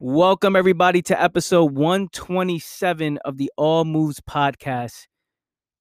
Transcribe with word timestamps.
Welcome, 0.00 0.56
everybody, 0.56 1.02
to 1.02 1.22
episode 1.22 1.72
127 1.72 3.18
of 3.18 3.38
the 3.38 3.52
All 3.56 3.84
Moves 3.84 4.20
podcast. 4.20 5.06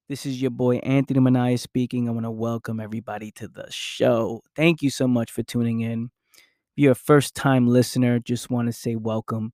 This 0.07 0.27
is 0.27 0.39
your 0.39 0.51
boy 0.51 0.77
Anthony 0.77 1.19
Manaya 1.19 1.57
speaking. 1.59 2.07
I 2.07 2.11
want 2.11 2.27
to 2.27 2.31
welcome 2.31 2.79
everybody 2.79 3.31
to 3.31 3.47
the 3.47 3.65
show. 3.71 4.41
Thank 4.55 4.83
you 4.83 4.91
so 4.91 5.07
much 5.07 5.31
for 5.31 5.41
tuning 5.41 5.81
in. 5.81 6.11
If 6.35 6.39
you're 6.75 6.91
a 6.91 6.95
first 6.95 7.33
time 7.33 7.65
listener, 7.67 8.19
just 8.19 8.51
want 8.51 8.67
to 8.67 8.71
say 8.71 8.95
welcome. 8.95 9.51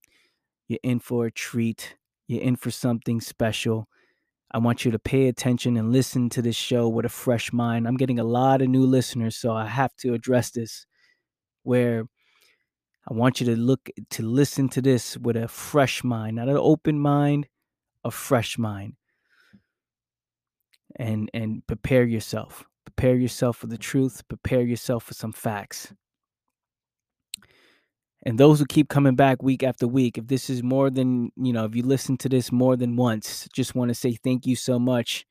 You're 0.67 0.79
in 0.83 0.99
for 0.99 1.27
a 1.27 1.31
treat, 1.31 1.95
you're 2.27 2.43
in 2.43 2.57
for 2.57 2.69
something 2.69 3.21
special. 3.21 3.87
I 4.51 4.57
want 4.57 4.83
you 4.83 4.91
to 4.91 4.99
pay 4.99 5.29
attention 5.29 5.77
and 5.77 5.93
listen 5.93 6.29
to 6.31 6.41
this 6.41 6.57
show 6.57 6.89
with 6.89 7.05
a 7.05 7.09
fresh 7.09 7.53
mind. 7.53 7.87
I'm 7.87 7.95
getting 7.95 8.19
a 8.19 8.25
lot 8.25 8.61
of 8.61 8.67
new 8.67 8.85
listeners, 8.85 9.37
so 9.37 9.53
I 9.53 9.67
have 9.67 9.95
to 10.01 10.13
address 10.13 10.51
this 10.51 10.85
where 11.63 12.07
I 13.09 13.13
want 13.13 13.39
you 13.39 13.47
to 13.47 13.55
look 13.55 13.89
to 14.11 14.23
listen 14.23 14.69
to 14.69 14.81
this 14.81 15.17
with 15.17 15.35
a 15.35 15.47
fresh 15.47 16.03
mind, 16.03 16.35
not 16.35 16.47
an 16.47 16.57
open 16.57 16.99
mind, 16.99 17.47
a 18.03 18.11
fresh 18.11 18.57
mind. 18.57 18.93
And 20.95 21.29
and 21.33 21.65
prepare 21.65 22.03
yourself. 22.03 22.65
Prepare 22.85 23.15
yourself 23.15 23.57
for 23.57 23.67
the 23.67 23.77
truth, 23.77 24.27
prepare 24.27 24.61
yourself 24.61 25.03
for 25.05 25.13
some 25.13 25.31
facts. 25.31 25.93
And 28.23 28.37
those 28.37 28.59
who 28.59 28.65
keep 28.65 28.89
coming 28.89 29.15
back 29.15 29.41
week 29.41 29.63
after 29.63 29.87
week, 29.87 30.17
if 30.17 30.27
this 30.27 30.49
is 30.49 30.61
more 30.61 30.89
than, 30.89 31.31
you 31.37 31.53
know, 31.53 31.63
if 31.65 31.75
you 31.75 31.83
listen 31.83 32.17
to 32.17 32.29
this 32.29 32.51
more 32.51 32.75
than 32.75 32.97
once, 32.97 33.47
just 33.53 33.75
want 33.75 33.89
to 33.89 33.95
say 33.95 34.17
thank 34.23 34.45
you 34.45 34.55
so 34.55 34.77
much. 34.77 35.25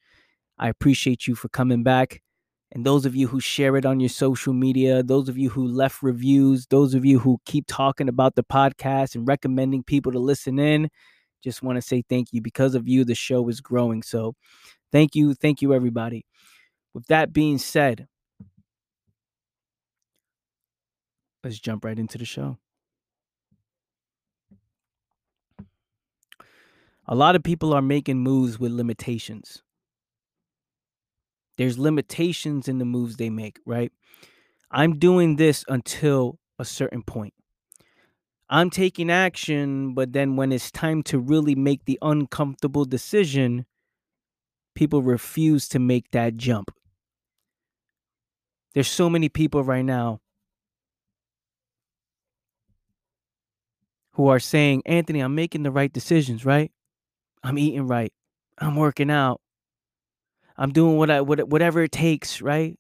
I 0.59 0.69
appreciate 0.69 1.27
you 1.27 1.35
for 1.35 1.49
coming 1.49 1.83
back. 1.83 2.23
And 2.73 2.85
those 2.85 3.07
of 3.07 3.17
you 3.17 3.29
who 3.29 3.41
share 3.41 3.77
it 3.77 3.87
on 3.87 3.99
your 3.99 4.11
social 4.11 4.53
media, 4.53 5.03
those 5.03 5.29
of 5.29 5.39
you 5.39 5.49
who 5.49 5.67
left 5.67 6.03
reviews, 6.03 6.67
those 6.67 6.95
of 6.95 7.05
you 7.05 7.19
who 7.19 7.39
keep 7.47 7.65
talking 7.67 8.09
about 8.09 8.35
the 8.35 8.45
podcast 8.45 9.15
and 9.15 9.27
recommending 9.27 9.83
people 9.83 10.13
to 10.13 10.19
listen 10.19 10.59
in, 10.59 10.91
just 11.43 11.63
want 11.63 11.77
to 11.77 11.83
say 11.83 12.03
thank 12.09 12.29
you. 12.33 12.43
Because 12.43 12.75
of 12.75 12.87
you, 12.87 13.05
the 13.05 13.15
show 13.15 13.49
is 13.49 13.61
growing. 13.61 14.03
So 14.03 14.35
thank 14.93 15.15
you. 15.15 15.35
Thank 15.35 15.63
you, 15.63 15.73
everybody. 15.73 16.27
With 16.93 17.07
that 17.07 17.33
being 17.33 17.57
said, 17.59 18.07
let's 21.43 21.59
jump 21.59 21.85
right 21.85 21.99
into 21.99 22.19
the 22.19 22.27
show. 22.27 22.59
A 27.07 27.15
lot 27.15 27.35
of 27.35 27.43
people 27.43 27.73
are 27.73 27.81
making 27.81 28.19
moves 28.19 28.59
with 28.59 28.73
limitations 28.73 29.63
there's 31.59 31.79
limitations 31.79 32.69
in 32.69 32.79
the 32.79 32.85
moves 32.85 33.17
they 33.17 33.29
make, 33.31 33.59
right? 33.67 33.93
I'm 34.71 34.99
doing 34.99 35.37
this 35.37 35.65
until 35.69 36.39
a 36.59 36.65
certain 36.65 37.03
point. 37.03 37.35
I'm 38.49 38.71
taking 38.71 39.11
action, 39.11 39.93
but 39.93 40.13
then 40.13 40.37
when 40.37 40.53
it's 40.53 40.71
time 40.71 41.03
to 41.05 41.19
really 41.19 41.55
make 41.55 41.85
the 41.85 41.99
uncomfortable 42.01 42.85
decision, 42.87 43.67
people 44.75 45.03
refuse 45.03 45.69
to 45.69 45.79
make 45.79 46.11
that 46.13 46.37
jump. 46.37 46.71
There's 48.73 48.89
so 48.89 49.11
many 49.11 49.29
people 49.29 49.65
right 49.65 49.85
now 49.85 50.21
who 54.13 54.29
are 54.29 54.41
saying, 54.41 54.83
Anthony, 54.87 55.21
I'm 55.21 55.35
making 55.35 55.65
the 55.65 55.71
right 55.71 55.93
decisions, 55.93 56.45
right? 56.45 56.71
I'm 57.43 57.59
eating 57.59 57.87
right. 57.87 58.13
I'm 58.59 58.77
working 58.77 59.11
out. 59.11 59.41
I'm 60.59 60.73
doing 60.73 60.97
what 60.97 61.11
I 61.11 61.21
what, 61.21 61.49
whatever 61.49 61.83
it 61.83 61.93
takes, 61.93 62.43
right? 62.43 62.77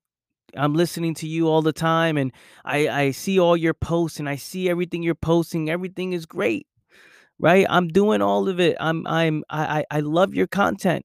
I'm 0.56 0.74
listening 0.74 1.14
to 1.16 1.28
you 1.28 1.48
all 1.48 1.62
the 1.62 1.72
time 1.72 2.16
and 2.16 2.32
I 2.64 2.88
I 2.88 3.10
see 3.12 3.38
all 3.38 3.56
your 3.56 3.74
posts 3.74 4.18
and 4.18 4.28
I 4.28 4.36
see 4.36 4.68
everything 4.68 5.02
you're 5.02 5.14
posting. 5.14 5.70
Everything 5.70 6.12
is 6.12 6.26
great. 6.26 6.66
Right? 7.38 7.66
I'm 7.70 7.86
doing 7.88 8.20
all 8.20 8.48
of 8.48 8.58
it. 8.58 8.76
I'm 8.80 9.06
I'm 9.06 9.44
I 9.48 9.84
I 9.90 10.00
love 10.00 10.34
your 10.34 10.48
content. 10.48 11.04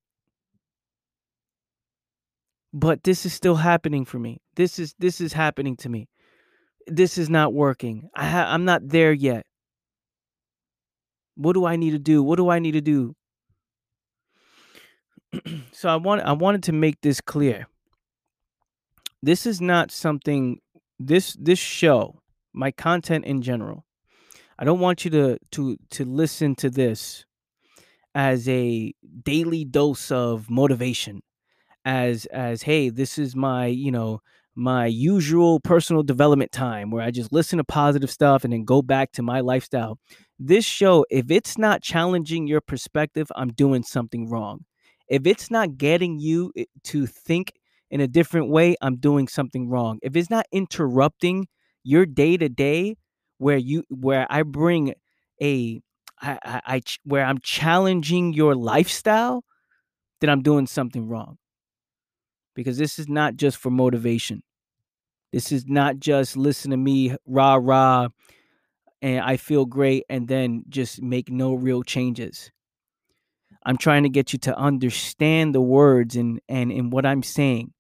But 2.74 3.04
this 3.04 3.24
is 3.26 3.34
still 3.34 3.56
happening 3.56 4.04
for 4.04 4.18
me. 4.18 4.42
This 4.56 4.80
is 4.80 4.96
this 4.98 5.22
is 5.22 5.34
happening 5.34 5.78
to 5.78 5.90
me. 5.90 6.10
This 6.88 7.20
is 7.20 7.30
not 7.30 7.54
working. 7.54 8.10
I 8.16 8.26
ha- 8.26 8.48
I'm 8.50 8.66
not 8.66 8.82
there 8.90 9.14
yet. 9.14 9.46
What 11.36 11.54
do 11.54 11.66
I 11.66 11.76
need 11.76 11.92
to 11.92 12.00
do? 12.00 12.24
What 12.24 12.38
do 12.38 12.50
I 12.50 12.60
need 12.60 12.74
to 12.74 12.82
do? 12.82 13.16
so 15.72 15.90
I 15.90 15.96
want 15.96 16.22
I 16.22 16.34
wanted 16.34 16.64
to 16.64 16.72
make 16.72 17.02
this 17.02 17.22
clear. 17.22 17.68
This 19.22 19.46
is 19.46 19.62
not 19.62 19.92
something 19.92 20.60
this 21.00 21.34
this 21.40 21.60
show, 21.60 22.20
my 22.54 22.72
content 22.72 23.26
in 23.26 23.42
general. 23.42 23.86
I 24.60 24.66
don't 24.66 24.80
want 24.80 25.06
you 25.06 25.12
to 25.12 25.38
to 25.52 25.78
to 25.92 26.06
listen 26.06 26.56
to 26.56 26.70
this 26.70 27.26
as 28.16 28.48
a 28.48 28.94
daily 29.24 29.66
dose 29.66 30.12
of 30.12 30.50
motivation 30.50 31.22
as 31.86 32.26
as 32.28 32.62
hey, 32.62 32.90
this 32.90 33.18
is 33.18 33.36
my, 33.36 33.66
you 33.68 33.92
know, 33.92 34.22
my 34.56 34.86
usual 34.86 35.60
personal 35.60 36.04
development 36.04 36.52
time 36.52 36.92
where 36.92 37.04
I 37.04 37.12
just 37.12 37.34
listen 37.34 37.58
to 37.58 37.64
positive 37.64 38.12
stuff 38.12 38.44
and 38.44 38.54
then 38.54 38.66
go 38.66 38.82
back 38.82 39.12
to 39.14 39.24
my 39.24 39.40
lifestyle. 39.42 39.98
This 40.40 40.66
show, 40.66 41.06
if 41.10 41.32
it's 41.32 41.58
not 41.58 41.82
challenging 41.82 42.48
your 42.48 42.62
perspective, 42.62 43.32
I'm 43.36 43.50
doing 43.50 43.84
something 43.84 44.30
wrong. 44.30 44.66
If 45.08 45.28
it's 45.28 45.52
not 45.52 45.78
getting 45.78 46.20
you 46.20 46.52
eh, 46.58 46.66
to 46.86 47.06
think 47.06 47.54
in 47.92 48.02
a 48.02 48.08
different 48.08 48.50
way, 48.50 48.76
I'm 48.82 48.98
doing 48.98 49.28
something 49.28 49.70
wrong. 49.70 50.00
If 50.02 50.16
it's 50.16 50.30
not 50.30 50.46
interrupting 50.52 51.48
your 51.84 52.06
day 52.06 52.38
to 52.38 52.50
day, 52.50 52.96
where 53.38 53.58
you 53.58 53.84
where 53.90 54.26
I 54.30 54.44
bring 54.44 54.94
a 55.42 55.82
I, 56.22 56.40
I, 56.44 56.62
I 56.66 56.82
where 57.04 57.26
I'm 57.26 57.40
challenging 57.40 58.34
your 58.34 58.56
lifestyle, 58.56 59.44
then 60.22 60.30
I'm 60.30 60.42
doing 60.42 60.68
something 60.68 61.08
wrong. 61.08 61.38
Because 62.56 62.78
this 62.78 63.00
is 63.00 63.10
not 63.10 63.36
just 63.36 63.58
for 63.58 63.72
motivation. 63.72 64.44
This 65.32 65.52
is 65.52 65.66
not 65.68 66.00
just 66.00 66.38
listen 66.38 66.72
to 66.72 66.78
me 66.78 67.16
rah 67.26 67.58
rah 67.62 68.10
and 69.02 69.20
I 69.22 69.38
feel 69.38 69.66
great 69.66 70.06
and 70.10 70.28
then 70.28 70.64
just 70.70 71.02
make 71.02 71.30
no 71.30 71.54
real 71.54 71.84
changes. 71.84 72.52
I'm 73.66 73.78
trying 73.78 74.04
to 74.04 74.10
get 74.10 74.34
you 74.34 74.40
to 74.40 74.58
understand 74.58 75.56
the 75.56 75.62
words 75.62 76.16
and 76.16 76.40
and 76.50 76.72
and 76.72 76.92
what 76.92 77.06
I'm 77.06 77.24
saying. 77.24 77.74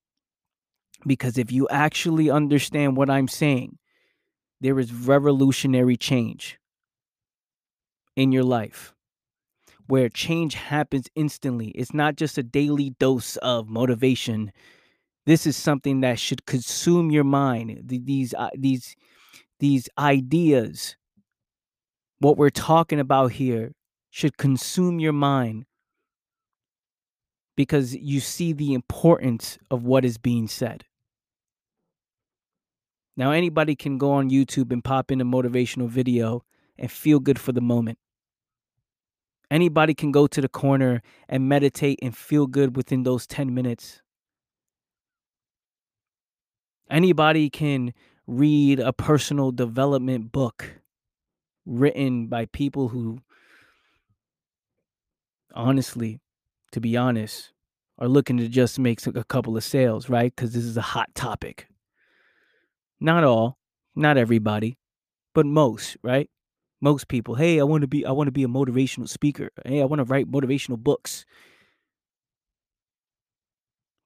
Because 1.06 1.38
if 1.38 1.52
you 1.52 1.68
actually 1.70 2.30
understand 2.30 2.96
what 2.96 3.10
I'm 3.10 3.28
saying, 3.28 3.78
there 4.62 4.80
is 4.80 4.94
revolutionary 4.94 5.98
change 5.98 6.58
in 8.16 8.32
your 8.32 8.44
life 8.44 8.94
where 9.88 10.08
change 10.08 10.56
happens 10.56 11.08
instantly. 11.16 11.68
It's 11.70 11.94
not 11.94 12.16
just 12.16 12.38
a 12.38 12.44
daily 12.44 12.92
dose 13.00 13.36
of 13.38 13.68
motivation. 13.68 14.54
This 15.26 15.46
is 15.46 15.58
something 15.58 16.02
that 16.02 16.20
should 16.20 16.46
consume 16.46 17.12
your 17.12 17.26
mind. 17.26 17.82
These 17.86 18.34
uh, 18.34 18.50
these 18.58 18.96
these 19.60 19.90
ideas 19.98 20.96
what 22.20 22.38
we're 22.38 22.50
talking 22.50 23.02
about 23.02 23.34
here 23.34 23.74
should 24.10 24.38
consume 24.38 25.00
your 25.00 25.12
mind 25.12 25.66
because 27.56 27.96
you 27.96 28.20
see 28.20 28.54
the 28.54 28.74
importance 28.74 29.58
of 29.70 29.84
what 29.84 30.06
is 30.06 30.18
being 30.18 30.48
said. 30.48 30.86
Now, 33.16 33.32
anybody 33.32 33.76
can 33.76 33.98
go 33.98 34.12
on 34.12 34.32
YouTube 34.32 34.72
and 34.72 34.84
pop 34.84 35.12
in 35.12 35.22
a 35.22 35.26
motivational 35.26 35.88
video 35.88 36.44
and 36.80 36.92
feel 36.92 37.20
good 37.20 37.38
for 37.38 37.52
the 37.52 37.62
moment. 37.62 38.00
Anybody 39.52 39.94
can 39.94 40.12
go 40.12 40.26
to 40.26 40.42
the 40.42 40.50
corner 40.50 41.04
and 41.30 41.48
meditate 41.48 42.00
and 42.02 42.18
feel 42.18 42.48
good 42.48 42.76
within 42.76 43.04
those 43.04 43.28
10 43.28 43.54
minutes. 43.54 44.02
Anybody 46.90 47.52
can 47.52 47.94
read 48.26 48.80
a 48.80 48.94
personal 48.94 49.52
development 49.52 50.32
book 50.32 50.82
written 51.68 52.28
by 52.28 52.46
people 52.48 52.90
who 52.90 53.20
honestly 55.54 56.20
to 56.74 56.82
be 56.82 56.98
honest, 56.98 57.53
are 58.00 58.08
looking 58.08 58.38
to 58.38 58.48
just 58.48 58.80
make 58.80 59.06
a 59.06 59.24
couple 59.24 59.56
of 59.56 59.64
sales, 59.64 60.10
right? 60.10 60.34
Because 60.36 60.54
this 60.54 60.64
is 60.64 60.78
a 60.78 60.82
hot 60.82 61.14
topic. 61.16 61.68
Not 63.00 63.24
all, 63.24 63.58
not 63.96 64.18
everybody, 64.18 64.78
but 65.34 65.46
most, 65.46 65.98
right? 66.04 66.30
Most 66.82 67.08
people. 67.08 67.36
Hey, 67.36 67.60
I 67.60 67.64
want 67.64 67.82
to 67.82 67.88
be 67.88 68.06
I 68.06 68.12
want 68.12 68.28
to 68.28 68.32
be 68.32 68.44
a 68.44 68.48
motivational 68.48 69.08
speaker. 69.08 69.50
Hey, 69.66 69.82
I 69.82 69.86
want 69.86 70.00
to 70.00 70.06
write 70.06 70.30
motivational 70.30 70.78
books. 70.78 71.26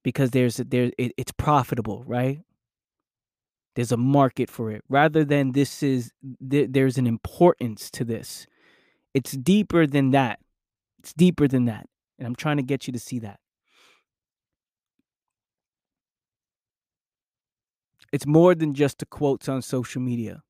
Because 0.03 0.31
there's 0.31 0.57
there 0.57 0.91
it, 0.97 1.13
it's 1.17 1.31
profitable, 1.31 2.03
right? 2.05 2.41
There's 3.75 3.91
a 3.91 3.97
market 3.97 4.49
for 4.49 4.71
it. 4.71 4.83
Rather 4.89 5.23
than 5.23 5.51
this 5.51 5.83
is 5.83 6.11
there, 6.39 6.67
there's 6.67 6.97
an 6.97 7.07
importance 7.07 7.91
to 7.91 8.03
this. 8.03 8.47
It's 9.13 9.31
deeper 9.31 9.87
than 9.87 10.11
that. 10.11 10.39
It's 10.99 11.13
deeper 11.13 11.47
than 11.47 11.65
that. 11.65 11.87
And 12.17 12.27
I'm 12.27 12.35
trying 12.35 12.57
to 12.57 12.63
get 12.63 12.87
you 12.87 12.93
to 12.93 12.99
see 12.99 13.19
that. 13.19 13.39
It's 18.11 18.25
more 18.25 18.55
than 18.55 18.73
just 18.73 18.99
the 18.99 19.05
quotes 19.05 19.49
on 19.49 19.61
social 19.61 20.01
media. 20.01 20.43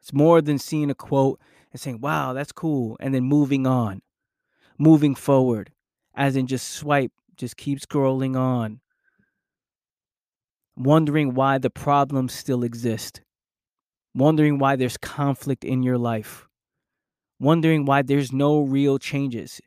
It's 0.00 0.12
more 0.12 0.42
than 0.42 0.58
seeing 0.58 0.90
a 0.90 0.94
quote 0.94 1.40
and 1.72 1.80
saying, 1.80 2.00
wow, 2.00 2.32
that's 2.32 2.52
cool. 2.52 2.96
And 3.00 3.14
then 3.14 3.24
moving 3.24 3.66
on, 3.66 4.02
moving 4.78 5.14
forward, 5.14 5.72
as 6.14 6.36
in 6.36 6.46
just 6.46 6.70
swipe, 6.70 7.12
just 7.36 7.56
keep 7.56 7.80
scrolling 7.80 8.36
on, 8.36 8.80
wondering 10.76 11.34
why 11.34 11.58
the 11.58 11.70
problems 11.70 12.32
still 12.32 12.62
exist, 12.62 13.22
wondering 14.14 14.58
why 14.58 14.76
there's 14.76 14.96
conflict 14.96 15.64
in 15.64 15.82
your 15.82 15.98
life, 15.98 16.46
wondering 17.38 17.84
why 17.84 18.02
there's 18.02 18.32
no 18.32 18.60
real 18.60 18.98
changes. 18.98 19.60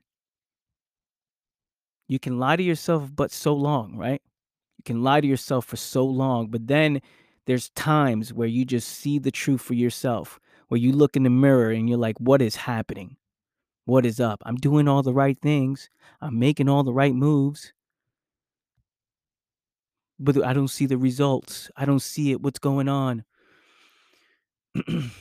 You 2.07 2.19
can 2.19 2.37
lie 2.37 2.55
to 2.55 2.63
yourself, 2.63 3.09
but 3.15 3.31
so 3.31 3.53
long, 3.53 3.97
right? 3.97 4.21
Can 4.85 5.03
lie 5.03 5.19
to 5.21 5.27
yourself 5.27 5.65
for 5.65 5.77
so 5.77 6.05
long, 6.05 6.47
but 6.47 6.67
then 6.67 7.01
there's 7.45 7.69
times 7.69 8.33
where 8.33 8.47
you 8.47 8.65
just 8.65 8.87
see 8.87 9.19
the 9.19 9.31
truth 9.31 9.61
for 9.61 9.73
yourself, 9.73 10.39
where 10.67 10.79
you 10.79 10.91
look 10.91 11.15
in 11.15 11.23
the 11.23 11.29
mirror 11.29 11.71
and 11.71 11.89
you're 11.89 11.97
like, 11.97 12.19
what 12.19 12.41
is 12.41 12.55
happening? 12.55 13.17
What 13.85 14.05
is 14.05 14.19
up? 14.19 14.41
I'm 14.45 14.55
doing 14.55 14.87
all 14.87 15.03
the 15.03 15.13
right 15.13 15.37
things, 15.37 15.89
I'm 16.21 16.39
making 16.39 16.69
all 16.69 16.83
the 16.83 16.93
right 16.93 17.13
moves, 17.13 17.73
but 20.19 20.43
I 20.43 20.53
don't 20.53 20.69
see 20.69 20.85
the 20.85 20.97
results. 20.97 21.69
I 21.75 21.85
don't 21.85 22.01
see 22.01 22.31
it. 22.31 22.41
What's 22.41 22.59
going 22.59 22.87
on? 22.87 23.25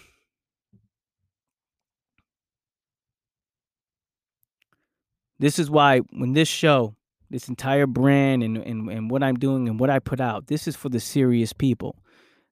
this 5.39 5.59
is 5.59 5.71
why 5.71 5.99
when 6.11 6.33
this 6.33 6.49
show, 6.49 6.95
this 7.31 7.49
entire 7.49 7.87
brand 7.87 8.43
and, 8.43 8.59
and, 8.59 8.89
and 8.89 9.11
what 9.11 9.23
I'm 9.23 9.37
doing 9.37 9.69
and 9.69 9.81
what 9.81 9.91
I 9.91 9.99
put 9.99 10.21
out, 10.21 10.47
this 10.47 10.69
is 10.69 10.77
for 10.77 10.89
the 10.89 11.01
serious 11.01 11.53
people. 11.53 11.97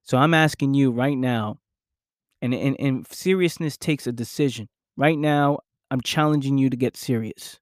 So 0.03 0.17
I'm 0.17 0.33
asking 0.33 0.73
you 0.73 0.91
right 0.91 1.17
now, 1.17 1.59
and, 2.41 2.53
and, 2.53 2.75
and 2.79 3.07
seriousness 3.07 3.77
takes 3.77 4.05
a 4.05 4.11
decision. 4.11 4.67
Right 4.97 5.17
now, 5.17 5.59
I'm 5.89 6.01
challenging 6.01 6.57
you 6.57 6.69
to 6.69 6.75
get 6.75 6.97
serious. 6.97 7.59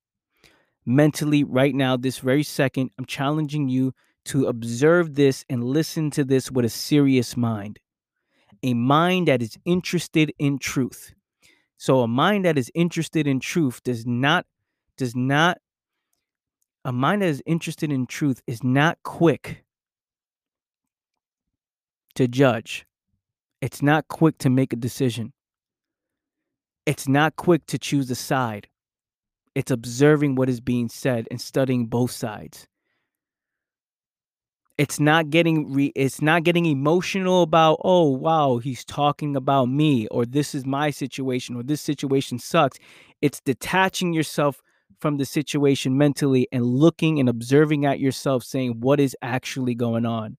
Mentally, 0.85 1.43
right 1.43 1.75
now, 1.75 1.97
this 1.97 2.19
very 2.19 2.43
second, 2.43 2.89
I'm 2.97 3.05
challenging 3.05 3.69
you 3.69 3.93
to 4.25 4.47
observe 4.47 5.15
this 5.15 5.45
and 5.49 5.63
listen 5.63 6.09
to 6.11 6.23
this 6.23 6.51
with 6.51 6.65
a 6.65 6.69
serious 6.69 7.37
mind. 7.37 7.79
A 8.63 8.73
mind 8.73 9.27
that 9.27 9.41
is 9.41 9.57
interested 9.65 10.33
in 10.39 10.59
truth. 10.59 11.13
So 11.77 12.01
a 12.01 12.07
mind 12.07 12.45
that 12.45 12.57
is 12.57 12.71
interested 12.75 13.27
in 13.27 13.39
truth 13.39 13.81
does 13.83 14.05
not 14.05 14.45
does 14.97 15.15
not 15.15 15.57
a 16.83 16.91
mind 16.91 17.21
that 17.21 17.27
is 17.27 17.43
interested 17.45 17.91
in 17.91 18.07
truth 18.07 18.41
is 18.47 18.63
not 18.63 18.97
quick 19.03 19.63
to 22.15 22.27
judge. 22.27 22.85
It's 23.61 23.81
not 23.81 24.07
quick 24.07 24.37
to 24.39 24.49
make 24.49 24.73
a 24.73 24.75
decision. 24.75 25.33
It's 26.85 27.07
not 27.07 27.35
quick 27.35 27.65
to 27.67 27.77
choose 27.77 28.09
a 28.09 28.15
side. 28.15 28.67
It's 29.53 29.69
observing 29.71 30.35
what 30.35 30.49
is 30.49 30.59
being 30.61 30.89
said 30.89 31.27
and 31.29 31.39
studying 31.39 31.85
both 31.85 32.11
sides. 32.11 32.67
It's 34.77 34.99
not 34.99 35.29
getting 35.29 35.71
re- 35.71 35.91
it's 35.95 36.21
not 36.23 36.43
getting 36.43 36.65
emotional 36.65 37.43
about, 37.43 37.79
"Oh, 37.83 38.09
wow, 38.09 38.57
he's 38.57 38.83
talking 38.83 39.35
about 39.35 39.65
me," 39.69 40.07
or 40.07 40.25
"This 40.25 40.55
is 40.55 40.65
my 40.65 40.89
situation," 40.89 41.55
or 41.55 41.61
"This 41.61 41.81
situation 41.81 42.39
sucks." 42.39 42.79
It's 43.21 43.41
detaching 43.41 44.13
yourself 44.13 44.63
from 45.01 45.17
the 45.17 45.25
situation 45.25 45.97
mentally 45.97 46.47
and 46.51 46.63
looking 46.63 47.19
and 47.19 47.27
observing 47.27 47.85
at 47.85 47.99
yourself 47.99 48.43
saying, 48.43 48.79
"What 48.79 48.99
is 48.99 49.15
actually 49.21 49.75
going 49.75 50.05
on?" 50.05 50.37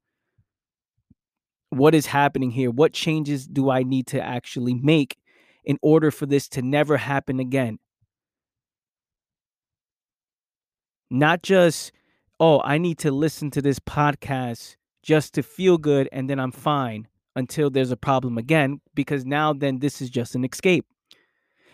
what 1.73 1.95
is 1.95 2.05
happening 2.05 2.51
here? 2.51 2.71
What 2.71 2.93
changes 2.93 3.47
do 3.47 3.71
I 3.71 3.83
need 3.83 4.07
to 4.09 4.21
actually 4.21 4.75
make 4.75 5.17
in 5.65 5.79
order 5.81 6.11
for 6.11 6.27
this 6.27 6.47
to 6.51 6.61
never 6.61 6.99
happen 6.99 7.41
again? 7.41 7.79
Not 11.11 11.43
just, 11.43 11.93
oh, 12.39 12.61
I 12.63 12.77
need 12.77 12.99
to 12.99 13.11
listen 13.11 13.51
to 13.53 13.63
this 13.63 13.79
podcast 13.79 14.77
just 15.03 15.33
to 15.35 15.43
feel 15.43 15.79
good 15.79 16.11
and 16.13 16.29
then 16.29 16.39
I'm 16.39 16.53
fine 16.53 17.09
until 17.37 17.71
there's 17.71 17.91
a 17.91 17.97
problem 17.97 18.37
again, 18.37 18.83
because 18.95 19.25
now 19.25 19.55
then 19.55 19.79
this 19.79 20.03
is 20.03 20.11
just 20.11 20.35
an 20.35 20.45
escape. 20.45 20.85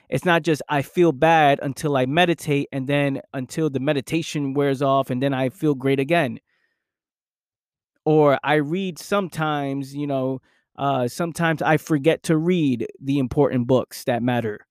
It's 0.09 0.25
not 0.25 0.43
just 0.43 0.63
I 0.69 0.83
feel 0.83 1.13
bad 1.13 1.61
until 1.63 1.97
I 1.97 2.07
meditate 2.07 2.69
and 2.73 2.87
then 2.87 3.21
until 3.35 3.71
the 3.71 3.81
meditation 3.81 4.55
wears 4.55 4.83
off 4.83 5.11
and 5.11 5.23
then 5.23 5.35
I 5.35 5.51
feel 5.51 5.75
great 5.75 6.01
again 6.01 6.41
or 8.09 8.39
I 8.43 8.55
read 8.55 8.99
sometimes, 8.99 9.95
you 9.95 10.07
know, 10.07 10.41
uh, 10.79 11.09
sometimes 11.09 11.61
I 11.61 11.77
forget 11.77 12.23
to 12.25 12.39
read 12.39 12.87
the 12.99 13.19
important 13.19 13.67
books 13.67 14.05
that 14.05 14.23
matter. 14.23 14.67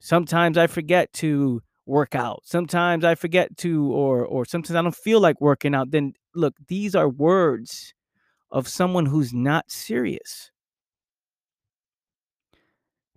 Sometimes 0.00 0.58
I 0.58 0.66
forget 0.66 1.12
to 1.14 1.62
work 1.86 2.14
out. 2.14 2.42
Sometimes 2.44 3.04
I 3.06 3.14
forget 3.14 3.56
to, 3.58 3.90
or 3.92 4.24
or 4.26 4.44
sometimes 4.44 4.76
I 4.76 4.82
don't 4.82 4.94
feel 4.94 5.20
like 5.20 5.40
working 5.40 5.74
out. 5.74 5.92
Then 5.92 6.12
look, 6.34 6.54
these 6.68 6.94
are 6.94 7.08
words 7.08 7.94
of 8.50 8.68
someone 8.68 9.06
who's 9.06 9.34
not 9.34 9.70
serious. 9.72 10.51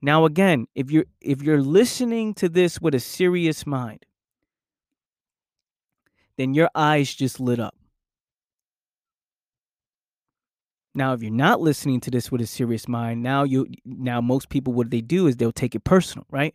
Now 0.06 0.26
again, 0.26 0.68
if 0.76 0.92
you're 0.92 1.06
if 1.20 1.42
you're 1.42 1.64
listening 1.64 2.36
to 2.36 2.48
this 2.48 2.80
with 2.80 2.94
a 2.94 3.00
serious 3.00 3.66
mind, 3.66 4.06
then 6.38 6.54
your 6.54 6.70
eyes 6.76 7.12
just 7.12 7.40
lit 7.40 7.60
up. 7.60 7.74
Now, 10.94 11.14
if 11.14 11.24
you're 11.24 11.32
not 11.32 11.60
listening 11.60 12.02
to 12.02 12.12
this 12.12 12.32
with 12.32 12.40
a 12.40 12.46
serious 12.46 12.88
mind, 12.88 13.24
now 13.24 13.46
you 13.46 13.66
now 13.84 14.22
most 14.22 14.50
people 14.50 14.74
what 14.74 14.92
they 14.92 15.02
do 15.02 15.26
is 15.26 15.38
they'll 15.38 15.52
take 15.52 15.74
it 15.74 15.84
personal, 15.84 16.28
right? 16.30 16.54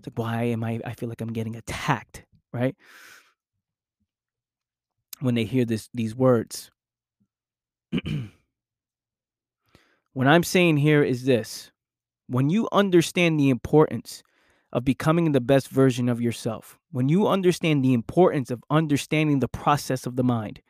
It's 0.00 0.08
like, 0.08 0.18
why 0.18 0.42
am 0.46 0.64
I? 0.64 0.80
I 0.84 0.94
feel 0.94 1.08
like 1.08 1.20
I'm 1.20 1.32
getting 1.32 1.54
attacked, 1.54 2.24
right? 2.52 2.74
When 5.20 5.36
they 5.36 5.44
hear 5.44 5.64
this 5.64 5.88
these 5.94 6.16
words. 6.16 6.72
what 10.14 10.26
I'm 10.26 10.42
saying 10.42 10.78
here 10.78 11.04
is 11.04 11.26
this: 11.26 11.70
when 12.28 12.50
you 12.50 12.68
understand 12.72 13.40
the 13.40 13.50
importance 13.50 14.22
of 14.72 14.84
becoming 14.84 15.32
the 15.32 15.40
best 15.40 15.68
version 15.68 16.08
of 16.08 16.20
yourself, 16.20 16.78
when 16.92 17.08
you 17.08 17.26
understand 17.26 17.82
the 17.82 17.94
importance 17.94 18.50
of 18.50 18.62
understanding 18.70 19.40
the 19.40 19.48
process 19.48 20.06
of 20.06 20.16
the 20.16 20.22
mind, 20.22 20.60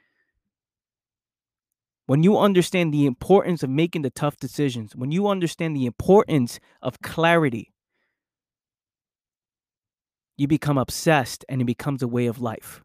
when 2.07 2.23
you 2.23 2.39
understand 2.39 2.95
the 2.95 3.05
importance 3.05 3.63
of 3.63 3.69
making 3.69 4.03
the 4.03 4.11
tough 4.11 4.39
decisions, 4.39 4.97
when 4.97 5.11
you 5.11 5.29
understand 5.29 5.77
the 5.77 5.85
importance 5.85 6.59
of 6.81 7.03
clarity, 7.03 7.75
you 10.37 10.47
become 10.47 10.79
obsessed 10.79 11.45
and 11.49 11.61
it 11.61 11.67
becomes 11.67 12.03
a 12.03 12.09
way 12.09 12.27
of 12.27 12.41
life. 12.41 12.83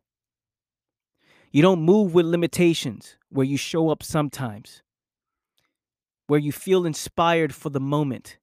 You 1.52 1.62
don't 1.62 1.84
move 1.84 2.16
with 2.16 2.26
limitations 2.26 3.16
where 3.30 3.46
you 3.46 3.56
show 3.58 3.90
up 3.90 4.02
sometimes, 4.02 4.82
where 6.26 6.40
you 6.40 6.52
feel 6.52 6.86
inspired 6.86 7.54
for 7.54 7.70
the 7.70 7.80
moment. 7.80 8.40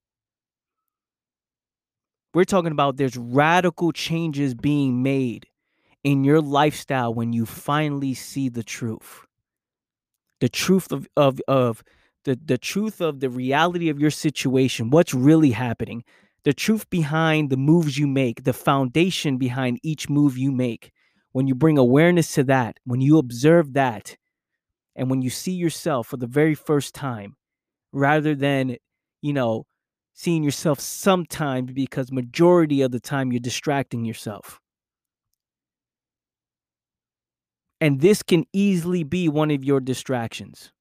We're 2.33 2.45
talking 2.45 2.73
about 2.73 2.97
there's 2.97 3.17
radical 3.17 3.93
changes 3.93 4.55
being 4.55 5.03
made 5.03 5.47
in 6.05 6.25
your 6.25 6.41
lifestyle 6.41 7.13
when 7.15 7.33
you 7.33 7.47
finally 7.47 8.15
see 8.15 8.49
the 8.49 8.63
truth 8.63 9.27
the 10.41 10.49
truth 10.49 10.93
of 10.93 11.07
of 11.17 11.41
of 11.49 11.83
the 12.25 12.39
the 12.45 12.59
truth 12.59 13.01
of 13.01 13.21
the 13.21 13.31
reality 13.31 13.89
of 13.89 14.01
your 14.01 14.11
situation, 14.11 14.91
what's 14.91 15.15
really 15.15 15.51
happening, 15.53 16.05
the 16.45 16.53
truth 16.53 16.89
behind 16.91 17.51
the 17.51 17.57
moves 17.57 17.99
you 17.99 18.07
make, 18.07 18.45
the 18.45 18.53
foundation 18.53 19.37
behind 19.39 19.79
each 19.83 20.09
move 20.09 20.37
you 20.37 20.51
make. 20.53 20.93
When 21.33 21.47
you 21.47 21.55
bring 21.55 21.79
awareness 21.79 22.35
to 22.35 22.45
that, 22.45 22.79
when 22.85 23.01
you 23.01 23.19
observe 23.19 23.75
that, 23.75 24.17
and 24.97 25.11
when 25.11 25.23
you 25.23 25.31
see 25.31 25.53
yourself 25.53 26.09
for 26.09 26.17
the 26.17 26.27
very 26.27 26.55
first 26.55 26.95
time, 26.95 27.37
rather 27.93 28.35
than, 28.35 28.77
you 29.23 29.33
know, 29.33 29.67
seeing 30.21 30.43
yourself 30.43 30.79
sometimes 30.79 31.73
because 31.73 32.13
majority 32.13 32.83
of 32.83 32.91
the 32.91 33.01
time 33.01 33.33
you're 33.33 33.41
distracting 33.41 34.05
yourself. 34.05 34.61
And 37.81 38.03
this 38.03 38.23
can 38.23 38.45
easily 38.53 39.03
be 39.03 39.31
one 39.31 39.51
of 39.51 39.65
your 39.65 39.81
distractions. 39.81 40.73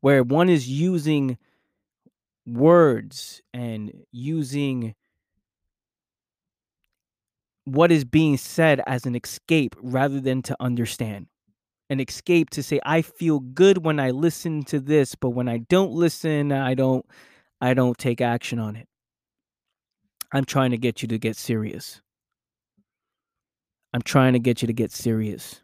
Where 0.00 0.22
one 0.22 0.48
is 0.48 0.66
using 0.66 1.36
words 2.46 3.42
and 3.52 3.92
using 4.10 4.94
what 7.66 7.92
is 7.92 8.06
being 8.06 8.38
said 8.38 8.80
as 8.86 9.04
an 9.04 9.14
escape 9.14 9.76
rather 9.82 10.22
than 10.22 10.40
to 10.40 10.56
understand. 10.58 11.26
An 11.90 12.00
escape 12.00 12.50
to 12.50 12.62
say 12.62 12.80
I 12.84 13.02
feel 13.02 13.40
good 13.40 13.84
when 13.84 13.98
I 13.98 14.10
listen 14.10 14.62
to 14.64 14.78
this, 14.78 15.14
but 15.14 15.30
when 15.30 15.48
I 15.48 15.58
don't 15.58 15.92
listen, 15.92 16.52
I 16.52 16.74
don't 16.74 17.06
I 17.60 17.74
don't 17.74 17.96
take 17.96 18.20
action 18.20 18.58
on 18.58 18.76
it. 18.76 18.86
I'm 20.32 20.44
trying 20.44 20.72
to 20.72 20.78
get 20.78 21.00
you 21.00 21.08
to 21.08 21.18
get 21.18 21.36
serious. 21.36 22.00
I'm 23.94 24.02
trying 24.02 24.34
to 24.34 24.38
get 24.38 24.60
you 24.62 24.66
to 24.66 24.72
get 24.72 24.92
serious. 24.92 25.62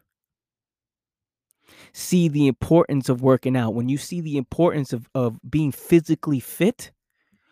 See 1.93 2.27
the 2.27 2.47
importance 2.47 3.07
of 3.07 3.21
working 3.21 3.55
out. 3.55 3.75
When 3.75 3.87
you 3.87 3.97
see 3.97 4.21
the 4.21 4.37
importance 4.37 4.93
of, 4.93 5.07
of 5.13 5.39
being 5.47 5.71
physically 5.71 6.39
fit, 6.39 6.91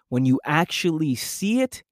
when 0.09 0.25
you 0.25 0.39
actually 0.45 1.15
see 1.15 1.61
it, 1.61 1.83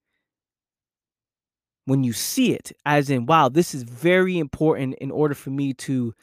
when 1.85 2.03
you 2.03 2.13
see 2.13 2.53
it, 2.53 2.71
as 2.85 3.09
in, 3.09 3.25
wow, 3.25 3.49
this 3.49 3.73
is 3.73 3.83
very 3.83 4.37
important 4.37 4.95
in 4.95 5.11
order 5.11 5.33
for 5.33 5.49
me 5.51 5.73
to 5.73 6.13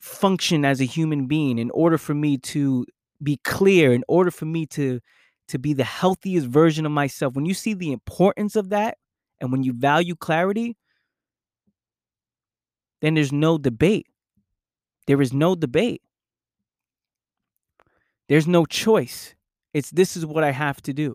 function 0.00 0.64
as 0.64 0.80
a 0.80 0.84
human 0.84 1.26
being, 1.26 1.58
in 1.58 1.70
order 1.70 1.98
for 1.98 2.14
me 2.14 2.38
to 2.38 2.86
be 3.22 3.38
clear, 3.44 3.92
in 3.92 4.04
order 4.08 4.30
for 4.30 4.44
me 4.44 4.66
to 4.66 5.00
to 5.48 5.58
be 5.58 5.72
the 5.72 5.84
healthiest 5.84 6.46
version 6.46 6.84
of 6.84 6.92
myself. 6.92 7.34
When 7.34 7.46
you 7.46 7.54
see 7.54 7.72
the 7.74 7.90
importance 7.90 8.54
of 8.54 8.68
that 8.68 8.98
and 9.40 9.50
when 9.50 9.62
you 9.62 9.72
value 9.72 10.14
clarity, 10.14 10.76
then 13.00 13.14
there's 13.14 13.32
no 13.32 13.56
debate. 13.56 14.06
There 15.06 15.22
is 15.22 15.32
no 15.32 15.54
debate. 15.54 16.02
There's 18.28 18.46
no 18.46 18.66
choice. 18.66 19.34
It's 19.72 19.90
this 19.90 20.16
is 20.16 20.26
what 20.26 20.44
I 20.44 20.50
have 20.50 20.82
to 20.82 20.92
do. 20.92 21.14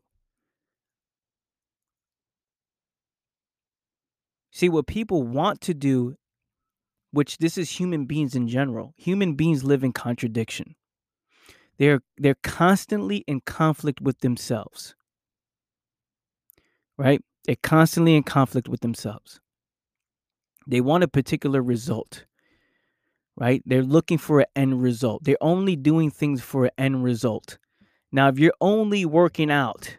See, 4.51 4.69
what 4.69 4.87
people 4.87 5.23
want 5.23 5.61
to 5.61 5.73
do, 5.73 6.15
which 7.13 7.37
this 7.37 7.59
is 7.59 7.69
human 7.69 8.05
beings 8.05 8.33
in 8.33 8.47
general, 8.47 8.95
human 8.97 9.35
beings 9.35 9.63
live 9.63 9.83
in 9.83 9.93
contradiction. 9.93 10.75
They're 11.77 12.01
they're 12.17 12.41
constantly 12.41 13.17
in 13.27 13.41
conflict 13.41 14.01
with 14.01 14.19
themselves. 14.19 14.95
Right? 16.97 17.21
They're 17.45 17.55
constantly 17.61 18.15
in 18.15 18.23
conflict 18.23 18.67
with 18.67 18.81
themselves. 18.81 19.39
They 20.65 20.81
want 20.81 21.03
a 21.03 21.07
particular 21.07 21.61
result. 21.61 22.25
Right? 23.35 23.61
They're 23.65 23.83
looking 23.83 24.17
for 24.17 24.39
an 24.39 24.47
end 24.55 24.81
result. 24.81 25.23
They're 25.23 25.37
only 25.39 25.75
doing 25.75 26.09
things 26.09 26.41
for 26.41 26.65
an 26.65 26.71
end 26.79 27.03
result. 27.03 27.59
Now, 28.11 28.27
if 28.27 28.39
you're 28.39 28.53
only 28.59 29.05
working 29.05 29.51
out 29.51 29.97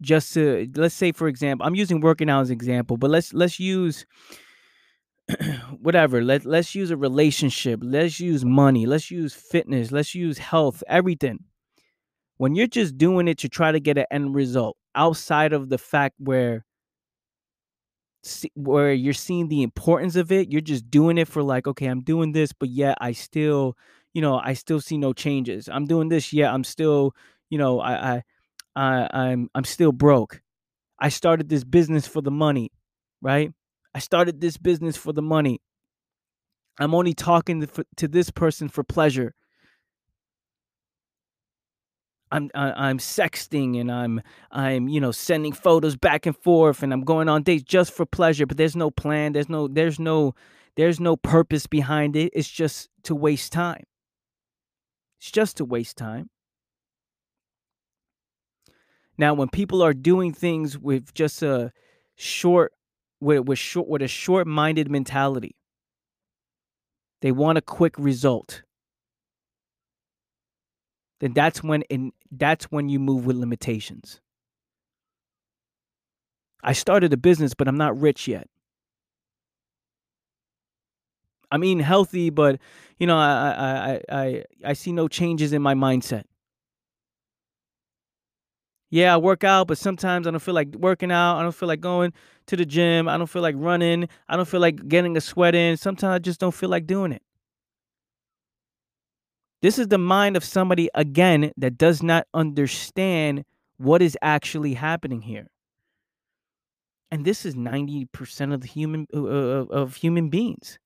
just 0.00 0.32
to 0.34 0.70
let's 0.74 0.94
say 0.94 1.12
for 1.12 1.28
example, 1.28 1.66
I'm 1.66 1.74
using 1.74 2.00
working 2.00 2.30
out 2.30 2.40
as 2.40 2.48
an 2.48 2.54
example, 2.54 2.96
but 2.96 3.10
let's 3.10 3.34
let's 3.34 3.60
use 3.60 4.06
whatever 5.80 6.22
let, 6.22 6.44
let's 6.46 6.74
use 6.74 6.90
a 6.90 6.96
relationship 6.96 7.80
let's 7.82 8.18
use 8.20 8.44
money 8.44 8.86
let's 8.86 9.10
use 9.10 9.34
fitness 9.34 9.92
let's 9.92 10.14
use 10.14 10.38
health 10.38 10.82
everything. 10.88 11.40
When 12.38 12.54
you're 12.54 12.68
just 12.68 12.96
doing 12.96 13.28
it 13.28 13.38
to 13.38 13.48
try 13.48 13.72
to 13.72 13.80
get 13.80 13.98
an 13.98 14.06
end 14.10 14.34
result 14.34 14.76
outside 14.94 15.52
of 15.52 15.68
the 15.70 15.78
fact 15.78 16.14
where 16.18 16.64
where 18.54 18.92
you're 18.92 19.12
seeing 19.14 19.48
the 19.48 19.62
importance 19.62 20.16
of 20.16 20.32
it 20.32 20.50
you're 20.50 20.60
just 20.60 20.90
doing 20.90 21.18
it 21.18 21.28
for 21.28 21.42
like 21.42 21.66
okay 21.66 21.86
i'm 21.86 22.00
doing 22.02 22.32
this 22.32 22.52
but 22.52 22.68
yet 22.68 22.98
i 23.00 23.12
still 23.12 23.76
you 24.12 24.20
know 24.20 24.38
i 24.44 24.52
still 24.52 24.80
see 24.80 24.98
no 24.98 25.12
changes. 25.12 25.68
I'm 25.68 25.86
doing 25.86 26.08
this 26.08 26.32
yet 26.32 26.52
i'm 26.52 26.64
still 26.64 27.14
you 27.48 27.58
know 27.58 27.80
i 27.80 28.16
i, 28.16 28.22
I 28.76 29.08
i'm 29.12 29.48
i'm 29.54 29.64
still 29.64 29.92
broke. 29.92 30.42
I 31.00 31.10
started 31.10 31.48
this 31.48 31.64
business 31.64 32.06
for 32.06 32.22
the 32.22 32.30
money 32.32 32.70
right 33.22 33.52
I 33.98 34.00
started 34.00 34.40
this 34.40 34.56
business 34.56 34.96
for 34.96 35.12
the 35.12 35.22
money. 35.22 35.60
I'm 36.78 36.94
only 36.94 37.14
talking 37.14 37.66
to, 37.96 38.06
this 38.06 38.30
person 38.30 38.68
for 38.68 38.84
pleasure. 38.84 39.34
I'm 42.30 42.48
I, 42.54 42.70
I'm 42.90 42.98
sexting 42.98 43.80
and 43.80 43.90
I'm 43.90 44.20
I'm 44.52 44.86
you 44.86 45.00
know 45.00 45.10
sending 45.10 45.52
photos 45.52 45.96
back 45.96 46.26
and 46.26 46.36
forth 46.36 46.84
and 46.84 46.92
I'm 46.92 47.00
going 47.00 47.28
on 47.28 47.42
dates 47.42 47.64
just 47.64 47.90
for 47.90 48.06
pleasure, 48.06 48.46
but 48.46 48.56
there's 48.56 48.76
no 48.76 48.92
plan, 48.92 49.32
there's 49.32 49.48
no 49.48 49.66
there's 49.66 49.98
no 49.98 50.36
there's 50.76 51.00
no 51.00 51.16
purpose 51.16 51.66
behind 51.66 52.14
it. 52.14 52.30
It's 52.34 52.48
just 52.48 52.90
to 53.02 53.16
waste 53.16 53.50
time. 53.50 53.82
It's 55.18 55.32
just 55.32 55.56
to 55.56 55.64
waste 55.64 55.96
time. 55.96 56.30
Now, 59.18 59.34
when 59.34 59.48
people 59.48 59.82
are 59.82 59.92
doing 59.92 60.32
things 60.32 60.78
with 60.78 61.12
just 61.14 61.42
a 61.42 61.72
short 62.14 62.72
with 63.20 63.46
with 63.46 63.58
short 63.58 63.88
with 63.88 64.02
a 64.02 64.08
short-minded 64.08 64.90
mentality. 64.90 65.56
They 67.20 67.32
want 67.32 67.58
a 67.58 67.62
quick 67.62 67.94
result. 67.98 68.62
Then 71.20 71.32
that's 71.32 71.62
when 71.62 71.82
in 71.82 72.12
that's 72.30 72.66
when 72.66 72.88
you 72.88 72.98
move 73.00 73.26
with 73.26 73.36
limitations. 73.36 74.20
I 76.62 76.72
started 76.72 77.12
a 77.12 77.16
business, 77.16 77.54
but 77.54 77.68
I'm 77.68 77.78
not 77.78 77.98
rich 78.00 78.28
yet. 78.28 78.48
I'm 81.50 81.64
eating 81.64 81.80
healthy, 81.80 82.30
but 82.30 82.60
you 82.98 83.06
know, 83.06 83.16
I 83.16 84.00
I 84.10 84.16
I 84.22 84.44
I 84.64 84.72
see 84.74 84.92
no 84.92 85.08
changes 85.08 85.52
in 85.52 85.62
my 85.62 85.74
mindset 85.74 86.24
yeah, 88.90 89.14
I 89.14 89.16
work 89.18 89.44
out, 89.44 89.68
but 89.68 89.78
sometimes 89.78 90.26
I 90.26 90.30
don't 90.30 90.40
feel 90.40 90.54
like 90.54 90.74
working 90.74 91.12
out. 91.12 91.38
I 91.38 91.42
don't 91.42 91.54
feel 91.54 91.68
like 91.68 91.80
going 91.80 92.12
to 92.48 92.56
the 92.56 92.66
gym. 92.66 93.08
I 93.08 93.16
don't 93.16 93.28
feel 93.28 93.42
like 93.42 93.54
running. 93.56 94.08
I 94.28 94.36
don't 94.36 94.48
feel 94.48 94.60
like 94.60 94.88
getting 94.88 95.16
a 95.16 95.20
sweat 95.20 95.54
in. 95.54 95.76
Sometimes 95.76 96.14
I 96.14 96.18
just 96.18 96.40
don't 96.40 96.54
feel 96.54 96.68
like 96.68 96.86
doing 96.86 97.12
it. 97.12 97.22
This 99.62 99.78
is 99.78 99.88
the 99.88 99.98
mind 99.98 100.36
of 100.36 100.44
somebody, 100.44 100.88
again, 100.94 101.52
that 101.56 101.78
does 101.78 102.02
not 102.02 102.26
understand 102.32 103.44
what 103.76 104.02
is 104.02 104.16
actually 104.22 104.74
happening 104.74 105.20
here. 105.20 105.48
And 107.10 107.24
this 107.24 107.44
is 107.46 107.54
90% 107.54 108.52
of 108.52 108.60
the 108.60 108.66
human 108.66 109.06
uh, 109.14 109.18
uh 109.18 109.64
of 109.70 109.96
human 109.96 110.28
beings 110.28 110.78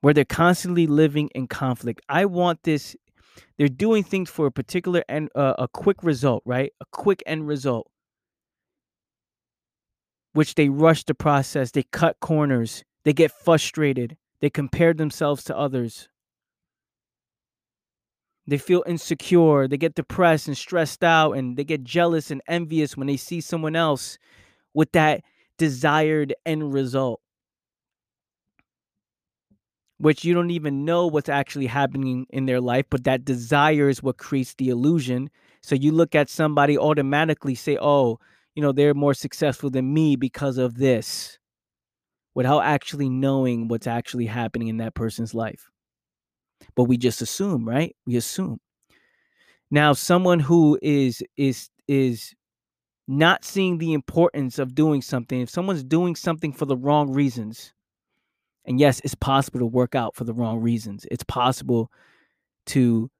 where 0.00 0.14
they're 0.14 0.24
constantly 0.24 0.86
living 0.86 1.28
in 1.34 1.48
conflict. 1.48 2.00
I 2.08 2.24
want 2.24 2.62
this 2.62 2.96
they're 3.56 3.68
doing 3.68 4.04
things 4.04 4.30
for 4.30 4.46
a 4.46 4.52
particular 4.52 5.04
and 5.08 5.28
uh, 5.34 5.54
a 5.58 5.68
quick 5.68 6.02
result, 6.02 6.42
right? 6.44 6.72
A 6.80 6.84
quick 6.92 7.22
end 7.26 7.46
result, 7.46 7.90
which 10.32 10.54
they 10.54 10.68
rush 10.68 11.04
the 11.04 11.14
process. 11.14 11.70
They 11.70 11.84
cut 11.84 12.20
corners. 12.20 12.84
They 13.04 13.12
get 13.12 13.32
frustrated. 13.32 14.16
They 14.40 14.50
compare 14.50 14.94
themselves 14.94 15.44
to 15.44 15.56
others. 15.56 16.08
They 18.46 18.58
feel 18.58 18.82
insecure. 18.86 19.68
They 19.68 19.76
get 19.76 19.94
depressed 19.94 20.48
and 20.48 20.56
stressed 20.56 21.04
out, 21.04 21.32
and 21.32 21.56
they 21.56 21.64
get 21.64 21.84
jealous 21.84 22.30
and 22.30 22.40
envious 22.48 22.96
when 22.96 23.06
they 23.06 23.16
see 23.16 23.40
someone 23.40 23.76
else 23.76 24.18
with 24.74 24.92
that 24.92 25.22
desired 25.58 26.34
end 26.46 26.72
result 26.72 27.20
which 29.98 30.24
you 30.24 30.32
don't 30.32 30.50
even 30.50 30.84
know 30.84 31.06
what's 31.06 31.28
actually 31.28 31.66
happening 31.66 32.26
in 32.30 32.46
their 32.46 32.60
life, 32.60 32.86
but 32.88 33.04
that 33.04 33.24
desire 33.24 33.88
is 33.88 34.02
what 34.02 34.16
creates 34.16 34.54
the 34.54 34.68
illusion. 34.68 35.28
So 35.60 35.74
you 35.74 35.92
look 35.92 36.14
at 36.14 36.30
somebody 36.30 36.78
automatically 36.78 37.54
say, 37.56 37.76
"Oh, 37.80 38.20
you 38.58 38.62
know, 38.62 38.72
they're 38.72 38.94
more 38.94 39.14
successful 39.14 39.70
than 39.70 39.94
me 39.94 40.16
because 40.16 40.58
of 40.58 40.76
this." 40.78 41.38
Without 42.34 42.60
actually 42.60 43.08
knowing 43.08 43.68
what's 43.68 43.86
actually 43.86 44.26
happening 44.26 44.68
in 44.68 44.78
that 44.78 44.94
person's 44.94 45.34
life. 45.34 45.70
But 46.76 46.84
we 46.84 46.96
just 46.96 47.22
assume, 47.22 47.68
right? 47.68 47.96
We 48.06 48.16
assume. 48.16 48.60
Now, 49.70 49.92
someone 49.92 50.40
who 50.40 50.78
is 50.82 51.22
is 51.36 51.70
is 51.88 52.34
not 53.08 53.44
seeing 53.44 53.78
the 53.78 53.94
importance 53.94 54.58
of 54.58 54.74
doing 54.74 55.02
something, 55.02 55.40
if 55.42 55.50
someone's 55.50 55.84
doing 55.84 56.16
something 56.16 56.52
for 56.52 56.66
the 56.66 56.76
wrong 56.76 57.12
reasons, 57.12 57.72
and 58.66 58.80
yes, 58.80 59.00
it's 59.04 59.14
possible 59.16 59.60
to 59.60 59.66
work 59.66 59.94
out 59.94 60.16
for 60.16 60.24
the 60.24 60.34
wrong 60.34 60.60
reasons. 60.60 61.06
It's 61.10 61.24
possible 61.24 61.90
to 62.68 63.10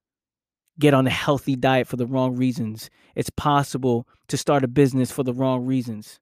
get 0.78 0.94
on 0.94 1.06
a 1.06 1.10
healthy 1.10 1.56
diet 1.56 1.86
for 1.86 1.96
the 1.96 2.06
wrong 2.06 2.36
reasons. 2.36 2.90
It's 3.14 3.30
possible 3.30 4.06
to 4.28 4.36
start 4.36 4.64
a 4.64 4.68
business 4.68 5.10
for 5.10 5.22
the 5.22 5.32
wrong 5.32 5.66
reasons. 5.66 6.20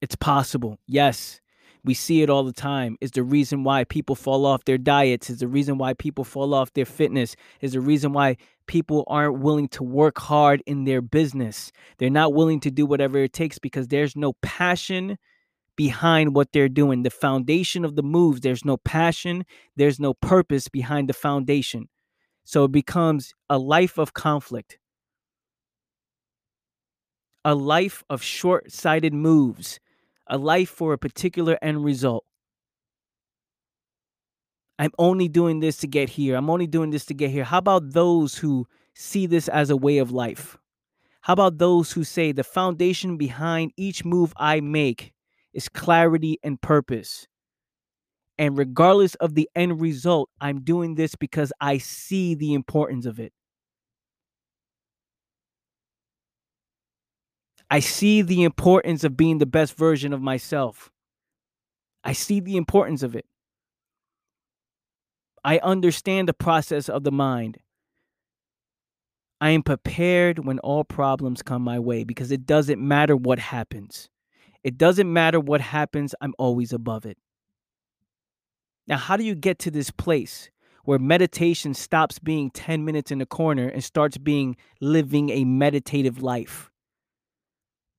It's 0.00 0.16
possible. 0.16 0.78
Yes, 0.86 1.40
we 1.84 1.94
see 1.94 2.22
it 2.22 2.30
all 2.30 2.44
the 2.44 2.52
time. 2.52 2.96
Is 3.00 3.10
the 3.10 3.22
reason 3.22 3.64
why 3.64 3.84
people 3.84 4.14
fall 4.14 4.46
off 4.46 4.64
their 4.64 4.78
diets, 4.78 5.30
is 5.30 5.40
the 5.40 5.48
reason 5.48 5.78
why 5.78 5.94
people 5.94 6.24
fall 6.24 6.54
off 6.54 6.72
their 6.72 6.84
fitness, 6.84 7.36
is 7.60 7.72
the 7.72 7.80
reason 7.80 8.12
why 8.12 8.36
people 8.66 9.04
aren't 9.06 9.40
willing 9.40 9.68
to 9.68 9.82
work 9.82 10.18
hard 10.18 10.62
in 10.66 10.84
their 10.84 11.00
business. 11.02 11.72
They're 11.98 12.10
not 12.10 12.32
willing 12.32 12.60
to 12.60 12.70
do 12.70 12.86
whatever 12.86 13.18
it 13.18 13.32
takes 13.32 13.58
because 13.58 13.88
there's 13.88 14.16
no 14.16 14.34
passion 14.42 15.18
behind 15.80 16.34
what 16.34 16.52
they're 16.52 16.68
doing. 16.68 17.04
The 17.04 17.08
foundation 17.08 17.86
of 17.86 17.96
the 17.96 18.02
moves, 18.02 18.42
there's 18.42 18.66
no 18.66 18.76
passion, 18.76 19.46
there's 19.76 19.98
no 19.98 20.12
purpose 20.12 20.68
behind 20.68 21.08
the 21.08 21.14
foundation. 21.14 21.88
So 22.44 22.64
it 22.64 22.72
becomes 22.72 23.32
a 23.48 23.56
life 23.56 23.96
of 23.96 24.12
conflict, 24.12 24.78
a 27.46 27.54
life 27.54 28.04
of 28.10 28.22
short 28.22 28.70
sighted 28.70 29.14
moves, 29.14 29.80
a 30.26 30.36
life 30.36 30.68
for 30.68 30.92
a 30.92 30.98
particular 30.98 31.56
end 31.62 31.82
result. 31.82 32.26
I'm 34.78 34.92
only 34.98 35.28
doing 35.28 35.60
this 35.60 35.78
to 35.78 35.86
get 35.86 36.10
here. 36.10 36.36
I'm 36.36 36.50
only 36.50 36.66
doing 36.66 36.90
this 36.90 37.06
to 37.06 37.14
get 37.14 37.30
here. 37.30 37.44
How 37.44 37.56
about 37.56 37.92
those 37.92 38.36
who 38.36 38.66
see 38.94 39.24
this 39.24 39.48
as 39.48 39.70
a 39.70 39.78
way 39.78 39.96
of 39.96 40.12
life? 40.12 40.58
How 41.22 41.32
about 41.32 41.56
those 41.56 41.92
who 41.92 42.04
say 42.04 42.32
the 42.32 42.44
foundation 42.44 43.16
behind 43.16 43.72
each 43.78 44.04
move 44.04 44.34
I 44.36 44.60
make 44.60 45.14
is 45.52 45.68
clarity 45.68 46.38
and 46.42 46.60
purpose. 46.60 47.26
And 48.38 48.56
regardless 48.56 49.14
of 49.16 49.34
the 49.34 49.48
end 49.54 49.80
result, 49.80 50.30
I'm 50.40 50.62
doing 50.62 50.94
this 50.94 51.14
because 51.14 51.52
I 51.60 51.78
see 51.78 52.34
the 52.34 52.54
importance 52.54 53.06
of 53.06 53.20
it. 53.20 53.32
I 57.70 57.80
see 57.80 58.22
the 58.22 58.42
importance 58.42 59.04
of 59.04 59.16
being 59.16 59.38
the 59.38 59.46
best 59.46 59.76
version 59.76 60.12
of 60.12 60.20
myself. 60.20 60.90
I 62.02 62.14
see 62.14 62.40
the 62.40 62.56
importance 62.56 63.02
of 63.02 63.14
it. 63.14 63.26
I 65.44 65.58
understand 65.58 66.28
the 66.28 66.34
process 66.34 66.88
of 66.88 67.04
the 67.04 67.12
mind. 67.12 67.58
I 69.40 69.50
am 69.50 69.62
prepared 69.62 70.44
when 70.44 70.58
all 70.58 70.84
problems 70.84 71.42
come 71.42 71.62
my 71.62 71.78
way 71.78 72.04
because 72.04 72.30
it 72.30 72.44
doesn't 72.44 72.80
matter 72.80 73.16
what 73.16 73.38
happens. 73.38 74.08
It 74.62 74.76
doesn't 74.76 75.10
matter 75.10 75.40
what 75.40 75.60
happens, 75.60 76.14
I'm 76.20 76.34
always 76.38 76.72
above 76.72 77.06
it. 77.06 77.16
Now, 78.86 78.96
how 78.96 79.16
do 79.16 79.24
you 79.24 79.34
get 79.34 79.58
to 79.60 79.70
this 79.70 79.90
place 79.90 80.50
where 80.84 80.98
meditation 80.98 81.74
stops 81.74 82.18
being 82.18 82.50
10 82.50 82.84
minutes 82.84 83.10
in 83.10 83.18
the 83.18 83.26
corner 83.26 83.68
and 83.68 83.84
starts 83.84 84.18
being 84.18 84.56
living 84.80 85.30
a 85.30 85.44
meditative 85.44 86.22
life? 86.22 86.70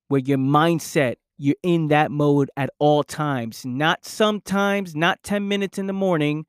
Where 0.10 0.22
your 0.22 0.38
mindset, 0.38 1.16
you're 1.38 1.56
in 1.64 1.88
that 1.88 2.12
mode 2.12 2.52
at 2.58 2.70
all 2.78 3.04
times, 3.04 3.66
not 3.66 4.06
sometimes, 4.06 4.96
not 4.96 5.24
10 5.24 5.48
minutes 5.48 5.80
in 5.80 5.88
the 5.88 5.94
morning, 5.94 6.46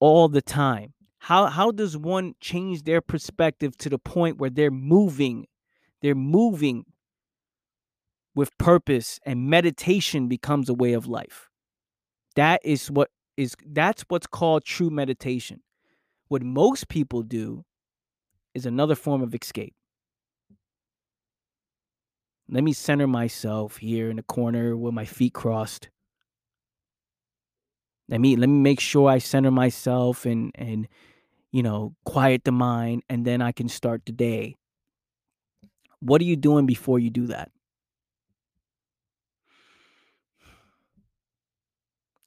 all 0.00 0.28
the 0.28 0.42
time. 0.42 0.94
How 1.18 1.46
how 1.46 1.70
does 1.72 1.96
one 1.96 2.34
change 2.40 2.84
their 2.84 3.00
perspective 3.00 3.76
to 3.78 3.88
the 3.88 3.98
point 3.98 4.38
where 4.38 4.50
they're 4.50 4.70
moving, 4.70 5.46
they're 6.00 6.14
moving 6.14 6.86
with 8.38 8.56
purpose 8.56 9.18
and 9.26 9.50
meditation 9.50 10.28
becomes 10.28 10.68
a 10.68 10.72
way 10.72 10.92
of 10.92 11.08
life. 11.08 11.48
That 12.36 12.60
is 12.64 12.88
what 12.88 13.10
is 13.36 13.56
that's 13.66 14.04
what's 14.06 14.28
called 14.28 14.64
true 14.64 14.90
meditation. 14.90 15.60
What 16.28 16.44
most 16.44 16.86
people 16.86 17.24
do 17.24 17.64
is 18.54 18.64
another 18.64 18.94
form 18.94 19.22
of 19.22 19.34
escape. 19.34 19.74
Let 22.48 22.62
me 22.62 22.72
center 22.72 23.08
myself 23.08 23.78
here 23.78 24.08
in 24.08 24.18
the 24.18 24.22
corner 24.22 24.76
with 24.76 24.94
my 24.94 25.04
feet 25.04 25.34
crossed. 25.34 25.88
Let 28.08 28.20
me 28.20 28.36
let 28.36 28.48
me 28.48 28.60
make 28.60 28.78
sure 28.78 29.10
I 29.10 29.18
center 29.18 29.50
myself 29.50 30.24
and 30.24 30.52
and 30.54 30.86
you 31.50 31.64
know, 31.64 31.96
quiet 32.04 32.44
the 32.44 32.52
mind 32.52 33.02
and 33.08 33.24
then 33.24 33.42
I 33.42 33.50
can 33.50 33.68
start 33.68 34.02
the 34.06 34.12
day. 34.12 34.54
What 35.98 36.20
are 36.20 36.30
you 36.32 36.36
doing 36.36 36.66
before 36.66 37.00
you 37.00 37.10
do 37.10 37.26
that? 37.26 37.50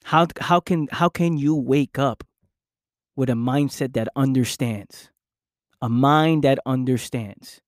How 0.04 0.26
how 0.40 0.60
can 0.60 0.88
how 0.90 1.08
can 1.08 1.36
you 1.36 1.54
wake 1.54 1.98
up 1.98 2.24
with 3.16 3.30
a 3.30 3.34
mindset 3.34 3.94
that 3.94 4.08
understands? 4.16 5.10
A 5.80 5.88
mind 5.88 6.44
that 6.44 6.58
understands. 6.66 7.60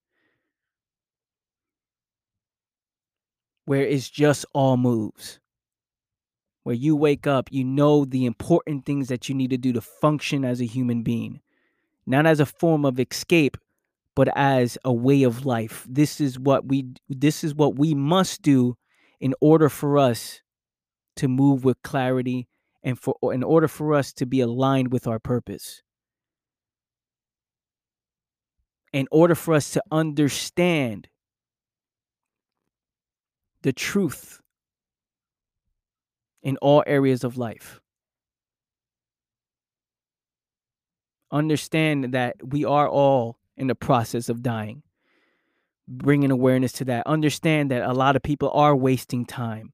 Where 3.65 3.81
it's 3.81 4.09
just 4.09 4.45
all 4.53 4.77
moves. 4.77 5.39
Where 6.63 6.75
you 6.75 6.95
wake 6.95 7.27
up, 7.27 7.51
you 7.51 7.63
know 7.63 8.05
the 8.05 8.25
important 8.25 8.85
things 8.85 9.07
that 9.07 9.29
you 9.29 9.35
need 9.35 9.51
to 9.51 9.57
do 9.57 9.73
to 9.73 9.81
function 9.81 10.43
as 10.43 10.61
a 10.61 10.65
human 10.65 11.03
being. 11.03 11.41
Not 12.07 12.25
as 12.25 12.39
a 12.39 12.45
form 12.45 12.85
of 12.85 12.99
escape, 12.99 13.57
but 14.15 14.29
as 14.35 14.77
a 14.85 14.93
way 14.93 15.23
of 15.23 15.45
life. 15.45 15.85
This 15.87 16.21
is 16.21 16.39
what 16.39 16.67
we 16.67 16.87
this 17.09 17.43
is 17.43 17.53
what 17.53 17.77
we 17.77 17.93
must 17.93 18.41
do 18.41 18.77
in 19.19 19.33
order 19.41 19.69
for 19.69 19.97
us 19.97 20.41
to 21.15 21.27
move 21.27 21.63
with 21.63 21.81
clarity 21.83 22.47
and 22.83 22.99
for 22.99 23.15
in 23.33 23.43
order 23.43 23.67
for 23.67 23.93
us 23.93 24.13
to 24.13 24.25
be 24.25 24.41
aligned 24.41 24.91
with 24.91 25.07
our 25.07 25.19
purpose. 25.19 25.81
In 28.93 29.07
order 29.11 29.35
for 29.35 29.53
us 29.53 29.71
to 29.71 29.83
understand 29.91 31.09
the 33.63 33.73
truth 33.73 34.41
in 36.43 36.55
all 36.57 36.83
areas 36.85 37.23
of 37.23 37.37
life. 37.37 37.81
Understand 41.31 42.13
that 42.13 42.35
we 42.43 42.63
are 42.63 42.87
all 42.87 43.39
in 43.57 43.65
the 43.67 43.75
process 43.75 44.29
of 44.29 44.43
dying. 44.43 44.83
Bringing 45.87 46.29
awareness 46.29 46.71
to 46.73 46.85
that. 46.85 47.07
Understand 47.07 47.71
that 47.71 47.81
a 47.81 47.93
lot 47.93 48.15
of 48.15 48.21
people 48.21 48.51
are 48.51 48.75
wasting 48.75 49.25
time. 49.25 49.73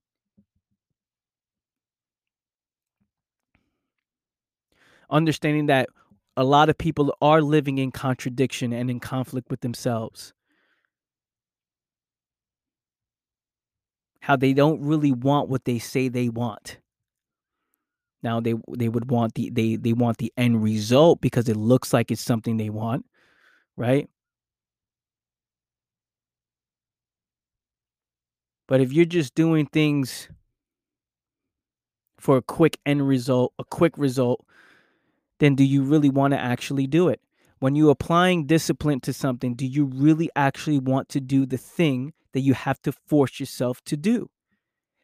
Understanding 5.11 5.67
that 5.67 5.89
a 6.37 6.43
lot 6.43 6.69
of 6.69 6.77
people 6.77 7.15
are 7.21 7.41
living 7.41 7.77
in 7.77 7.91
contradiction 7.91 8.73
and 8.73 8.89
in 8.89 8.99
conflict 8.99 9.49
with 9.49 9.61
themselves. 9.61 10.33
How 14.21 14.35
they 14.35 14.53
don't 14.53 14.81
really 14.81 15.11
want 15.11 15.49
what 15.49 15.65
they 15.65 15.79
say 15.79 16.07
they 16.07 16.29
want. 16.29 16.77
Now 18.23 18.39
they 18.39 18.53
they 18.77 18.87
would 18.87 19.09
want 19.09 19.33
the 19.33 19.49
they 19.49 19.75
they 19.75 19.93
want 19.93 20.17
the 20.17 20.31
end 20.37 20.61
result 20.63 21.21
because 21.21 21.49
it 21.49 21.57
looks 21.57 21.91
like 21.91 22.11
it's 22.11 22.21
something 22.21 22.57
they 22.57 22.69
want, 22.69 23.05
right? 23.77 24.09
But 28.67 28.81
if 28.81 28.93
you're 28.93 29.05
just 29.05 29.35
doing 29.35 29.65
things 29.65 30.29
for 32.19 32.37
a 32.37 32.41
quick 32.41 32.79
end 32.85 33.07
result, 33.07 33.53
a 33.59 33.63
quick 33.65 33.97
result, 33.97 34.45
then 35.41 35.55
do 35.55 35.63
you 35.63 35.81
really 35.81 36.09
want 36.09 36.33
to 36.33 36.39
actually 36.39 36.85
do 36.85 37.09
it? 37.09 37.19
When 37.57 37.75
you're 37.75 37.91
applying 37.91 38.45
discipline 38.45 38.99
to 39.01 39.11
something, 39.11 39.55
do 39.55 39.65
you 39.65 39.85
really 39.85 40.29
actually 40.35 40.77
want 40.77 41.09
to 41.09 41.19
do 41.19 41.47
the 41.47 41.57
thing 41.57 42.13
that 42.33 42.41
you 42.41 42.53
have 42.53 42.79
to 42.83 42.91
force 42.91 43.39
yourself 43.39 43.83
to 43.85 43.97
do? 43.97 44.29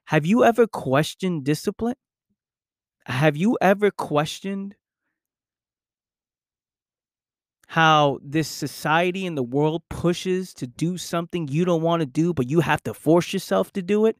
Have 0.06 0.28
you 0.28 0.44
ever 0.44 0.68
questioned 0.68 1.44
discipline? 1.44 1.96
Have 3.08 3.36
you 3.36 3.58
ever 3.62 3.90
questioned 3.90 4.76
how 7.70 8.20
this 8.24 8.48
society 8.48 9.26
and 9.26 9.36
the 9.36 9.44
world 9.44 9.82
pushes 9.90 10.54
to 10.54 10.68
do 10.68 10.98
something 10.98 11.48
you 11.48 11.66
don't 11.66 11.82
want 11.82 12.02
to 12.02 12.06
do, 12.06 12.32
but 12.32 12.48
you 12.48 12.60
have 12.60 12.84
to 12.84 12.94
force 12.94 13.34
yourself 13.34 13.74
to 13.74 13.82
do 13.82 14.06
it? 14.06 14.18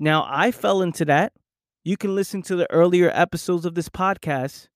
Now, 0.00 0.26
I 0.28 0.50
fell 0.50 0.82
into 0.82 1.04
that 1.04 1.32
you 1.88 1.96
can 1.96 2.14
listen 2.14 2.42
to 2.42 2.54
the 2.54 2.70
earlier 2.70 3.10
episodes 3.14 3.64
of 3.64 3.74
this 3.74 3.88
podcast 3.88 4.68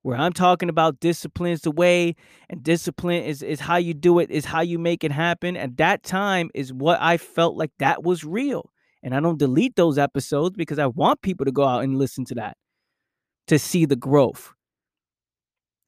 where 0.00 0.16
I'm 0.16 0.32
talking 0.32 0.70
about 0.70 1.00
discipline 1.00 1.52
is 1.52 1.60
the 1.60 1.70
way 1.70 2.16
and 2.48 2.62
discipline 2.62 3.24
is 3.24 3.42
is 3.42 3.60
how 3.60 3.76
you 3.76 3.92
do 3.92 4.20
it, 4.20 4.30
is 4.30 4.46
how 4.46 4.62
you 4.62 4.78
make 4.78 5.04
it 5.04 5.12
happen. 5.12 5.54
At 5.54 5.76
that 5.76 6.02
time 6.02 6.48
is 6.54 6.72
what 6.72 6.98
I 7.02 7.18
felt 7.18 7.56
like 7.56 7.72
that 7.78 8.02
was 8.02 8.24
real. 8.24 8.70
And 9.02 9.14
I 9.14 9.20
don't 9.20 9.38
delete 9.38 9.76
those 9.76 9.98
episodes 9.98 10.56
because 10.56 10.78
I 10.78 10.86
want 10.86 11.20
people 11.20 11.44
to 11.44 11.52
go 11.52 11.62
out 11.62 11.84
and 11.84 11.98
listen 11.98 12.24
to 12.24 12.34
that 12.36 12.56
to 13.48 13.58
see 13.58 13.84
the 13.84 13.94
growth. 13.94 14.54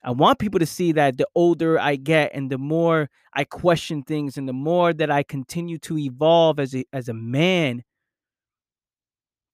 I 0.05 0.11
want 0.11 0.39
people 0.39 0.61
to 0.61 0.67
see 0.67 0.93
that 0.93 1.17
the 1.17 1.27
older 1.35 1.81
I 1.81 1.97
get 1.97 2.33
and 2.35 2.51
the 2.51 2.59
more 2.59 3.09
I 3.33 3.45
question 3.45 4.03
things 4.03 4.37
and 4.37 4.47
the 4.47 4.53
more 4.53 4.93
that 4.93 5.11
I 5.11 5.23
continue 5.23 5.79
to 5.79 5.97
evolve 5.97 6.61
as 6.61 6.75
a 6.75 6.85
as 6.93 7.09
a 7.09 7.15
man 7.15 7.85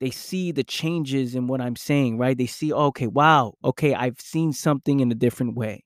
they 0.04 0.10
see 0.10 0.52
the 0.52 0.62
changes 0.62 1.34
in 1.34 1.46
what 1.46 1.62
I'm 1.62 1.76
saying, 1.76 2.18
right? 2.18 2.36
They 2.36 2.44
see, 2.44 2.70
okay, 2.70 3.06
wow, 3.06 3.54
okay, 3.64 3.94
I've 3.94 4.20
seen 4.20 4.52
something 4.52 5.00
in 5.00 5.10
a 5.10 5.14
different 5.14 5.56
way. 5.56 5.82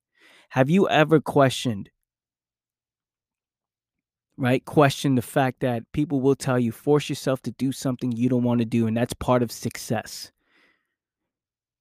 Have 0.49 0.69
you 0.69 0.89
ever 0.89 1.21
questioned, 1.21 1.89
right? 4.37 4.65
Question 4.65 5.15
the 5.15 5.23
fact 5.23 5.61
that 5.61 5.85
people 5.93 6.21
will 6.21 6.35
tell 6.35 6.59
you, 6.59 6.73
force 6.73 7.09
yourself 7.09 7.43
to 7.43 7.53
do 7.53 7.71
something 7.71 8.11
you 8.11 8.29
don't 8.29 8.43
want 8.43 8.59
to 8.59 8.65
do, 8.65 8.89
and 8.89 8.97
that's 8.97 9.15
part 9.15 9.41
of 9.41 9.53
success. 9.53 10.33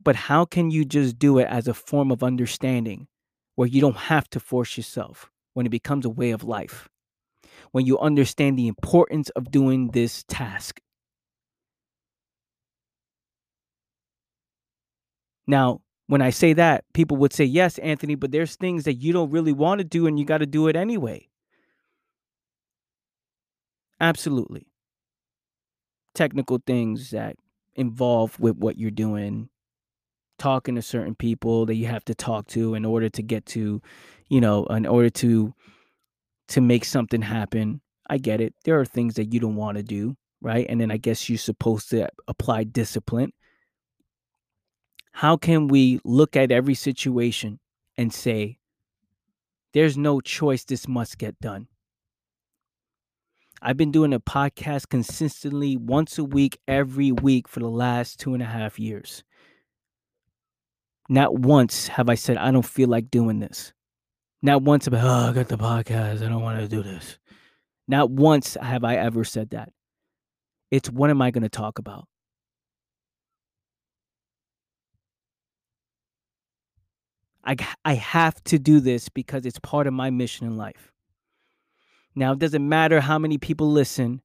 But 0.03 0.15
how 0.15 0.45
can 0.45 0.69
you 0.69 0.85
just 0.85 1.17
do 1.17 1.39
it 1.39 1.47
as 1.49 1.67
a 1.67 1.73
form 1.73 2.11
of 2.11 2.21
understanding 2.21 3.07
where 3.55 3.67
you 3.67 3.81
don't 3.81 3.97
have 3.97 4.29
to 4.29 4.39
force 4.39 4.77
yourself 4.77 5.31
when 5.55 5.65
it 5.65 5.69
becomes 5.69 6.05
a 6.05 6.09
way 6.11 6.29
of 6.29 6.43
life? 6.43 6.87
When 7.71 7.87
you 7.87 7.97
understand 7.97 8.59
the 8.59 8.67
importance 8.67 9.29
of 9.29 9.49
doing 9.49 9.87
this 9.87 10.23
task 10.27 10.79
Now, 15.47 15.81
when 16.07 16.21
I 16.21 16.29
say 16.29 16.53
that, 16.53 16.85
people 16.93 17.17
would 17.17 17.33
say, 17.33 17.43
yes, 17.45 17.77
Anthony, 17.79 18.15
but 18.15 18.31
there's 18.31 18.55
things 18.55 18.83
that 18.85 18.95
you 18.95 19.13
don't 19.13 19.31
really 19.31 19.53
want 19.53 19.79
to 19.79 19.85
do 19.85 20.07
and 20.07 20.19
you 20.19 20.25
got 20.25 20.39
to 20.39 20.45
do 20.45 20.67
it 20.67 20.75
anyway. 20.75 21.27
Absolutely. 23.99 24.67
Technical 26.13 26.61
things 26.65 27.11
that 27.11 27.35
involve 27.75 28.39
with 28.39 28.57
what 28.57 28.77
you're 28.77 28.91
doing, 28.91 29.49
talking 30.37 30.75
to 30.75 30.81
certain 30.81 31.15
people 31.15 31.65
that 31.65 31.75
you 31.75 31.87
have 31.87 32.05
to 32.05 32.15
talk 32.15 32.47
to 32.47 32.73
in 32.73 32.85
order 32.85 33.09
to 33.09 33.21
get 33.21 33.45
to, 33.47 33.81
you 34.29 34.41
know, 34.41 34.65
in 34.65 34.85
order 34.85 35.09
to 35.09 35.53
to 36.49 36.61
make 36.61 36.85
something 36.85 37.21
happen. 37.21 37.81
I 38.09 38.17
get 38.17 38.39
it. 38.39 38.53
There 38.63 38.79
are 38.79 38.85
things 38.85 39.15
that 39.15 39.33
you 39.33 39.39
don't 39.41 39.57
want 39.57 39.77
to 39.77 39.83
do, 39.83 40.15
right? 40.41 40.65
And 40.69 40.79
then 40.79 40.91
I 40.91 40.97
guess 40.97 41.27
you're 41.27 41.37
supposed 41.37 41.89
to 41.89 42.07
apply 42.27 42.63
discipline 42.63 43.33
how 45.17 45.35
can 45.35 45.67
we 45.67 45.99
look 46.03 46.35
at 46.35 46.51
every 46.51 46.75
situation 46.75 47.57
and 47.97 48.13
say, 48.13 48.59
there's 49.73 49.97
no 49.97 50.21
choice, 50.21 50.63
this 50.63 50.87
must 50.87 51.17
get 51.17 51.39
done? 51.39 51.67
I've 53.59 53.77
been 53.77 53.91
doing 53.91 54.13
a 54.13 54.19
podcast 54.19 54.89
consistently 54.89 55.75
once 55.75 56.19
a 56.19 56.23
week, 56.23 56.59
every 56.67 57.11
week 57.11 57.47
for 57.47 57.61
the 57.61 57.67
last 57.67 58.19
two 58.19 58.35
and 58.35 58.43
a 58.43 58.45
half 58.45 58.77
years. 58.77 59.23
Not 61.09 61.33
once 61.33 61.87
have 61.87 62.09
I 62.09 62.15
said, 62.15 62.37
I 62.37 62.51
don't 62.51 62.61
feel 62.61 62.87
like 62.87 63.09
doing 63.09 63.39
this. 63.39 63.73
Not 64.43 64.61
once 64.61 64.85
about, 64.85 65.03
oh, 65.03 65.31
I 65.31 65.33
got 65.33 65.47
the 65.47 65.57
podcast. 65.57 66.23
I 66.23 66.29
don't 66.29 66.43
want 66.43 66.59
to 66.59 66.67
do 66.67 66.83
this. 66.83 67.17
Not 67.87 68.11
once 68.11 68.55
have 68.61 68.83
I 68.83 68.97
ever 68.97 69.23
said 69.23 69.49
that. 69.49 69.71
It's 70.69 70.91
what 70.91 71.09
am 71.09 71.23
I 71.23 71.31
going 71.31 71.41
to 71.41 71.49
talk 71.49 71.79
about? 71.79 72.07
I, 77.47 77.55
I 77.85 77.93
have 77.93 78.43
to 78.45 78.59
do 78.59 78.81
this 78.81 79.07
because 79.07 79.45
it's 79.45 79.59
part 79.59 79.87
of 79.87 79.93
my 79.93 80.09
mission 80.09 80.45
in 80.45 80.57
life. 80.57 80.91
Now, 82.13 82.33
it 82.33 82.39
doesn't 82.39 82.67
matter 82.67 82.99
how 82.99 83.17
many 83.17 83.37
people 83.37 83.71
listen. 83.71 84.21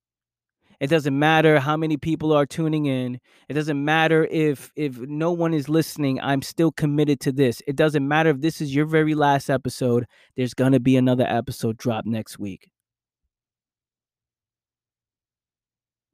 It 0.80 0.88
doesn't 0.88 1.16
matter 1.16 1.60
how 1.60 1.76
many 1.76 1.96
people 1.96 2.32
are 2.32 2.44
tuning 2.44 2.86
in. 2.86 3.20
It 3.48 3.54
doesn't 3.54 3.84
matter 3.84 4.24
if 4.24 4.72
if 4.74 4.98
no 4.98 5.30
one 5.30 5.54
is 5.54 5.68
listening. 5.68 6.20
I'm 6.20 6.42
still 6.42 6.72
committed 6.72 7.20
to 7.20 7.30
this. 7.30 7.62
It 7.68 7.76
doesn't 7.76 8.08
matter 8.08 8.30
if 8.30 8.40
this 8.40 8.60
is 8.60 8.74
your 8.74 8.86
very 8.86 9.14
last 9.14 9.48
episode. 9.48 10.06
There's 10.36 10.54
going 10.54 10.72
to 10.72 10.80
be 10.80 10.96
another 10.96 11.24
episode 11.28 11.76
drop 11.76 12.04
next 12.04 12.40
week. 12.40 12.68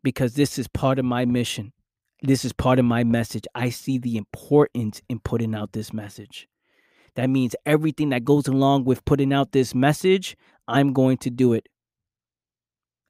Because 0.03 0.35
this 0.35 0.59
is 0.59 0.68
part 0.68 0.99
of 0.99 1.07
my 1.07 1.25
mission. 1.25 1.73
This 2.21 2.44
is 2.44 2.53
part 2.53 2.79
of 2.79 2.85
my 2.85 3.05
message. 3.05 3.44
I 3.55 3.71
see 3.71 3.97
the 3.97 4.18
importance 4.18 5.01
in 5.09 5.21
putting 5.21 5.55
out 5.55 5.73
this 5.73 5.94
message. 5.94 6.47
That 7.19 7.29
means 7.29 7.57
everything 7.67 8.11
that 8.11 8.25
goes 8.25 8.47
along 8.47 8.85
with 8.85 9.05
putting 9.05 9.33
out 9.33 9.51
this 9.51 9.75
message, 9.75 10.37
I'm 10.69 10.93
going 10.93 11.17
to 11.19 11.31
do 11.31 11.53
it 11.53 11.69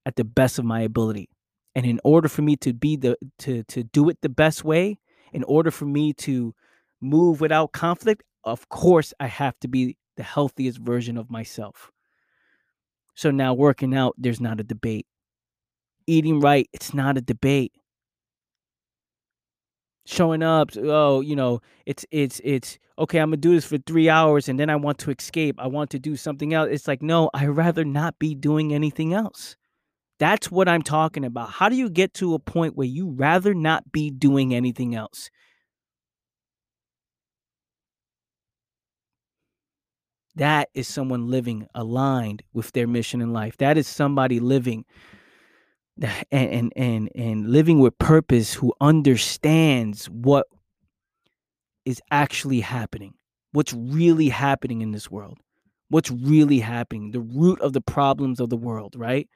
at 0.07 0.17
the 0.17 0.25
best 0.25 0.59
of 0.59 0.65
my 0.65 0.81
ability. 0.81 1.29
And 1.75 1.85
in 1.85 2.01
order 2.03 2.27
for 2.27 2.41
me 2.41 2.57
to 2.57 2.73
be 2.73 2.97
the 2.97 3.19
to 3.41 3.65
to 3.65 3.83
do 3.83 4.09
it 4.09 4.17
the 4.23 4.31
best 4.31 4.65
way, 4.65 4.97
in 5.35 5.45
order 5.45 5.71
for 5.71 5.85
me 5.85 6.15
to 6.25 6.55
move 7.03 7.43
without 7.43 7.73
conflict, 7.73 8.23
of 8.45 8.67
course 8.71 9.13
I 9.21 9.27
have 9.27 9.61
to 9.61 9.69
be 9.69 9.99
the 10.17 10.23
healthiest 10.23 10.79
version 10.79 11.19
of 11.19 11.31
myself. 11.31 11.91
So 13.15 13.31
now 13.31 13.53
working 13.53 13.95
out, 13.95 14.15
there's 14.17 14.41
not 14.41 14.59
a 14.59 14.65
debate. 14.65 15.07
Eating 16.07 16.41
right, 16.41 16.67
it's 16.73 16.95
not 16.95 17.19
a 17.19 17.21
debate. 17.21 17.73
Showing 20.11 20.43
up, 20.43 20.71
oh, 20.79 21.21
you 21.21 21.37
know, 21.37 21.61
it's 21.85 22.07
it's 22.11 22.41
it's 22.43 22.79
okay, 22.99 23.19
I'm 23.19 23.29
gonna 23.29 23.37
do 23.37 23.55
this 23.55 23.67
for 23.67 23.77
three 23.77 24.09
hours 24.09 24.49
and 24.49 24.59
then 24.59 24.71
I 24.71 24.77
want 24.77 24.97
to 25.01 25.11
escape. 25.11 25.57
I 25.59 25.67
want 25.67 25.91
to 25.91 25.99
do 25.99 26.17
something 26.17 26.55
else. 26.55 26.71
It's 26.73 26.89
like, 26.89 27.03
no, 27.03 27.29
I'd 27.35 27.49
rather 27.49 27.85
not 27.85 28.19
be 28.19 28.35
doing 28.35 28.73
anything 28.73 29.13
else. 29.13 29.55
That's 30.19 30.51
what 30.51 30.67
I'm 30.67 30.81
talking 30.81 31.27
about. 31.27 31.51
How 31.51 31.69
do 31.69 31.77
you 31.77 31.91
get 31.91 32.15
to 32.15 32.33
a 32.33 32.39
point 32.39 32.75
where 32.75 32.87
you 32.87 33.11
rather 33.11 33.53
not 33.53 33.93
be 33.93 34.11
doing 34.11 34.55
anything 34.55 34.95
else? 34.95 35.29
That 40.37 40.71
is 40.73 40.89
someone 40.89 41.29
living 41.29 41.67
aligned 41.75 42.43
with 42.55 42.73
their 42.73 42.87
mission 42.87 43.21
in 43.21 43.35
life. 43.35 43.59
That 43.59 43.77
is 43.77 43.87
somebody 43.87 44.41
living 44.41 44.87
and 46.31 46.73
and 46.77 47.11
and, 47.15 47.49
living 47.49 47.81
with 47.81 47.99
purpose 47.99 48.55
who 48.55 48.75
understands 48.81 50.07
what 50.07 50.47
is 51.85 52.01
actually 52.11 52.61
happening. 52.61 53.15
What's 53.53 53.73
really 53.73 54.29
happening 54.29 54.83
in 54.83 54.93
this 54.93 55.11
world? 55.11 55.39
What's 55.89 56.11
really 56.11 56.61
happening? 56.61 57.13
The 57.13 57.21
root 57.21 57.61
of 57.63 57.73
the 57.73 57.81
problems 57.81 58.41
of 58.41 58.51
the 58.51 58.57
world, 58.59 58.95
right? 58.97 59.29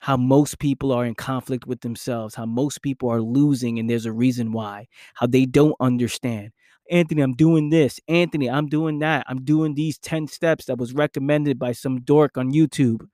how 0.00 0.16
most 0.16 0.58
people 0.58 0.92
are 0.92 1.04
in 1.04 1.14
conflict 1.14 1.66
with 1.66 1.80
themselves, 1.80 2.34
how 2.34 2.46
most 2.46 2.82
people 2.82 3.10
are 3.10 3.20
losing, 3.20 3.78
and 3.78 3.88
there's 3.88 4.06
a 4.06 4.12
reason 4.12 4.52
why, 4.52 4.86
how 5.14 5.26
they 5.26 5.46
don't 5.46 5.74
understand. 5.80 6.50
Anthony, 6.90 7.22
I'm 7.22 7.34
doing 7.34 7.70
this. 7.70 7.98
Anthony, 8.06 8.48
I'm 8.48 8.68
doing 8.68 9.00
that. 9.00 9.26
I'm 9.28 9.42
doing 9.42 9.74
these 9.74 9.98
10 9.98 10.28
steps 10.28 10.66
that 10.66 10.78
was 10.78 10.94
recommended 10.94 11.58
by 11.58 11.72
some 11.72 12.02
dork 12.02 12.38
on 12.38 12.52
YouTube. 12.52 13.08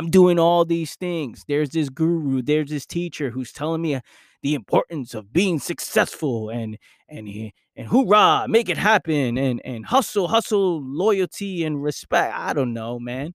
I'm 0.00 0.08
doing 0.10 0.38
all 0.38 0.64
these 0.64 0.96
things. 0.96 1.44
There's 1.46 1.68
this 1.70 1.90
guru, 1.90 2.40
there's 2.40 2.70
this 2.70 2.86
teacher 2.86 3.28
who's 3.28 3.52
telling 3.52 3.82
me 3.82 3.96
uh, 3.96 4.00
the 4.42 4.54
importance 4.54 5.12
of 5.12 5.30
being 5.30 5.58
successful 5.58 6.48
and 6.48 6.78
and 7.10 7.28
and 7.76 7.86
hoorah, 7.86 8.46
make 8.48 8.70
it 8.70 8.78
happen 8.78 9.36
and 9.36 9.60
and 9.62 9.84
hustle, 9.84 10.28
hustle, 10.28 10.80
loyalty 10.82 11.64
and 11.64 11.82
respect. 11.82 12.34
I 12.34 12.54
don't 12.54 12.72
know, 12.72 12.98
man 12.98 13.34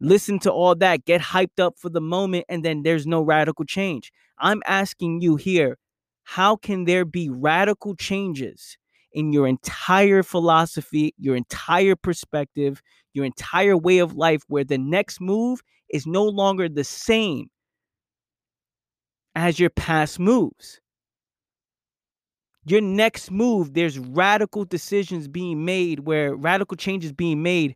listen 0.00 0.38
to 0.40 0.52
all 0.52 0.74
that, 0.76 1.04
get 1.04 1.20
hyped 1.20 1.60
up 1.60 1.74
for 1.78 1.88
the 1.88 2.00
moment, 2.00 2.44
and 2.48 2.64
then 2.64 2.82
there's 2.82 3.06
no 3.06 3.22
radical 3.22 3.64
change. 3.64 4.12
I'm 4.38 4.62
asking 4.66 5.20
you 5.20 5.36
here 5.36 5.78
how 6.24 6.56
can 6.56 6.84
there 6.84 7.04
be 7.04 7.30
radical 7.30 7.94
changes 7.96 8.76
in 9.12 9.32
your 9.32 9.46
entire 9.48 10.22
philosophy, 10.22 11.14
your 11.18 11.36
entire 11.36 11.96
perspective, 11.96 12.82
your 13.18 13.26
entire 13.26 13.76
way 13.76 13.98
of 13.98 14.14
life, 14.14 14.42
where 14.48 14.64
the 14.64 14.78
next 14.78 15.20
move 15.20 15.60
is 15.90 16.06
no 16.06 16.24
longer 16.24 16.68
the 16.68 16.84
same 16.84 17.50
as 19.34 19.58
your 19.58 19.70
past 19.70 20.18
moves? 20.20 20.80
Your 22.64 22.80
next 22.80 23.30
move, 23.30 23.74
there's 23.74 23.98
radical 23.98 24.64
decisions 24.64 25.26
being 25.26 25.64
made 25.64 26.00
where 26.00 26.36
radical 26.36 26.76
changes 26.76 27.12
being 27.12 27.42
made 27.42 27.74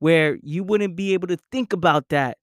where 0.00 0.38
you 0.42 0.64
wouldn't 0.64 0.96
be 0.96 1.14
able 1.14 1.28
to 1.28 1.38
think 1.52 1.72
about 1.72 2.08
that 2.08 2.38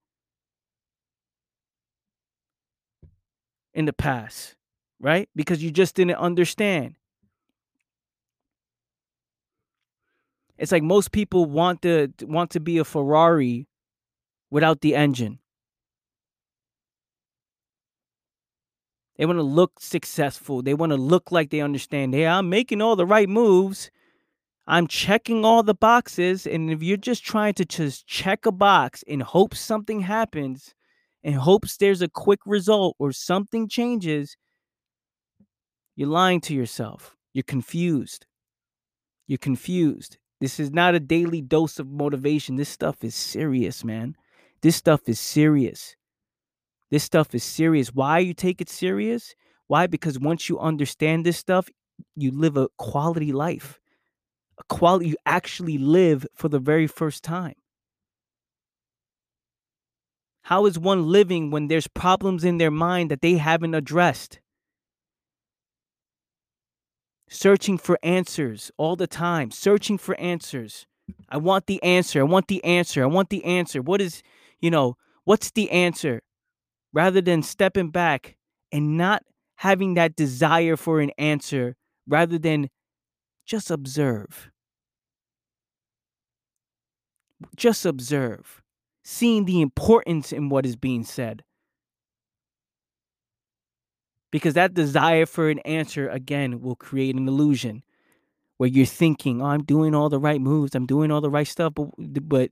in 3.74 3.86
the 3.86 3.94
past, 3.94 4.56
right? 5.00 5.28
Because 5.36 5.62
you 5.62 5.72
just 5.72 5.96
didn't 5.96 6.16
understand. 6.16 6.96
It's 10.58 10.72
like 10.72 10.84
most 10.84 11.12
people 11.12 11.46
want 11.46 11.82
to 11.82 12.10
want 12.22 12.52
to 12.52 12.60
be 12.60 12.78
a 12.78 12.86
Ferrari 12.86 13.68
without 14.50 14.82
the 14.82 14.96
engine. 14.96 15.40
They 19.18 19.26
want 19.26 19.40
to 19.40 19.44
look 19.44 19.80
successful. 19.80 20.62
They 20.62 20.74
want 20.74 20.92
to 20.92 20.98
look 20.98 21.32
like 21.32 21.50
they 21.50 21.62
understand. 21.62 22.14
Hey, 22.14 22.28
I'm 22.28 22.50
making 22.50 22.82
all 22.82 22.96
the 22.96 23.06
right 23.06 23.30
moves. 23.30 23.90
I'm 24.68 24.88
checking 24.88 25.46
all 25.46 25.64
the 25.64 25.76
boxes. 25.76 26.46
And 26.46 26.70
if 26.70 26.84
you're 26.84 26.98
just 26.98 27.24
trying 27.24 27.54
to 27.56 27.66
just 27.66 28.08
check 28.08 28.46
a 28.46 28.52
box 28.52 29.04
in 29.04 29.22
hopes 29.22 29.60
something 29.60 30.02
happens, 30.02 30.74
in 31.24 31.34
hopes 31.34 31.78
there's 31.78 32.02
a 32.02 32.10
quick 32.10 32.40
result 32.46 32.96
or 33.00 33.12
something 33.12 33.70
changes, 33.70 34.36
you're 35.96 36.10
lying 36.10 36.42
to 36.42 36.54
yourself. 36.54 37.16
You're 37.34 37.44
confused. 37.44 38.26
You're 39.28 39.38
confused. 39.38 40.18
This 40.42 40.60
is 40.60 40.72
not 40.72 40.96
a 40.96 41.00
daily 41.00 41.42
dose 41.42 41.80
of 41.80 41.88
motivation. 41.88 42.56
This 42.56 42.70
stuff 42.70 43.04
is 43.04 43.16
serious, 43.16 43.84
man. 43.84 44.16
This 44.62 44.76
stuff 44.76 45.08
is 45.08 45.20
serious. 45.20 45.96
This 46.92 47.04
stuff 47.04 47.34
is 47.34 47.44
serious. 47.44 47.94
Why 47.94 48.20
you 48.20 48.34
take 48.34 48.62
it 48.62 48.70
serious? 48.70 49.36
Why? 49.68 49.88
Because 49.88 50.20
once 50.20 50.50
you 50.50 50.60
understand 50.60 51.26
this 51.26 51.38
stuff, 51.38 51.70
you 52.16 52.32
live 52.32 52.58
a 52.58 52.68
quality 52.78 53.32
life 53.32 53.80
a 54.58 54.64
quality 54.74 55.10
you 55.10 55.18
actually 55.26 55.78
live 55.78 56.26
for 56.34 56.50
the 56.50 56.60
very 56.60 56.88
first 56.88 57.24
time. 57.24 57.56
How 60.44 60.66
is 60.66 60.78
one 60.78 61.08
living 61.08 61.50
when 61.50 61.68
there's 61.68 61.88
problems 61.88 62.44
in 62.44 62.58
their 62.58 62.72
mind 62.72 63.10
that 63.10 63.22
they 63.22 63.34
haven't 63.34 63.74
addressed? 63.74 64.40
Searching 67.28 67.78
for 67.78 67.98
answers 68.04 68.72
all 68.78 68.96
the 68.96 69.08
time, 69.08 69.52
searching 69.52 69.98
for 69.98 70.16
answers. 70.20 70.86
I 71.30 71.38
want 71.38 71.68
the 71.68 71.82
answer. 71.84 72.20
I 72.20 72.24
want 72.24 72.48
the 72.48 72.64
answer. 72.64 73.04
I 73.04 73.08
want 73.08 73.30
the 73.30 73.44
answer. 73.46 73.82
What 73.82 74.02
is, 74.02 74.22
you 74.60 74.72
know, 74.72 74.98
what's 75.24 75.52
the 75.52 75.70
answer? 75.72 76.22
Rather 76.94 77.22
than 77.22 77.44
stepping 77.44 77.90
back 77.90 78.38
and 78.72 78.98
not 78.98 79.24
having 79.58 79.96
that 79.96 80.16
desire 80.16 80.76
for 80.76 81.00
an 81.00 81.12
answer, 81.18 81.76
rather 82.08 82.38
than 82.38 82.70
just 83.46 83.72
observe. 83.72 84.50
Just 87.56 87.86
observe, 87.86 88.62
seeing 89.04 89.46
the 89.46 89.62
importance 89.62 90.32
in 90.32 90.50
what 90.50 90.66
is 90.66 90.76
being 90.76 91.04
said. 91.04 91.44
Because 94.36 94.56
that 94.56 94.74
desire 94.74 95.26
for 95.26 95.50
an 95.50 95.60
answer, 95.60 96.10
again, 96.10 96.62
will 96.62 96.76
create 96.76 97.16
an 97.16 97.30
illusion 97.30 97.84
where 98.58 98.70
you're 98.70 98.86
thinking, 98.86 99.42
oh, 99.42 99.46
I'm 99.46 99.64
doing 99.64 99.96
all 99.96 100.10
the 100.10 100.20
right 100.20 100.42
moves, 100.42 100.76
I'm 100.76 100.86
doing 100.86 101.10
all 101.12 101.22
the 101.22 101.30
right 101.32 101.48
stuff, 101.48 101.74
but, 101.76 101.90
but 101.98 102.52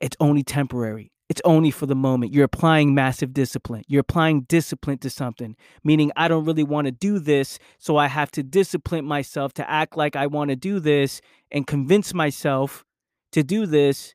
it's 0.00 0.16
only 0.20 0.42
temporary. 0.44 1.12
It's 1.30 1.40
only 1.46 1.70
for 1.70 1.86
the 1.86 1.96
moment. 1.96 2.34
You're 2.34 2.44
applying 2.44 2.94
massive 2.94 3.32
discipline. 3.32 3.84
You're 3.88 4.02
applying 4.02 4.42
discipline 4.42 4.98
to 4.98 5.10
something, 5.10 5.56
meaning 5.84 6.12
I 6.16 6.28
don't 6.28 6.44
really 6.44 6.64
want 6.64 6.86
to 6.86 6.92
do 6.92 7.18
this. 7.18 7.58
So 7.78 7.96
I 7.96 8.08
have 8.08 8.30
to 8.32 8.42
discipline 8.42 9.06
myself 9.06 9.54
to 9.54 9.70
act 9.70 9.96
like 9.96 10.16
I 10.16 10.26
want 10.26 10.50
to 10.50 10.56
do 10.56 10.80
this 10.80 11.22
and 11.50 11.66
convince 11.66 12.14
myself 12.14 12.84
to 13.32 13.42
do 13.42 13.66
this 13.66 14.14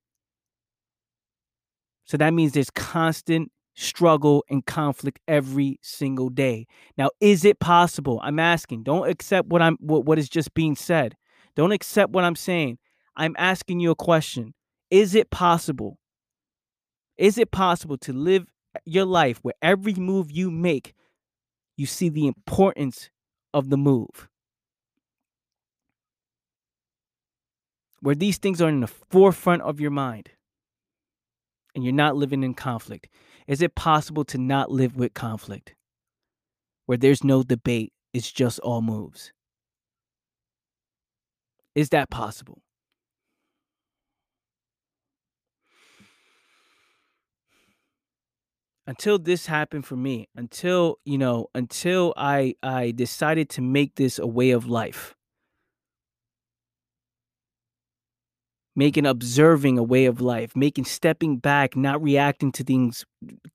So 2.05 2.17
that 2.17 2.33
means 2.33 2.53
there's 2.53 2.69
constant 2.69 3.51
struggle 3.75 4.43
and 4.49 4.65
conflict 4.65 5.19
every 5.27 5.79
single 5.81 6.29
day. 6.29 6.65
Now, 6.97 7.09
is 7.19 7.43
it 7.45 7.59
possible? 7.59 8.19
I'm 8.23 8.39
asking. 8.39 8.83
Don't 8.83 9.09
accept 9.09 9.47
what 9.47 9.61
I'm 9.61 9.77
what, 9.79 10.05
what 10.05 10.19
is 10.19 10.29
just 10.29 10.53
being 10.53 10.75
said. 10.75 11.15
Don't 11.55 11.71
accept 11.71 12.11
what 12.11 12.23
I'm 12.23 12.35
saying. 12.35 12.77
I'm 13.15 13.35
asking 13.37 13.79
you 13.79 13.91
a 13.91 13.95
question. 13.95 14.53
Is 14.89 15.15
it 15.15 15.29
possible? 15.29 15.97
Is 17.17 17.37
it 17.37 17.51
possible 17.51 17.97
to 17.99 18.13
live 18.13 18.47
uh, 18.75 18.79
your 18.85 19.05
life 19.05 19.39
where 19.41 19.53
every 19.61 19.93
move 19.93 20.31
you 20.31 20.49
make, 20.49 20.93
you 21.77 21.85
see 21.85 22.09
the 22.09 22.27
importance 22.27 23.09
of 23.53 23.69
the 23.69 23.77
move? 23.77 24.29
Where 28.01 28.15
these 28.15 28.37
things 28.37 28.61
are 28.61 28.69
in 28.69 28.81
the 28.81 28.87
forefront 28.87 29.61
of 29.61 29.79
your 29.79 29.91
mind 29.91 30.31
and 31.73 31.83
you're 31.83 31.93
not 31.93 32.15
living 32.15 32.43
in 32.43 32.53
conflict. 32.53 33.07
Is 33.47 33.61
it 33.61 33.75
possible 33.75 34.23
to 34.25 34.37
not 34.37 34.71
live 34.71 34.95
with 34.95 35.13
conflict? 35.13 35.75
Where 36.85 36.97
there's 36.97 37.23
no 37.23 37.43
debate, 37.43 37.93
it's 38.13 38.31
just 38.31 38.59
all 38.59 38.81
moves. 38.81 39.31
Is 41.75 41.89
that 41.89 42.09
possible? 42.09 42.61
Until 48.85 49.17
this 49.17 49.45
happened 49.45 49.85
for 49.85 49.95
me, 49.95 50.27
until, 50.35 50.99
you 51.05 51.17
know, 51.17 51.47
until 51.55 52.13
I 52.17 52.55
I 52.61 52.91
decided 52.91 53.49
to 53.51 53.61
make 53.61 53.95
this 53.95 54.19
a 54.19 54.27
way 54.27 54.51
of 54.51 54.67
life. 54.67 55.15
Making 58.75 59.05
observing 59.05 59.77
a 59.77 59.83
way 59.83 60.05
of 60.05 60.21
life 60.21 60.55
making 60.55 60.85
stepping 60.85 61.37
back 61.37 61.75
not 61.75 62.01
reacting 62.01 62.51
to 62.51 62.63
things 62.63 63.05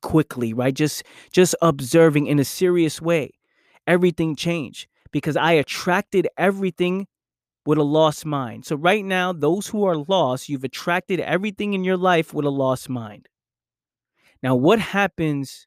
quickly 0.03 0.53
right? 0.53 0.75
Just 0.75 1.03
just 1.33 1.55
observing 1.63 2.27
in 2.27 2.39
a 2.39 2.45
serious 2.45 3.01
way. 3.01 3.33
Everything 3.87 4.37
changed 4.37 4.87
because 5.13 5.37
i 5.37 5.53
attracted 5.53 6.29
everything 6.37 7.07
with 7.67 7.79
a 7.79 7.83
lost 7.83 8.27
mind. 8.27 8.67
So 8.67 8.77
right 8.77 9.05
now 9.05 9.33
those 9.33 9.69
who 9.69 9.85
are 9.87 9.97
lost 9.97 10.49
you've 10.49 10.65
attracted 10.65 11.21
everything 11.21 11.75
in 11.75 11.85
your 11.85 11.97
life 11.99 12.35
with 12.35 12.47
a 12.47 12.51
lost 12.51 12.89
mind. 12.89 13.29
Now 14.43 14.55
what 14.57 14.79
happens 14.81 15.67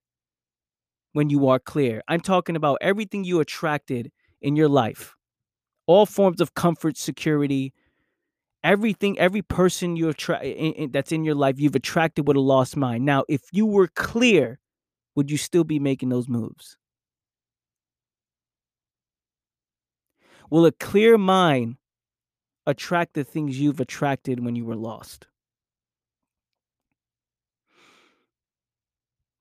when 1.13 1.29
you 1.29 1.47
are 1.47 1.59
clear? 1.59 2.01
I'm 2.07 2.21
talking 2.21 2.55
about 2.55 2.77
everything 2.81 3.23
you 3.23 3.39
attracted 3.39 4.11
in 4.41 4.55
your 4.55 4.69
life. 4.69 5.15
All 5.87 6.05
forms 6.05 6.41
of 6.41 6.55
comfort 6.55 6.97
security 6.97 7.73
everything 8.63 9.17
every 9.19 9.41
person 9.41 9.95
you 9.95 10.09
attract 10.09 10.45
that's 10.91 11.11
in 11.11 11.23
your 11.23 11.35
life 11.35 11.59
you've 11.59 11.75
attracted 11.75 12.27
with 12.27 12.37
a 12.37 12.41
lost 12.41 12.77
mind. 12.77 13.05
Now 13.05 13.23
if 13.27 13.41
you 13.51 13.65
were 13.65 13.87
clear 13.87 14.59
would 15.15 15.29
you 15.29 15.37
still 15.37 15.63
be 15.63 15.79
making 15.79 16.09
those 16.09 16.27
moves? 16.29 16.77
Will 20.49 20.65
a 20.65 20.71
clear 20.71 21.17
mind 21.17 21.77
attract 22.67 23.13
the 23.13 23.23
things 23.23 23.59
you've 23.59 23.79
attracted 23.79 24.43
when 24.43 24.55
you 24.55 24.65
were 24.65 24.75
lost? 24.75 25.27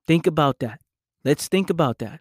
Think 0.06 0.26
about 0.26 0.58
that. 0.60 0.80
Let's 1.24 1.48
think 1.48 1.70
about 1.70 1.98
that. 1.98 2.20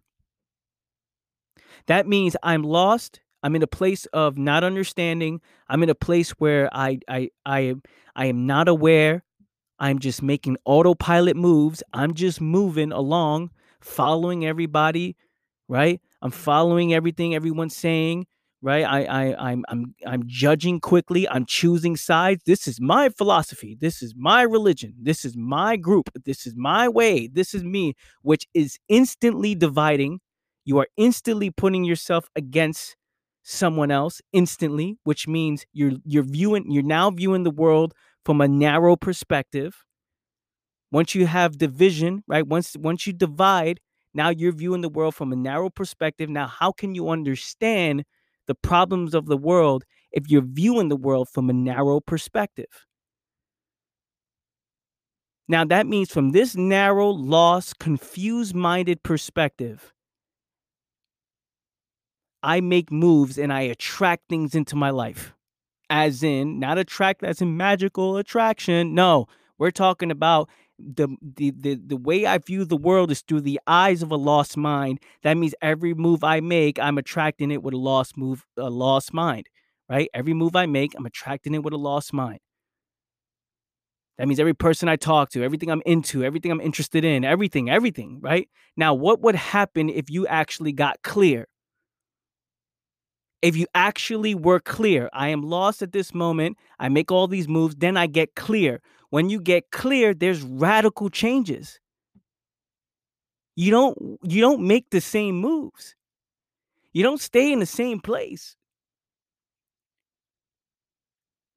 That 1.87 2.07
means 2.07 2.35
i'm 2.43 2.63
lost 2.63 3.21
I'm 3.43 3.55
in 3.55 3.63
a 3.63 3.67
place 3.67 4.05
of 4.07 4.37
not 4.37 4.63
understanding. 4.63 5.41
I'm 5.69 5.83
in 5.83 5.89
a 5.89 5.95
place 5.95 6.31
where 6.31 6.69
I 6.73 6.99
I 7.07 7.29
I 7.45 7.59
am 7.61 7.81
I 8.15 8.25
am 8.25 8.45
not 8.45 8.67
aware. 8.67 9.23
I'm 9.79 9.99
just 9.99 10.21
making 10.21 10.57
autopilot 10.65 11.37
moves. 11.37 11.83
I'm 11.93 12.13
just 12.13 12.41
moving 12.41 12.91
along, 12.91 13.51
following 13.81 14.45
everybody, 14.45 15.15
right? 15.67 16.01
I'm 16.21 16.31
following 16.31 16.93
everything 16.93 17.33
everyone's 17.33 17.75
saying, 17.77 18.27
right? 18.61 18.83
I 18.83 19.05
I 19.05 19.51
I'm 19.51 19.65
I'm 19.69 19.95
I'm 20.05 20.23
judging 20.27 20.81
quickly. 20.81 21.27
I'm 21.29 21.45
choosing 21.45 21.95
sides. 21.95 22.43
This 22.45 22.67
is 22.67 22.81
my 22.81 23.09
philosophy. 23.09 23.77
This 23.79 24.01
is 24.01 24.13
my 24.17 24.41
religion. 24.41 24.95
This 25.01 25.23
is 25.23 25.37
my 25.37 25.77
group. 25.77 26.09
This 26.25 26.45
is 26.45 26.55
my 26.57 26.89
way. 26.89 27.27
This 27.27 27.53
is 27.53 27.63
me, 27.63 27.95
which 28.21 28.47
is 28.53 28.77
instantly 28.89 29.55
dividing. 29.55 30.19
You 30.65 30.77
are 30.79 30.87
instantly 30.97 31.51
putting 31.51 31.85
yourself 31.85 32.29
against 32.35 32.95
someone 33.49 33.89
else 33.89 34.21
instantly, 34.31 34.97
which 35.03 35.27
means 35.27 35.65
you're 35.73 35.93
you're 36.05 36.23
viewing 36.23 36.69
you're 36.71 36.83
now 36.83 37.09
viewing 37.09 37.43
the 37.43 37.51
world 37.51 37.93
from 38.23 38.41
a 38.41 38.47
narrow 38.47 38.95
perspective. 38.95 39.83
Once 40.91 41.15
you 41.15 41.25
have 41.25 41.57
division, 41.57 42.23
right? 42.27 42.45
Once 42.47 42.75
once 42.77 43.07
you 43.07 43.13
divide, 43.13 43.79
now 44.13 44.29
you're 44.29 44.51
viewing 44.51 44.81
the 44.81 44.89
world 44.89 45.15
from 45.15 45.31
a 45.31 45.35
narrow 45.35 45.69
perspective. 45.69 46.29
Now, 46.29 46.47
how 46.47 46.71
can 46.71 46.93
you 46.93 47.09
understand 47.09 48.03
the 48.47 48.55
problems 48.55 49.13
of 49.15 49.25
the 49.25 49.37
world 49.37 49.83
if 50.11 50.29
you're 50.29 50.41
viewing 50.45 50.89
the 50.89 50.95
world 50.95 51.29
from 51.29 51.49
a 51.49 51.53
narrow 51.53 51.99
perspective? 51.99 52.85
Now, 55.47 55.65
that 55.65 55.87
means 55.87 56.11
from 56.11 56.31
this 56.31 56.55
narrow, 56.55 57.09
lost, 57.09 57.79
confused 57.79 58.53
minded 58.55 59.01
perspective, 59.01 59.91
I 62.41 62.61
make 62.61 62.91
moves 62.91 63.37
and 63.37 63.51
I 63.51 63.61
attract 63.61 64.29
things 64.29 64.55
into 64.55 64.75
my 64.75 64.89
life. 64.89 65.33
As 65.89 66.23
in, 66.23 66.59
not 66.59 66.77
attract 66.77 67.23
as 67.23 67.41
in 67.41 67.57
magical 67.57 68.17
attraction. 68.17 68.93
No, 68.93 69.27
we're 69.57 69.71
talking 69.71 70.11
about 70.11 70.49
the, 70.77 71.09
the 71.21 71.51
the 71.51 71.75
the 71.75 71.97
way 71.97 72.25
I 72.25 72.37
view 72.37 72.63
the 72.63 72.77
world 72.77 73.11
is 73.11 73.21
through 73.21 73.41
the 73.41 73.59
eyes 73.67 74.01
of 74.01 74.11
a 74.11 74.15
lost 74.15 74.55
mind. 74.55 74.99
That 75.23 75.35
means 75.35 75.53
every 75.61 75.93
move 75.93 76.23
I 76.23 76.39
make, 76.39 76.79
I'm 76.79 76.97
attracting 76.97 77.51
it 77.51 77.63
with 77.63 77.73
a 77.73 77.77
lost 77.77 78.17
move, 78.17 78.45
a 78.57 78.69
lost 78.69 79.13
mind. 79.13 79.47
Right? 79.89 80.09
Every 80.13 80.35
move 80.35 80.55
I 80.55 80.67
make, 80.67 80.93
I'm 80.95 81.05
attracting 81.07 81.55
it 81.55 81.63
with 81.63 81.73
a 81.73 81.77
lost 81.77 82.13
mind. 82.13 82.39
That 84.19 84.27
means 84.27 84.39
every 84.39 84.53
person 84.53 84.87
I 84.89 84.97
talk 84.97 85.29
to, 85.31 85.43
everything 85.43 85.71
I'm 85.71 85.81
into, 85.85 86.23
everything 86.23 86.51
I'm 86.51 86.61
interested 86.61 87.03
in, 87.05 87.23
everything, 87.23 87.69
everything, 87.69 88.19
right? 88.21 88.49
Now, 88.75 88.93
what 88.93 89.21
would 89.21 89.35
happen 89.35 89.89
if 89.89 90.09
you 90.09 90.27
actually 90.27 90.73
got 90.73 91.01
clear? 91.03 91.47
If 93.41 93.55
you 93.55 93.65
actually 93.73 94.35
were 94.35 94.59
clear, 94.59 95.09
I 95.13 95.29
am 95.29 95.43
lost 95.43 95.81
at 95.81 95.91
this 95.91 96.13
moment, 96.13 96.57
I 96.79 96.89
make 96.89 97.11
all 97.11 97.27
these 97.27 97.47
moves, 97.47 97.75
then 97.75 97.97
I 97.97 98.07
get 98.07 98.35
clear. 98.35 98.81
When 99.09 99.29
you 99.29 99.41
get 99.41 99.71
clear, 99.71 100.13
there's 100.13 100.41
radical 100.41 101.09
changes. 101.09 101.79
You 103.55 103.71
don't 103.71 104.19
you 104.23 104.41
don't 104.41 104.61
make 104.61 104.89
the 104.91 105.01
same 105.01 105.35
moves. 105.37 105.95
You 106.93 107.03
don't 107.03 107.19
stay 107.21 107.51
in 107.51 107.59
the 107.59 107.65
same 107.65 107.99
place. 107.99 108.55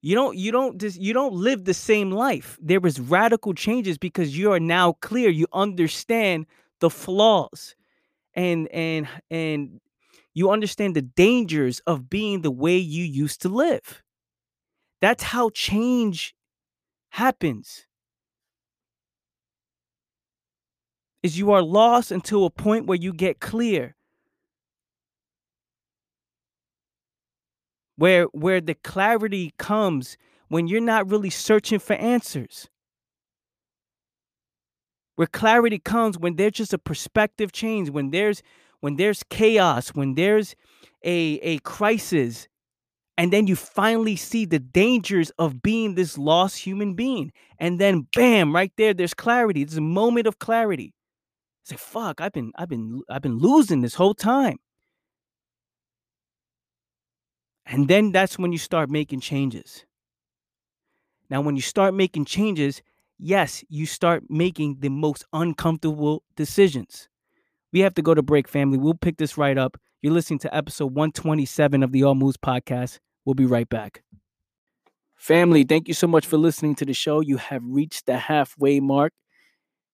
You 0.03 0.16
don't 0.16 0.37
you 0.37 0.51
don't 0.51 0.81
just 0.81 1.01
you 1.01 1.12
don't 1.12 1.35
live 1.35 1.64
the 1.64 1.75
same 1.75 2.11
life. 2.11 2.59
There 2.61 2.85
is 2.85 2.99
radical 2.99 3.55
changes 3.55 3.99
because 3.99 4.37
you 4.37 4.53
are 4.53 4.61
now 4.61 4.95
clear. 4.95 5.31
You 5.31 5.47
understand 5.53 6.47
the 6.81 6.90
flaws 6.90 7.77
and 8.35 8.66
and 8.68 9.07
and 9.31 9.81
you 10.35 10.51
understand 10.51 10.97
the 10.97 11.03
dangers 11.03 11.81
of 11.87 12.09
being 12.09 12.42
the 12.42 12.51
way 12.51 12.77
you 12.77 13.05
used 13.05 13.42
to 13.42 13.49
live. 13.49 14.03
That's 15.01 15.23
how 15.23 15.51
change 15.51 16.35
happens. 17.11 17.87
Is 21.23 21.38
you 21.38 21.53
are 21.53 21.62
lost 21.62 22.11
until 22.11 22.45
a 22.45 22.51
point 22.51 22.87
where 22.87 22.99
you 22.99 23.12
get 23.12 23.40
clear. 23.40 23.95
Where 27.97 28.25
where 28.27 28.61
the 28.61 28.75
clarity 28.75 29.55
comes 29.59 30.16
when 30.49 30.66
you're 30.66 30.81
not 30.81 31.09
really 31.11 31.31
searching 31.31 31.79
for 31.79 31.95
answers. 31.95 32.68
Where 35.16 35.27
clarity 35.27 35.79
comes 35.79 36.18
when 36.18 36.37
there's 36.37 36.53
just 36.53 36.73
a 36.73 36.79
perspective 36.79 37.53
change, 37.53 37.90
when 37.90 38.11
there's 38.11 38.42
when 38.83 38.97
there's 38.97 39.23
chaos, 39.31 39.90
when 39.90 40.16
there's 40.16 40.55
a, 41.05 41.38
a 41.42 41.59
crisis, 41.61 42.49
and 43.16 43.33
then 43.33 43.47
you 43.47 43.55
finally 43.55 44.16
see 44.16 44.45
the 44.45 44.59
dangers 44.59 45.31
of 45.38 45.62
being 45.62 45.95
this 45.95 46.18
lost 46.18 46.59
human 46.59 46.95
being. 46.95 47.33
And 47.59 47.81
then 47.81 48.09
bam, 48.14 48.55
right 48.55 48.73
there, 48.77 48.92
there's 48.92 49.14
clarity. 49.14 49.64
There's 49.64 49.79
a 49.79 49.81
moment 49.83 50.27
of 50.27 50.40
clarity. 50.40 50.92
It's 51.62 51.71
like, 51.71 51.79
fuck, 51.79 52.21
I've 52.21 52.33
been, 52.33 52.51
I've 52.57 52.68
been, 52.68 53.03
I've 53.09 53.23
been 53.23 53.38
losing 53.38 53.83
this 53.83 53.95
whole 53.95 54.14
time. 54.14 54.59
And 57.64 57.87
then 57.87 58.11
that's 58.11 58.38
when 58.38 58.51
you 58.51 58.59
start 58.59 58.90
making 58.90 59.21
changes. 59.21 59.85
Now, 61.31 61.40
when 61.40 61.55
you 61.55 61.62
start 61.62 61.95
making 61.95 62.25
changes, 62.25 62.83
yes, 63.16 63.62
you 63.68 63.87
start 63.87 64.25
making 64.29 64.79
the 64.81 64.90
most 64.90 65.25
uncomfortable 65.33 66.25
decisions. 66.35 67.09
We 67.72 67.80
have 67.80 67.94
to 67.94 68.02
go 68.02 68.14
to 68.14 68.22
break, 68.22 68.48
family. 68.48 68.76
We'll 68.76 68.94
pick 68.94 69.16
this 69.16 69.38
right 69.38 69.56
up. 69.56 69.78
You're 70.02 70.12
listening 70.12 70.40
to 70.40 70.54
episode 70.54 70.94
127 70.94 71.82
of 71.82 71.90
the 71.90 72.04
All 72.04 72.14
Moves 72.14 72.37
podcast. 72.37 72.98
We'll 73.24 73.35
be 73.35 73.46
right 73.46 73.68
back. 73.68 74.02
Family, 75.16 75.64
thank 75.64 75.88
you 75.88 75.94
so 75.94 76.06
much 76.06 76.26
for 76.26 76.37
listening 76.37 76.74
to 76.74 76.85
the 76.85 76.92
show. 76.92 77.20
You 77.20 77.38
have 77.38 77.62
reached 77.64 78.04
the 78.04 78.18
halfway 78.18 78.80
mark. 78.80 79.14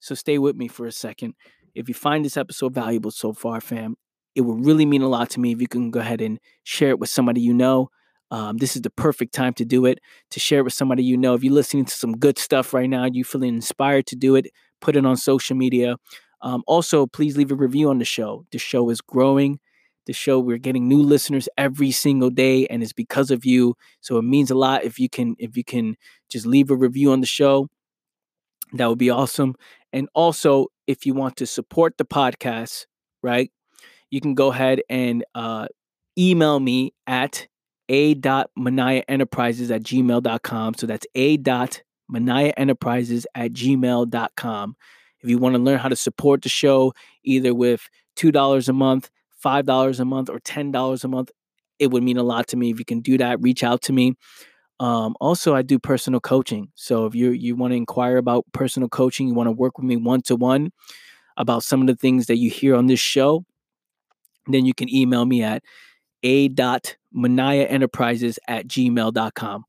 So 0.00 0.16
stay 0.16 0.38
with 0.38 0.56
me 0.56 0.66
for 0.66 0.86
a 0.86 0.92
second. 0.92 1.34
If 1.74 1.88
you 1.88 1.94
find 1.94 2.24
this 2.24 2.36
episode 2.36 2.74
valuable 2.74 3.12
so 3.12 3.32
far, 3.32 3.60
fam, 3.60 3.94
it 4.34 4.40
would 4.40 4.64
really 4.64 4.86
mean 4.86 5.02
a 5.02 5.08
lot 5.08 5.30
to 5.30 5.40
me 5.40 5.52
if 5.52 5.60
you 5.60 5.68
can 5.68 5.92
go 5.92 6.00
ahead 6.00 6.20
and 6.20 6.40
share 6.64 6.90
it 6.90 6.98
with 6.98 7.10
somebody 7.10 7.40
you 7.40 7.54
know. 7.54 7.90
Um, 8.30 8.56
this 8.56 8.74
is 8.74 8.82
the 8.82 8.90
perfect 8.90 9.32
time 9.32 9.54
to 9.54 9.64
do 9.64 9.86
it, 9.86 10.00
to 10.30 10.40
share 10.40 10.60
it 10.60 10.64
with 10.64 10.72
somebody 10.72 11.04
you 11.04 11.16
know. 11.16 11.34
If 11.34 11.44
you're 11.44 11.54
listening 11.54 11.84
to 11.84 11.94
some 11.94 12.16
good 12.16 12.38
stuff 12.38 12.74
right 12.74 12.90
now, 12.90 13.06
you 13.10 13.22
feeling 13.22 13.54
inspired 13.54 14.06
to 14.08 14.16
do 14.16 14.34
it, 14.34 14.46
put 14.80 14.96
it 14.96 15.06
on 15.06 15.16
social 15.16 15.56
media. 15.56 15.96
Um, 16.40 16.62
also, 16.66 17.06
please 17.06 17.36
leave 17.36 17.50
a 17.50 17.56
review 17.56 17.90
on 17.90 17.98
the 17.98 18.04
show. 18.04 18.46
The 18.52 18.58
show 18.58 18.88
is 18.90 19.00
growing. 19.00 19.58
The 20.06 20.12
show 20.12 20.38
we're 20.38 20.58
getting 20.58 20.88
new 20.88 21.02
listeners 21.02 21.48
every 21.58 21.90
single 21.90 22.30
day, 22.30 22.66
and 22.68 22.82
it's 22.82 22.94
because 22.94 23.30
of 23.30 23.44
you. 23.44 23.74
So 24.00 24.16
it 24.16 24.22
means 24.22 24.50
a 24.50 24.54
lot 24.54 24.84
if 24.84 24.98
you 24.98 25.08
can 25.08 25.36
if 25.38 25.56
you 25.56 25.64
can 25.64 25.96
just 26.30 26.46
leave 26.46 26.70
a 26.70 26.76
review 26.76 27.12
on 27.12 27.20
the 27.20 27.26
show. 27.26 27.68
That 28.72 28.88
would 28.88 28.98
be 28.98 29.10
awesome. 29.10 29.54
And 29.92 30.08
also, 30.14 30.66
if 30.86 31.04
you 31.06 31.14
want 31.14 31.36
to 31.36 31.46
support 31.46 31.96
the 31.98 32.04
podcast, 32.04 32.86
right, 33.22 33.50
you 34.10 34.20
can 34.20 34.34
go 34.34 34.52
ahead 34.52 34.82
and 34.88 35.24
uh, 35.34 35.68
email 36.18 36.60
me 36.60 36.92
at 37.06 37.48
a.manayaenterprises 37.88 39.74
at 39.74 39.82
gmail.com. 39.82 40.74
So 40.74 40.86
that's 40.86 41.06
a.manayaenterprises 41.14 43.24
at 43.34 43.52
gmail.com. 43.52 44.76
If 45.22 45.30
you 45.30 45.38
want 45.38 45.54
to 45.54 45.60
learn 45.60 45.78
how 45.78 45.88
to 45.88 45.96
support 45.96 46.42
the 46.42 46.48
show, 46.48 46.94
either 47.24 47.54
with 47.54 47.88
$2 48.16 48.68
a 48.68 48.72
month, 48.72 49.10
$5 49.44 50.00
a 50.00 50.04
month, 50.04 50.30
or 50.30 50.40
$10 50.40 51.04
a 51.04 51.08
month, 51.08 51.30
it 51.78 51.90
would 51.90 52.02
mean 52.02 52.16
a 52.16 52.22
lot 52.22 52.46
to 52.48 52.56
me. 52.56 52.70
If 52.70 52.78
you 52.78 52.84
can 52.84 53.00
do 53.00 53.18
that, 53.18 53.40
reach 53.40 53.62
out 53.62 53.82
to 53.82 53.92
me. 53.92 54.14
Um, 54.80 55.16
also, 55.20 55.54
I 55.54 55.62
do 55.62 55.78
personal 55.78 56.20
coaching. 56.20 56.68
So 56.74 57.06
if 57.06 57.14
you 57.14 57.30
you 57.30 57.56
want 57.56 57.72
to 57.72 57.76
inquire 57.76 58.16
about 58.16 58.44
personal 58.52 58.88
coaching, 58.88 59.28
you 59.28 59.34
want 59.34 59.48
to 59.48 59.52
work 59.52 59.76
with 59.76 59.86
me 59.86 59.96
one 59.96 60.22
to 60.22 60.36
one 60.36 60.70
about 61.36 61.64
some 61.64 61.80
of 61.80 61.86
the 61.86 61.96
things 61.96 62.26
that 62.26 62.36
you 62.36 62.50
hear 62.50 62.76
on 62.76 62.86
this 62.86 63.00
show, 63.00 63.44
then 64.46 64.66
you 64.66 64.74
can 64.74 64.92
email 64.92 65.24
me 65.24 65.42
at 65.42 65.62
a.manayaenterprises 66.22 68.38
at 68.48 68.66
gmail.com. 68.66 69.64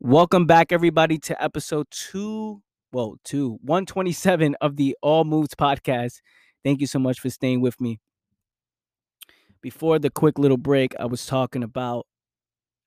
Welcome 0.00 0.46
back, 0.46 0.72
everybody, 0.72 1.18
to 1.18 1.42
episode 1.42 1.86
two, 1.90 2.62
well, 2.92 3.16
two, 3.24 3.58
127 3.62 4.56
of 4.60 4.76
the 4.76 4.96
All 5.02 5.24
Moves 5.24 5.54
podcast. 5.54 6.20
Thank 6.64 6.80
you 6.80 6.86
so 6.86 6.98
much 6.98 7.20
for 7.20 7.30
staying 7.30 7.60
with 7.60 7.80
me. 7.80 8.00
Before 9.60 9.98
the 9.98 10.10
quick 10.10 10.38
little 10.38 10.56
break, 10.56 10.94
I 10.98 11.06
was 11.06 11.24
talking 11.26 11.62
about 11.62 12.06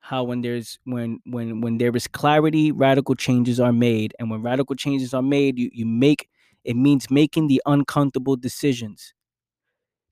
how 0.02 0.24
when 0.24 0.42
there's 0.42 0.80
when 0.86 1.20
when 1.26 1.62
when 1.62 1.78
there 1.80 1.96
is 1.96 2.08
clarity 2.08 2.72
radical 2.72 3.16
changes 3.16 3.60
are 3.60 3.74
made 3.74 4.14
and 4.20 4.32
when 4.32 4.42
radical 4.42 4.76
changes 4.76 5.14
are 5.14 5.22
made 5.24 5.60
you, 5.60 5.70
you 5.74 5.86
make 5.86 6.30
it 6.64 6.76
means 6.76 7.12
making 7.12 7.48
the 7.48 7.62
uncomfortable 7.66 8.36
decisions 8.38 9.14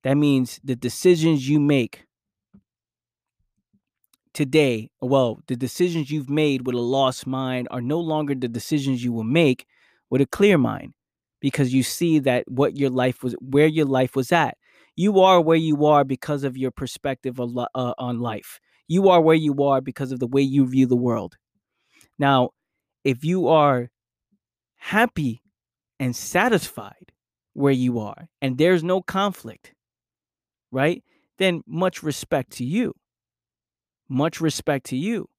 that 0.03 0.15
means 0.15 0.60
the 0.63 0.75
decisions 0.75 1.47
you 1.47 1.60
make 1.60 2.06
today 4.34 4.89
well 5.01 5.39
the 5.47 5.56
decisions 5.56 6.10
you've 6.10 6.29
made 6.29 6.65
with 6.65 6.75
a 6.75 6.79
lost 6.79 7.27
mind 7.27 7.67
are 7.69 7.82
no 7.82 7.99
longer 7.99 8.34
the 8.34 8.47
decisions 8.47 9.03
you 9.03 9.13
will 9.13 9.23
make 9.23 9.65
with 10.13 10.21
a 10.21 10.28
clear 10.28 10.60
mind 10.60 10.93
because 11.41 11.73
you 11.73 11.82
see 11.82 12.19
that 12.19 12.45
what 12.47 12.78
your 12.78 12.91
life 12.91 13.23
was 13.23 13.36
where 13.41 13.67
your 13.67 13.86
life 13.86 14.15
was 14.15 14.32
at 14.32 14.56
you 14.95 15.19
are 15.19 15.41
where 15.41 15.58
you 15.58 15.88
are 15.88 16.04
because 16.04 16.43
of 16.43 16.56
your 16.56 16.69
perspective 16.69 17.39
uh, 17.39 17.93
on 17.97 18.19
life 18.19 18.60
you 18.88 19.10
are 19.10 19.21
where 19.21 19.36
you 19.36 19.63
are 19.63 19.82
because 19.82 20.12
of 20.12 20.19
the 20.19 20.28
way 20.28 20.41
you 20.41 20.67
view 20.67 20.86
the 20.86 20.95
world. 20.95 21.36
Now, 22.19 22.49
if 23.04 23.23
you 23.23 23.47
are 23.47 23.89
happy 24.76 25.41
and 25.99 26.15
satisfied 26.15 27.12
where 27.54 27.73
you 27.73 27.99
are 27.99 28.28
and 28.41 28.58
there's 28.58 28.84
no 28.84 29.02
conflict, 29.02 29.73
right? 30.71 31.04
Then 31.38 31.62
much 31.65 32.04
respect 32.04 32.52
to 32.54 32.65
you. 32.65 32.93
Much 34.10 34.41
respect 34.41 34.86
to 34.88 34.97
you. 34.97 35.30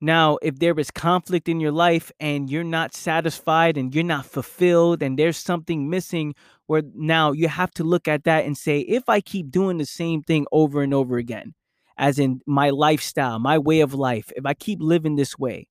Now, 0.00 0.38
if 0.40 0.58
there 0.58 0.78
is 0.80 0.90
conflict 0.90 1.48
in 1.48 1.60
your 1.60 1.72
life 1.72 2.10
and 2.18 2.48
you're 2.48 2.64
not 2.64 2.94
satisfied 2.94 3.76
and 3.76 3.94
you're 3.94 4.02
not 4.02 4.24
fulfilled 4.24 5.02
and 5.02 5.18
there's 5.18 5.36
something 5.36 5.90
missing, 5.90 6.34
where 6.66 6.82
now 6.94 7.32
you 7.32 7.48
have 7.48 7.70
to 7.72 7.84
look 7.84 8.08
at 8.08 8.24
that 8.24 8.46
and 8.46 8.56
say, 8.56 8.80
if 8.80 9.08
I 9.08 9.20
keep 9.20 9.50
doing 9.50 9.76
the 9.76 9.84
same 9.84 10.22
thing 10.22 10.46
over 10.52 10.82
and 10.82 10.94
over 10.94 11.18
again, 11.18 11.54
as 11.98 12.18
in 12.18 12.40
my 12.46 12.70
lifestyle, 12.70 13.38
my 13.38 13.58
way 13.58 13.80
of 13.80 13.92
life, 13.92 14.32
if 14.34 14.46
I 14.46 14.54
keep 14.54 14.78
living 14.80 15.16
this 15.16 15.38
way, 15.38 15.68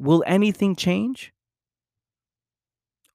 will 0.00 0.24
anything 0.26 0.74
change? 0.74 1.32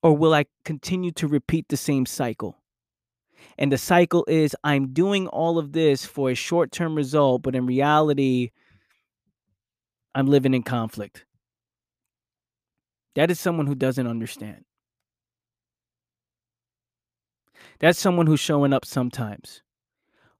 Or 0.01 0.15
will 0.15 0.33
I 0.33 0.45
continue 0.63 1.11
to 1.11 1.27
repeat 1.27 1.67
the 1.67 1.77
same 1.77 2.05
cycle? 2.05 2.57
And 3.57 3.71
the 3.71 3.77
cycle 3.77 4.23
is 4.27 4.55
I'm 4.63 4.93
doing 4.93 5.27
all 5.27 5.57
of 5.57 5.73
this 5.73 6.05
for 6.05 6.29
a 6.29 6.35
short 6.35 6.71
term 6.71 6.95
result, 6.95 7.41
but 7.41 7.55
in 7.55 7.65
reality, 7.65 8.51
I'm 10.13 10.27
living 10.27 10.53
in 10.53 10.63
conflict. 10.63 11.25
That 13.15 13.31
is 13.31 13.39
someone 13.39 13.67
who 13.67 13.75
doesn't 13.75 14.07
understand. 14.07 14.65
That's 17.79 17.99
someone 17.99 18.27
who's 18.27 18.39
showing 18.39 18.73
up 18.73 18.85
sometimes 18.85 19.63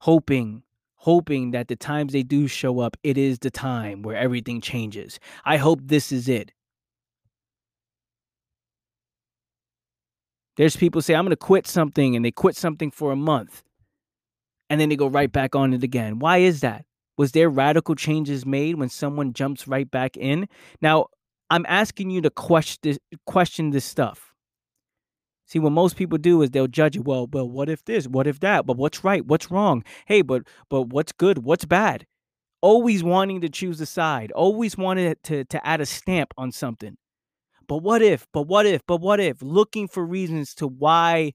hoping 0.02 0.64
hoping 0.96 1.52
that 1.52 1.68
the 1.68 1.76
times 1.76 2.12
they 2.12 2.24
do 2.24 2.48
show 2.48 2.80
up 2.80 2.96
it 3.04 3.16
is 3.16 3.38
the 3.38 3.50
time 3.50 4.02
where 4.02 4.16
everything 4.16 4.60
changes 4.60 5.20
i 5.44 5.56
hope 5.56 5.78
this 5.84 6.10
is 6.10 6.28
it 6.28 6.50
there's 10.56 10.74
people 10.74 11.00
say 11.00 11.14
i'm 11.14 11.24
going 11.24 11.30
to 11.30 11.36
quit 11.36 11.68
something 11.68 12.16
and 12.16 12.24
they 12.24 12.32
quit 12.32 12.56
something 12.56 12.90
for 12.90 13.12
a 13.12 13.16
month 13.16 13.62
and 14.68 14.80
then 14.80 14.88
they 14.88 14.96
go 14.96 15.06
right 15.06 15.30
back 15.30 15.54
on 15.54 15.72
it 15.72 15.84
again 15.84 16.18
why 16.18 16.38
is 16.38 16.62
that 16.62 16.84
was 17.22 17.30
there 17.30 17.48
radical 17.48 17.94
changes 17.94 18.44
made 18.44 18.74
when 18.74 18.88
someone 18.88 19.32
jumps 19.32 19.68
right 19.68 19.88
back 19.92 20.16
in 20.16 20.48
now 20.80 21.06
i'm 21.50 21.64
asking 21.68 22.10
you 22.10 22.20
to 22.20 22.30
question 22.30 22.80
this, 22.82 22.98
question 23.26 23.70
this 23.70 23.84
stuff 23.84 24.32
See, 25.52 25.58
what 25.58 25.72
most 25.72 25.96
people 25.96 26.16
do 26.16 26.40
is 26.40 26.50
they'll 26.50 26.66
judge 26.66 26.96
it. 26.96 27.04
Well, 27.04 27.26
well, 27.30 27.46
what 27.46 27.68
if 27.68 27.84
this? 27.84 28.08
What 28.08 28.26
if 28.26 28.40
that? 28.40 28.64
But 28.64 28.78
what's 28.78 29.04
right? 29.04 29.22
What's 29.26 29.50
wrong? 29.50 29.84
Hey, 30.06 30.22
but 30.22 30.44
but 30.70 30.84
what's 30.84 31.12
good? 31.12 31.44
What's 31.44 31.66
bad? 31.66 32.06
Always 32.62 33.04
wanting 33.04 33.42
to 33.42 33.50
choose 33.50 33.78
a 33.78 33.84
side. 33.84 34.32
Always 34.32 34.78
wanting 34.78 35.14
to 35.24 35.44
to 35.44 35.66
add 35.66 35.82
a 35.82 35.86
stamp 35.86 36.32
on 36.38 36.52
something. 36.52 36.96
But 37.68 37.82
what 37.82 38.00
if? 38.00 38.26
But 38.32 38.44
what 38.44 38.64
if? 38.64 38.80
But 38.86 39.02
what 39.02 39.20
if? 39.20 39.42
Looking 39.42 39.88
for 39.88 40.06
reasons 40.06 40.54
to 40.54 40.66
why 40.66 41.34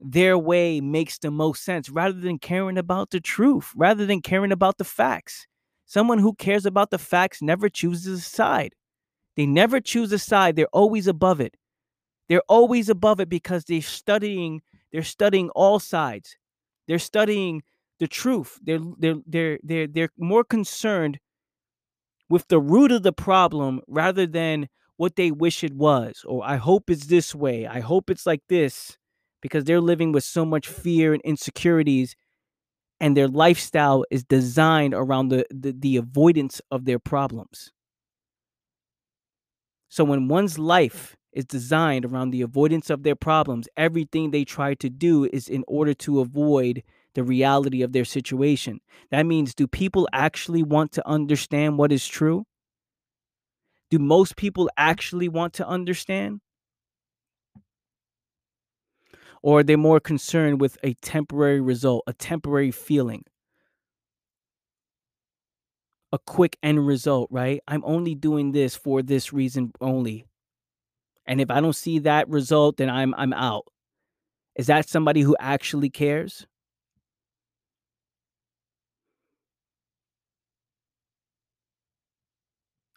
their 0.00 0.38
way 0.38 0.80
makes 0.80 1.18
the 1.18 1.30
most 1.30 1.64
sense 1.64 1.90
rather 1.90 2.18
than 2.18 2.38
caring 2.38 2.78
about 2.78 3.10
the 3.10 3.20
truth, 3.20 3.70
rather 3.76 4.06
than 4.06 4.22
caring 4.22 4.52
about 4.52 4.78
the 4.78 4.84
facts. 4.84 5.46
Someone 5.86 6.18
who 6.18 6.34
cares 6.34 6.66
about 6.66 6.90
the 6.90 6.98
facts 6.98 7.42
never 7.42 7.68
chooses 7.68 8.20
a 8.20 8.22
side. 8.22 8.74
They 9.36 9.46
never 9.46 9.80
choose 9.80 10.12
a 10.12 10.18
side. 10.18 10.56
They're 10.56 10.66
always 10.72 11.06
above 11.06 11.40
it. 11.40 11.54
They're 12.28 12.42
always 12.48 12.88
above 12.88 13.20
it 13.20 13.28
because 13.28 13.64
they're 13.64 13.82
studying, 13.82 14.62
they're 14.92 15.02
studying 15.02 15.50
all 15.50 15.80
sides. 15.80 16.36
They're 16.86 16.98
studying 16.98 17.62
the 17.98 18.08
truth. 18.08 18.58
They're 18.62 18.80
they're 18.98 19.16
they're 19.26 19.58
they're 19.62 19.86
they're 19.86 20.10
more 20.18 20.44
concerned 20.44 21.18
with 22.28 22.48
the 22.48 22.60
root 22.60 22.92
of 22.92 23.02
the 23.02 23.12
problem 23.12 23.80
rather 23.88 24.26
than 24.26 24.68
what 24.96 25.16
they 25.16 25.30
wish 25.30 25.64
it 25.64 25.74
was. 25.74 26.24
Or 26.26 26.44
I 26.44 26.56
hope 26.56 26.90
it's 26.90 27.06
this 27.06 27.34
way. 27.34 27.66
I 27.66 27.80
hope 27.80 28.10
it's 28.10 28.26
like 28.26 28.42
this. 28.48 28.96
Because 29.42 29.64
they're 29.64 29.80
living 29.80 30.12
with 30.12 30.24
so 30.24 30.44
much 30.44 30.68
fear 30.68 31.12
and 31.14 31.22
insecurities 31.22 32.14
and 33.00 33.16
their 33.16 33.28
lifestyle 33.28 34.04
is 34.10 34.24
designed 34.24 34.92
around 34.92 35.28
the, 35.28 35.46
the, 35.50 35.72
the 35.72 35.96
avoidance 35.96 36.60
of 36.70 36.84
their 36.84 36.98
problems. 36.98 37.72
So 39.88 40.04
when 40.04 40.28
one's 40.28 40.58
life 40.58 41.16
is 41.32 41.44
designed 41.44 42.04
around 42.04 42.30
the 42.30 42.42
avoidance 42.42 42.90
of 42.90 43.02
their 43.02 43.14
problems. 43.14 43.68
Everything 43.76 44.30
they 44.30 44.44
try 44.44 44.74
to 44.74 44.90
do 44.90 45.24
is 45.32 45.48
in 45.48 45.64
order 45.68 45.94
to 45.94 46.20
avoid 46.20 46.82
the 47.14 47.22
reality 47.22 47.82
of 47.82 47.92
their 47.92 48.04
situation. 48.04 48.80
That 49.10 49.26
means, 49.26 49.54
do 49.54 49.66
people 49.66 50.08
actually 50.12 50.62
want 50.62 50.92
to 50.92 51.08
understand 51.08 51.78
what 51.78 51.92
is 51.92 52.06
true? 52.06 52.44
Do 53.90 53.98
most 53.98 54.36
people 54.36 54.70
actually 54.76 55.28
want 55.28 55.52
to 55.54 55.66
understand? 55.66 56.40
Or 59.42 59.60
are 59.60 59.62
they 59.62 59.76
more 59.76 60.00
concerned 60.00 60.60
with 60.60 60.76
a 60.82 60.94
temporary 60.94 61.60
result, 61.60 62.04
a 62.06 62.12
temporary 62.12 62.70
feeling? 62.70 63.24
A 66.12 66.18
quick 66.18 66.58
end 66.62 66.86
result, 66.86 67.28
right? 67.30 67.60
I'm 67.68 67.84
only 67.84 68.14
doing 68.14 68.52
this 68.52 68.76
for 68.76 69.02
this 69.02 69.32
reason 69.32 69.72
only. 69.80 70.26
And 71.26 71.40
if 71.40 71.50
I 71.50 71.60
don't 71.60 71.76
see 71.76 72.00
that 72.00 72.28
result, 72.28 72.76
then 72.78 72.90
I'm 72.90 73.14
I'm 73.16 73.32
out. 73.32 73.66
Is 74.56 74.66
that 74.66 74.88
somebody 74.88 75.22
who 75.22 75.36
actually 75.40 75.90
cares? 75.90 76.46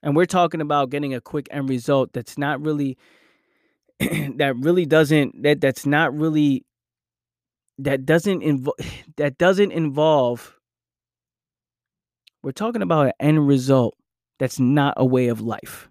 And 0.02 0.16
we're 0.16 0.26
talking 0.26 0.60
about 0.60 0.89
getting 0.89 1.14
a 1.14 1.22
quick 1.22 1.48
end 1.52 1.70
result 1.70 2.12
that's 2.14 2.38
not 2.38 2.62
really 2.62 2.98
that 4.38 4.56
really 4.58 4.86
doesn't 4.86 5.41
that 5.43 5.62
that's 5.62 5.86
not 5.86 6.16
really 6.16 6.66
that 7.78 8.06
doesn't 8.06 8.41
involve 8.41 8.78
that 9.18 9.38
doesn't 9.38 9.72
involve 9.72 10.58
we're 12.43 12.51
talking 12.51 12.82
about 12.82 13.08
an 13.08 13.14
end 13.20 13.47
result 13.47 13.95
that's 14.38 14.60
not 14.60 14.93
a 14.97 15.06
way 15.06 15.28
of 15.28 15.39
life. 15.39 15.89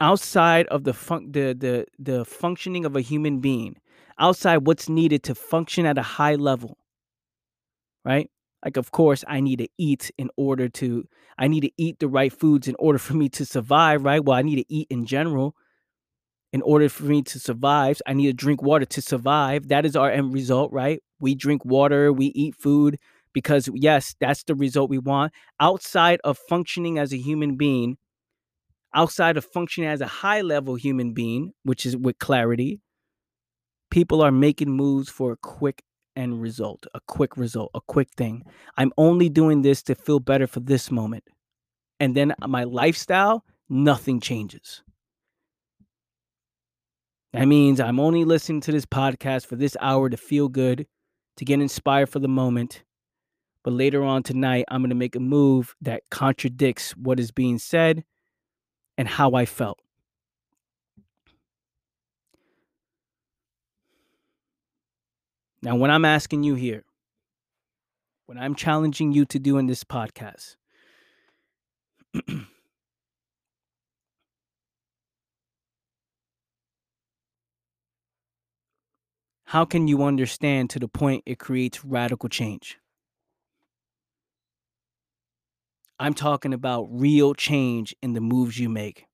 Outside 0.00 0.66
of 0.68 0.84
the 0.84 0.94
fun- 0.94 1.30
the 1.32 1.52
the 1.52 1.84
the 1.98 2.24
functioning 2.24 2.86
of 2.86 2.96
a 2.96 3.02
human 3.02 3.40
being, 3.40 3.76
outside 4.18 4.66
what's 4.66 4.88
needed 4.88 5.22
to 5.24 5.34
function 5.34 5.84
at 5.84 5.98
a 5.98 6.02
high 6.02 6.36
level. 6.36 6.78
Right? 8.02 8.30
Like 8.64 8.76
of 8.76 8.90
course 8.92 9.24
I 9.26 9.40
need 9.40 9.58
to 9.60 9.68
eat 9.78 10.10
in 10.18 10.30
order 10.36 10.68
to 10.68 11.08
I 11.38 11.48
need 11.48 11.60
to 11.62 11.70
eat 11.78 11.98
the 11.98 12.08
right 12.08 12.32
foods 12.32 12.68
in 12.68 12.76
order 12.78 12.98
for 12.98 13.14
me 13.14 13.28
to 13.30 13.46
survive, 13.46 14.04
right? 14.04 14.24
Well, 14.24 14.36
I 14.36 14.42
need 14.42 14.56
to 14.56 14.72
eat 14.72 14.88
in 14.90 15.06
general 15.06 15.54
in 16.52 16.62
order 16.62 16.88
for 16.88 17.04
me 17.04 17.22
to 17.22 17.38
survive. 17.38 18.00
I 18.06 18.12
need 18.12 18.26
to 18.26 18.32
drink 18.32 18.62
water 18.62 18.84
to 18.84 19.02
survive. 19.02 19.68
That 19.68 19.86
is 19.86 19.96
our 19.96 20.10
end 20.10 20.32
result, 20.32 20.72
right? 20.72 21.00
We 21.20 21.34
drink 21.34 21.64
water, 21.64 22.12
we 22.12 22.26
eat 22.26 22.54
food 22.56 22.98
because, 23.32 23.68
yes, 23.74 24.14
that's 24.20 24.42
the 24.44 24.54
result 24.54 24.90
we 24.90 24.98
want. 24.98 25.32
Outside 25.60 26.20
of 26.24 26.38
functioning 26.48 26.98
as 26.98 27.12
a 27.12 27.18
human 27.18 27.56
being, 27.56 27.96
outside 28.94 29.36
of 29.36 29.44
functioning 29.44 29.88
as 29.88 30.00
a 30.00 30.06
high 30.06 30.40
level 30.40 30.74
human 30.74 31.12
being, 31.12 31.52
which 31.62 31.86
is 31.86 31.96
with 31.96 32.18
clarity, 32.18 32.80
people 33.90 34.22
are 34.22 34.32
making 34.32 34.70
moves 34.70 35.08
for 35.08 35.32
a 35.32 35.36
quick 35.36 35.82
end 36.16 36.40
result, 36.40 36.86
a 36.94 37.00
quick 37.06 37.36
result, 37.36 37.70
a 37.74 37.80
quick 37.80 38.08
thing. 38.16 38.44
I'm 38.76 38.92
only 38.96 39.28
doing 39.28 39.62
this 39.62 39.82
to 39.84 39.94
feel 39.94 40.20
better 40.20 40.46
for 40.46 40.60
this 40.60 40.90
moment. 40.90 41.24
And 41.98 42.14
then 42.14 42.34
uh, 42.42 42.48
my 42.48 42.64
lifestyle, 42.64 43.44
nothing 43.68 44.20
changes. 44.20 44.82
That 47.32 47.46
means 47.46 47.78
I'm 47.78 48.00
only 48.00 48.24
listening 48.24 48.60
to 48.62 48.72
this 48.72 48.86
podcast 48.86 49.46
for 49.46 49.56
this 49.56 49.76
hour 49.80 50.08
to 50.08 50.16
feel 50.16 50.48
good, 50.48 50.86
to 51.36 51.44
get 51.44 51.60
inspired 51.60 52.08
for 52.08 52.18
the 52.18 52.28
moment. 52.28 52.82
But 53.62 53.74
later 53.74 54.02
on 54.02 54.22
tonight, 54.22 54.64
I'm 54.68 54.80
going 54.80 54.90
to 54.90 54.96
make 54.96 55.14
a 55.14 55.20
move 55.20 55.76
that 55.82 56.02
contradicts 56.10 56.96
what 56.96 57.20
is 57.20 57.30
being 57.30 57.58
said 57.58 58.04
and 58.98 59.06
how 59.06 59.34
I 59.34 59.44
felt. 59.44 59.78
Now, 65.62 65.76
when 65.76 65.90
I'm 65.90 66.06
asking 66.06 66.42
you 66.42 66.54
here, 66.54 66.84
when 68.26 68.38
I'm 68.38 68.54
challenging 68.54 69.12
you 69.12 69.26
to 69.26 69.38
do 69.38 69.58
in 69.58 69.66
this 69.66 69.84
podcast, 69.84 70.56
how 79.44 79.66
can 79.66 79.86
you 79.86 80.02
understand 80.02 80.70
to 80.70 80.78
the 80.78 80.88
point 80.88 81.24
it 81.26 81.38
creates 81.38 81.84
radical 81.84 82.30
change? 82.30 82.78
I'm 85.98 86.14
talking 86.14 86.54
about 86.54 86.88
real 86.90 87.34
change 87.34 87.94
in 88.00 88.14
the 88.14 88.22
moves 88.22 88.58
you 88.58 88.70
make. 88.70 89.04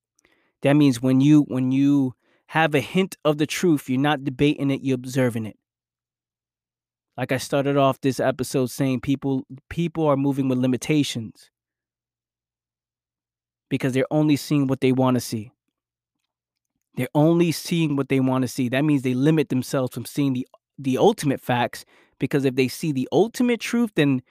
That 0.62 0.74
means 0.74 1.03
when 1.03 1.20
you 1.20 1.42
when 1.49 1.72
you 1.72 2.14
have 2.49 2.76
a 2.76 2.80
hint 2.80 3.16
of 3.24 3.38
the 3.38 3.47
truth, 3.47 3.88
you're 3.88 3.99
not 3.99 4.22
debating 4.22 4.70
it, 4.70 4.82
you're 4.82 4.94
observing 4.94 5.47
it. 5.47 5.57
Like 7.16 7.32
I 7.32 7.38
started 7.38 7.76
off 7.76 8.00
this 8.00 8.20
episode 8.20 8.70
saying 8.70 9.00
people 9.00 9.46
people 9.70 10.06
are 10.06 10.16
moving 10.16 10.48
with 10.48 10.58
limitations 10.58 11.50
because 13.68 13.92
they're 13.92 14.04
only 14.10 14.36
seeing 14.36 14.66
what 14.66 14.80
they 14.80 14.92
want 14.92 15.14
to 15.14 15.20
see. 15.20 15.52
They're 16.96 17.08
only 17.14 17.52
seeing 17.52 17.96
what 17.96 18.08
they 18.08 18.20
want 18.20 18.42
to 18.42 18.48
see. 18.48 18.68
That 18.68 18.84
means 18.84 19.02
they 19.02 19.14
limit 19.14 19.48
themselves 19.48 19.94
from 19.94 20.04
seeing 20.04 20.34
the 20.34 20.46
the 20.78 20.98
ultimate 20.98 21.40
facts 21.40 21.84
because 22.18 22.44
if 22.44 22.54
they 22.54 22.68
see 22.68 22.92
the 22.92 23.08
ultimate 23.12 23.60
truth, 23.60 23.92
then 23.94 24.22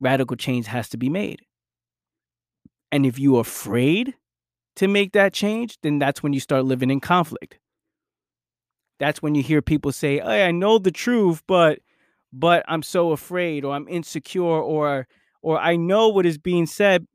radical 0.00 0.36
change 0.36 0.66
has 0.66 0.88
to 0.90 0.96
be 0.96 1.08
made. 1.08 1.40
And 2.92 3.04
if 3.04 3.18
you're 3.18 3.40
afraid 3.40 4.14
to 4.76 4.88
make 4.88 5.12
that 5.12 5.32
change, 5.32 5.78
then 5.82 5.98
that's 5.98 6.22
when 6.22 6.32
you 6.32 6.40
start 6.40 6.64
living 6.64 6.90
in 6.90 7.00
conflict. 7.00 7.58
That's 9.00 9.22
when 9.22 9.34
you 9.36 9.42
hear 9.44 9.62
people 9.62 9.92
say, 9.92 10.20
"Hey, 10.20 10.46
I 10.46 10.52
know 10.52 10.78
the 10.78 10.92
truth, 10.92 11.42
but 11.48 11.80
but 12.32 12.64
I'm 12.68 12.84
so 12.84 13.12
afraid 13.12 13.64
or 13.64 13.74
I'm 13.74 13.88
insecure 13.88 14.42
or 14.44 15.08
or 15.42 15.58
I 15.60 15.76
know 15.76 16.08
what 16.10 16.26
is 16.26 16.38
being 16.38 16.66
said." 16.66 17.06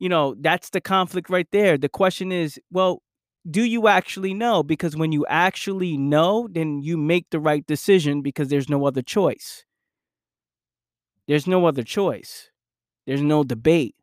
You 0.00 0.08
know, 0.08 0.34
that's 0.40 0.70
the 0.70 0.80
conflict 0.80 1.30
right 1.30 1.48
there. 1.52 1.78
The 1.78 1.88
question 1.90 2.32
is, 2.32 2.58
well, 2.70 3.02
do 3.50 3.62
you 3.64 3.88
actually 3.88 4.34
know? 4.34 4.62
Because 4.62 4.96
when 4.96 5.12
you 5.12 5.26
actually 5.28 5.96
know, 5.98 6.48
then 6.50 6.80
you 6.82 6.96
make 6.96 7.26
the 7.30 7.40
right 7.40 7.66
decision 7.66 8.22
because 8.22 8.48
there's 8.48 8.68
no 8.70 8.86
other 8.86 9.02
choice. 9.02 9.64
There's 11.26 11.46
no 11.46 11.64
other 11.66 11.82
choice. 11.82 12.50
There's 13.06 13.22
no 13.22 13.44
debate. 13.44 13.96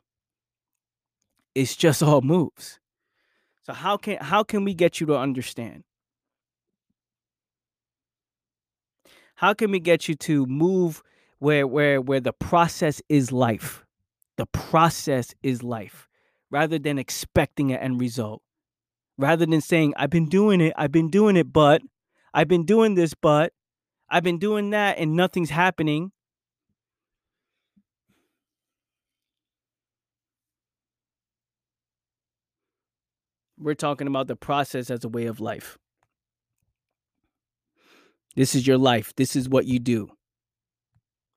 It's 1.55 1.75
just 1.75 2.03
all 2.03 2.21
moves. 2.21 2.79
So 3.63 3.73
how 3.73 3.97
can 3.97 4.17
how 4.19 4.43
can 4.43 4.63
we 4.65 4.73
get 4.73 4.99
you 5.01 5.07
to 5.07 5.17
understand? 5.17 5.83
How 9.37 9.53
can 9.53 9.71
we 9.71 9.79
get 9.79 10.07
you 10.07 10.15
to 10.15 10.45
move 10.45 11.01
where 11.39 11.67
where 11.67 12.01
where 12.01 12.19
the 12.19 12.33
process 12.33 13.01
is 13.07 13.31
life? 13.31 13.85
The 14.37 14.47
process 14.47 15.33
is 15.41 15.63
life 15.63 16.07
rather 16.51 16.79
than 16.79 16.97
expecting 16.97 17.71
an 17.71 17.79
end 17.79 18.01
result 18.01 18.41
rather 19.17 19.45
than 19.45 19.61
saying, 19.61 19.93
I've 19.97 20.09
been 20.09 20.29
doing 20.29 20.61
it, 20.61 20.73
I've 20.75 20.91
been 20.91 21.09
doing 21.09 21.35
it, 21.35 21.51
but 21.51 21.81
I've 22.33 22.47
been 22.47 22.65
doing 22.65 22.95
this, 22.95 23.13
but 23.13 23.53
I've 24.09 24.23
been 24.23 24.39
doing 24.39 24.69
that 24.71 24.97
and 24.97 25.15
nothing's 25.15 25.49
happening. 25.49 26.11
We're 33.59 33.73
talking 33.75 34.07
about 34.07 34.27
the 34.27 34.35
process 34.35 34.91
as 34.91 35.03
a 35.03 35.09
way 35.09 35.25
of 35.25 35.39
life. 35.39 35.77
This 38.37 38.53
is 38.53 38.67
your 38.67 38.77
life. 38.77 39.13
This 39.17 39.35
is 39.35 39.49
what 39.49 39.65
you 39.65 39.79
do. 39.79 40.09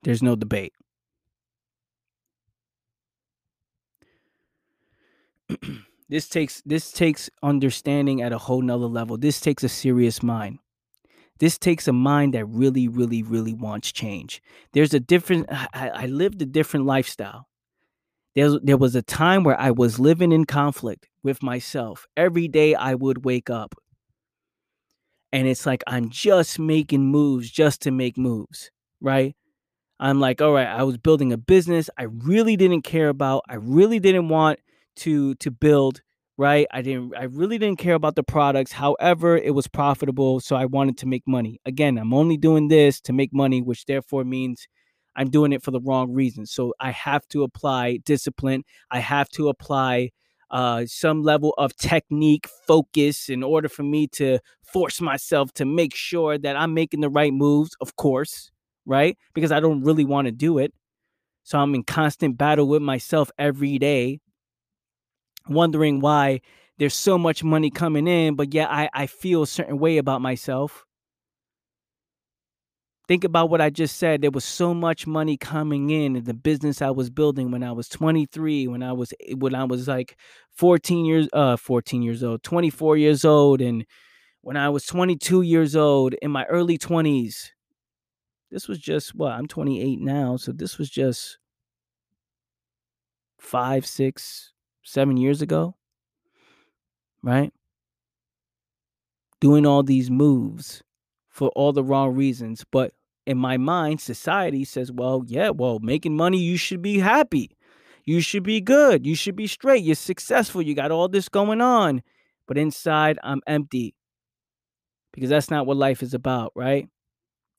There's 0.02 0.22
no 0.22 0.36
debate. 0.36 0.74
This 6.10 6.28
takes 6.28 6.60
this 6.66 6.90
takes 6.90 7.30
understanding 7.40 8.20
at 8.20 8.32
a 8.32 8.38
whole 8.38 8.62
nother 8.62 8.86
level. 8.86 9.16
This 9.16 9.40
takes 9.40 9.62
a 9.62 9.68
serious 9.68 10.24
mind. 10.24 10.58
This 11.38 11.56
takes 11.56 11.86
a 11.86 11.92
mind 11.92 12.34
that 12.34 12.46
really, 12.46 12.88
really, 12.88 13.22
really 13.22 13.54
wants 13.54 13.92
change. 13.92 14.42
There's 14.72 14.92
a 14.92 14.98
different 14.98 15.46
I, 15.50 15.90
I 15.94 16.06
lived 16.06 16.42
a 16.42 16.46
different 16.46 16.86
lifestyle. 16.86 17.46
There, 18.34 18.58
there 18.60 18.76
was 18.76 18.96
a 18.96 19.02
time 19.02 19.44
where 19.44 19.58
I 19.60 19.70
was 19.70 20.00
living 20.00 20.32
in 20.32 20.46
conflict 20.46 21.06
with 21.22 21.44
myself. 21.44 22.08
Every 22.16 22.48
day 22.48 22.74
I 22.74 22.96
would 22.96 23.24
wake 23.24 23.48
up. 23.48 23.76
And 25.32 25.46
it's 25.46 25.66
like 25.66 25.82
I'm 25.86 26.10
just 26.10 26.58
making 26.58 27.06
moves 27.06 27.50
just 27.50 27.82
to 27.82 27.90
make 27.90 28.18
moves, 28.18 28.70
right? 29.00 29.34
I'm 30.00 30.20
like, 30.20 30.40
all 30.42 30.52
right, 30.52 30.66
I 30.66 30.82
was 30.84 30.98
building 30.98 31.32
a 31.32 31.38
business 31.38 31.90
I 31.98 32.04
really 32.04 32.56
didn't 32.56 32.82
care 32.82 33.08
about. 33.08 33.44
I 33.48 33.56
really 33.56 34.00
didn't 34.00 34.28
want 34.28 34.60
to 34.96 35.34
to 35.36 35.50
build 35.50 36.02
right 36.36 36.66
i 36.72 36.82
didn't 36.82 37.14
i 37.16 37.24
really 37.24 37.58
didn't 37.58 37.78
care 37.78 37.94
about 37.94 38.16
the 38.16 38.22
products 38.22 38.72
however 38.72 39.36
it 39.36 39.54
was 39.54 39.68
profitable 39.68 40.40
so 40.40 40.56
i 40.56 40.64
wanted 40.64 40.96
to 40.98 41.06
make 41.06 41.22
money 41.26 41.60
again 41.64 41.96
i'm 41.98 42.12
only 42.14 42.36
doing 42.36 42.68
this 42.68 43.00
to 43.00 43.12
make 43.12 43.32
money 43.32 43.62
which 43.62 43.84
therefore 43.86 44.24
means 44.24 44.66
i'm 45.16 45.30
doing 45.30 45.52
it 45.52 45.62
for 45.62 45.70
the 45.70 45.80
wrong 45.80 46.12
reasons 46.12 46.50
so 46.50 46.72
i 46.80 46.90
have 46.90 47.26
to 47.28 47.42
apply 47.42 47.98
discipline 48.04 48.64
i 48.90 48.98
have 48.98 49.28
to 49.28 49.48
apply 49.48 50.10
uh, 50.50 50.84
some 50.86 51.22
level 51.22 51.54
of 51.58 51.76
technique 51.76 52.48
focus 52.66 53.28
in 53.28 53.42
order 53.42 53.68
for 53.68 53.82
me 53.82 54.06
to 54.06 54.38
force 54.62 55.00
myself 55.00 55.52
to 55.52 55.64
make 55.64 55.94
sure 55.94 56.38
that 56.38 56.56
i'm 56.56 56.74
making 56.74 57.00
the 57.00 57.10
right 57.10 57.32
moves 57.32 57.70
of 57.80 57.96
course 57.96 58.50
right 58.86 59.16
because 59.34 59.52
i 59.52 59.60
don't 59.60 59.82
really 59.82 60.04
want 60.04 60.26
to 60.26 60.32
do 60.32 60.58
it 60.58 60.72
so 61.42 61.58
i'm 61.58 61.74
in 61.74 61.82
constant 61.82 62.36
battle 62.38 62.68
with 62.68 62.82
myself 62.82 63.30
every 63.38 63.78
day 63.78 64.20
wondering 65.48 66.00
why 66.00 66.40
there's 66.78 66.94
so 66.94 67.18
much 67.18 67.44
money 67.44 67.70
coming 67.70 68.08
in, 68.08 68.36
but 68.36 68.54
yet 68.54 68.70
I, 68.70 68.88
I 68.94 69.06
feel 69.06 69.42
a 69.42 69.46
certain 69.46 69.78
way 69.78 69.98
about 69.98 70.22
myself. 70.22 70.86
Think 73.10 73.24
about 73.24 73.50
what 73.50 73.60
I 73.60 73.70
just 73.70 73.96
said. 73.96 74.22
There 74.22 74.30
was 74.30 74.44
so 74.44 74.72
much 74.72 75.04
money 75.04 75.36
coming 75.36 75.90
in 75.90 76.14
in 76.14 76.22
the 76.22 76.32
business 76.32 76.80
I 76.80 76.90
was 76.90 77.10
building 77.10 77.50
when 77.50 77.64
I 77.64 77.72
was 77.72 77.88
23, 77.88 78.68
when 78.68 78.84
I 78.84 78.92
was 78.92 79.12
eh, 79.26 79.34
when 79.36 79.52
I 79.52 79.64
was 79.64 79.88
like 79.88 80.16
14 80.52 81.04
years 81.04 81.28
uh 81.32 81.56
14 81.56 82.02
years 82.02 82.22
old, 82.22 82.44
24 82.44 82.96
years 82.98 83.24
old 83.24 83.60
and 83.60 83.84
when 84.42 84.56
I 84.56 84.68
was 84.68 84.86
22 84.86 85.42
years 85.42 85.74
old 85.74 86.14
in 86.22 86.30
my 86.30 86.44
early 86.44 86.78
20s. 86.78 87.50
This 88.52 88.68
was 88.68 88.78
just 88.78 89.12
what 89.16 89.30
well, 89.30 89.36
I'm 89.36 89.48
28 89.48 90.00
now, 90.00 90.36
so 90.36 90.52
this 90.52 90.78
was 90.78 90.88
just 90.88 91.36
five, 93.40 93.86
six, 93.86 94.52
seven 94.84 95.16
years 95.16 95.42
ago, 95.42 95.74
right? 97.24 97.52
Doing 99.40 99.66
all 99.66 99.82
these 99.82 100.12
moves 100.12 100.84
for 101.28 101.48
all 101.56 101.72
the 101.72 101.82
wrong 101.82 102.14
reasons. 102.14 102.64
But 102.70 102.92
in 103.30 103.38
my 103.38 103.56
mind, 103.56 104.00
society 104.00 104.64
says, 104.64 104.90
well, 104.90 105.22
yeah, 105.26 105.50
well, 105.50 105.78
making 105.78 106.16
money, 106.16 106.38
you 106.38 106.56
should 106.56 106.82
be 106.82 106.98
happy. 106.98 107.56
You 108.04 108.20
should 108.20 108.42
be 108.42 108.60
good. 108.60 109.06
You 109.06 109.14
should 109.14 109.36
be 109.36 109.46
straight. 109.46 109.84
You're 109.84 109.94
successful. 109.94 110.60
You 110.60 110.74
got 110.74 110.90
all 110.90 111.08
this 111.08 111.28
going 111.28 111.60
on. 111.60 112.02
But 112.48 112.58
inside, 112.58 113.20
I'm 113.22 113.40
empty 113.46 113.94
because 115.12 115.30
that's 115.30 115.48
not 115.48 115.64
what 115.64 115.76
life 115.76 116.02
is 116.02 116.12
about, 116.12 116.50
right? 116.56 116.88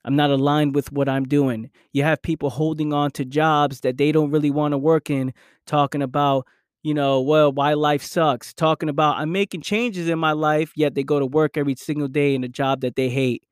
I'm 0.03 0.17
not 0.17 0.29
aligned 0.29 0.75
with 0.75 0.91
what 0.91 1.07
I'm 1.07 1.23
doing. 1.23 1.69
You 1.93 2.03
have 2.03 2.21
people 2.21 2.49
holding 2.49 2.91
on 2.91 3.11
to 3.11 3.23
jobs 3.23 3.79
that 3.81 3.97
they 3.97 4.11
don't 4.11 4.31
really 4.31 4.51
want 4.51 4.73
to 4.73 4.77
work 4.77 5.09
in, 5.09 5.33
talking 5.65 6.01
about, 6.01 6.45
you 6.83 6.93
know, 6.93 7.21
well, 7.21 7.53
why 7.53 7.75
life 7.75 8.03
sucks, 8.03 8.53
talking 8.53 8.89
about 8.89 9.19
I'm 9.19 9.31
making 9.31 9.61
changes 9.61 10.09
in 10.09 10.19
my 10.19 10.33
life, 10.33 10.73
yet 10.75 10.95
they 10.95 11.03
go 11.03 11.17
to 11.19 11.25
work 11.25 11.55
every 11.55 11.75
single 11.75 12.09
day 12.09 12.35
in 12.35 12.43
a 12.43 12.49
job 12.49 12.81
that 12.81 12.97
they 12.97 13.07
hate, 13.07 13.43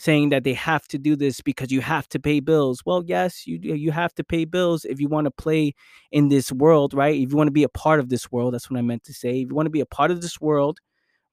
saying 0.00 0.30
that 0.30 0.44
they 0.44 0.54
have 0.54 0.88
to 0.88 0.98
do 0.98 1.14
this 1.14 1.42
because 1.42 1.70
you 1.70 1.82
have 1.82 2.08
to 2.08 2.18
pay 2.18 2.40
bills. 2.40 2.82
Well, 2.86 3.02
yes, 3.04 3.46
you 3.46 3.58
you 3.62 3.92
have 3.92 4.14
to 4.14 4.24
pay 4.24 4.46
bills 4.46 4.86
if 4.86 4.98
you 4.98 5.08
want 5.08 5.26
to 5.26 5.30
play 5.30 5.74
in 6.10 6.28
this 6.28 6.50
world, 6.50 6.94
right? 6.94 7.14
If 7.14 7.30
you 7.30 7.36
want 7.36 7.48
to 7.48 7.52
be 7.52 7.64
a 7.64 7.68
part 7.68 8.00
of 8.00 8.08
this 8.08 8.32
world, 8.32 8.54
that's 8.54 8.70
what 8.70 8.78
I 8.78 8.82
meant 8.82 9.04
to 9.04 9.12
say. 9.12 9.42
If 9.42 9.50
you 9.50 9.54
want 9.54 9.66
to 9.66 9.70
be 9.70 9.80
a 9.82 9.86
part 9.86 10.10
of 10.10 10.22
this 10.22 10.40
world, 10.40 10.78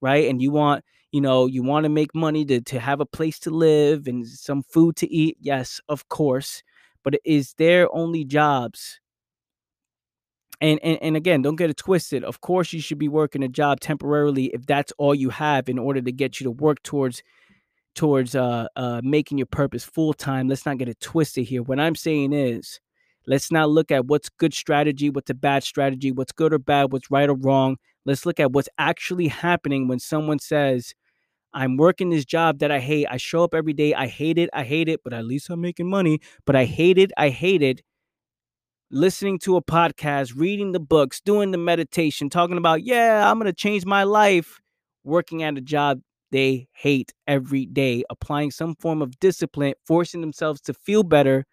right? 0.02 0.30
And 0.30 0.42
you 0.42 0.52
want 0.52 0.84
you 1.12 1.22
know 1.22 1.46
you 1.46 1.64
want 1.64 1.86
to 1.86 1.90
make 1.90 2.14
money 2.14 2.44
to, 2.46 2.62
to 2.62 2.80
have 2.80 3.00
a 3.00 3.06
place 3.06 3.40
to 3.40 3.50
live 3.50 4.08
and 4.08 4.28
some 4.28 4.62
food 4.64 4.96
to 4.98 5.12
eat 5.12 5.38
yes 5.40 5.80
of 5.88 6.10
course 6.10 6.64
but 7.04 7.16
is 7.24 7.54
there 7.58 7.88
only 7.96 8.26
jobs 8.26 9.00
and, 10.60 10.80
and 10.84 10.98
and 11.02 11.16
again 11.16 11.42
don't 11.42 11.56
get 11.56 11.70
it 11.70 11.78
twisted 11.78 12.24
of 12.24 12.42
course 12.42 12.74
you 12.74 12.82
should 12.82 12.98
be 12.98 13.08
working 13.08 13.44
a 13.44 13.48
job 13.48 13.80
temporarily 13.80 14.46
if 14.48 14.66
that's 14.66 14.92
all 14.98 15.16
you 15.16 15.30
have 15.30 15.70
in 15.70 15.80
order 15.80 16.02
to 16.02 16.12
get 16.12 16.40
you 16.40 16.44
to 16.44 16.52
work 16.52 16.82
towards 16.84 17.24
towards 17.98 18.36
uh 18.36 18.68
uh 18.76 19.02
making 19.04 19.38
your 19.38 19.48
purpose 19.48 19.84
full 19.84 20.14
time 20.14 20.48
let's 20.48 20.66
not 20.66 20.78
get 20.78 20.88
it 20.88 21.00
twisted 21.02 21.46
here 21.46 21.64
what 21.64 21.80
i'm 21.80 21.96
saying 21.96 22.32
is 22.32 22.80
let's 23.26 23.52
not 23.52 23.70
look 23.70 23.92
at 23.92 24.06
what's 24.06 24.30
good 24.30 24.54
strategy 24.54 25.10
what's 25.10 25.32
a 25.32 25.34
bad 25.34 25.64
strategy 25.64 26.12
what's 26.12 26.32
good 26.32 26.54
or 26.54 26.60
bad 26.60 26.94
what's 26.94 27.10
right 27.10 27.28
or 27.28 27.36
wrong 27.36 27.76
let's 28.06 28.26
look 28.26 28.40
at 28.40 28.52
what's 28.52 28.70
actually 28.78 29.28
happening 29.28 29.88
when 29.88 30.00
someone 30.00 30.38
says 30.38 30.94
I'm 31.54 31.76
working 31.76 32.12
this 32.12 32.26
job 32.26 32.60
that 32.60 32.70
I 32.70 32.80
hate. 32.80 33.08
I 33.10 33.18
show 33.18 33.44
up 33.44 33.56
every 33.56 33.74
day. 33.74 33.94
I 33.96 34.06
hate 34.06 34.38
it. 34.38 34.48
I 34.54 34.64
hate 34.64 34.88
it, 34.90 35.00
but 35.04 35.12
at 35.12 35.26
least 35.26 35.50
I'm 35.50 35.60
making 35.60 35.90
money. 35.90 36.20
But 36.46 36.56
I 36.56 36.66
hate 36.66 37.00
it. 37.00 37.12
I 37.18 37.30
hate 37.30 37.64
it. 37.64 37.82
Listening 38.92 39.40
to 39.40 39.56
a 39.56 39.64
podcast, 39.64 40.34
reading 40.36 40.74
the 40.74 40.80
books, 40.80 41.20
doing 41.20 41.50
the 41.50 41.58
meditation, 41.58 42.30
talking 42.30 42.58
about, 42.58 42.84
yeah, 42.84 43.28
I'm 43.28 43.40
going 43.40 43.48
to 43.48 43.54
change 43.54 43.86
my 43.86 44.04
life, 44.04 44.60
working 45.04 45.42
at 45.42 45.58
a 45.58 45.62
job 45.62 46.02
they 46.32 46.68
hate 46.74 47.14
every 47.26 47.66
day, 47.66 48.04
applying 48.10 48.52
some 48.52 48.76
form 48.76 49.02
of 49.02 49.20
discipline, 49.20 49.74
forcing 49.86 50.22
themselves 50.22 50.62
to 50.62 50.74
feel 50.74 51.04
better 51.04 51.46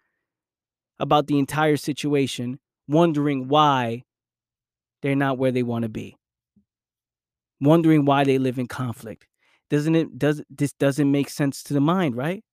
about 0.99 1.27
the 1.27 1.39
entire 1.39 1.77
situation, 1.77 2.59
wondering 2.87 3.47
why 3.47 4.03
they're 5.01 5.15
not 5.15 5.37
where 5.37 5.51
they 5.51 5.63
want 5.63 5.83
to 5.83 5.89
be, 5.89 6.15
wondering 7.59 8.05
why 8.05 8.23
they 8.23 8.37
live 8.37 8.59
in 8.59 8.67
conflict 8.67 9.27
doesn't 9.69 9.95
it 9.95 10.17
does 10.17 10.41
this 10.49 10.73
doesn't 10.73 11.11
make 11.11 11.29
sense 11.29 11.63
to 11.63 11.73
the 11.73 11.81
mind, 11.81 12.15
right? 12.15 12.43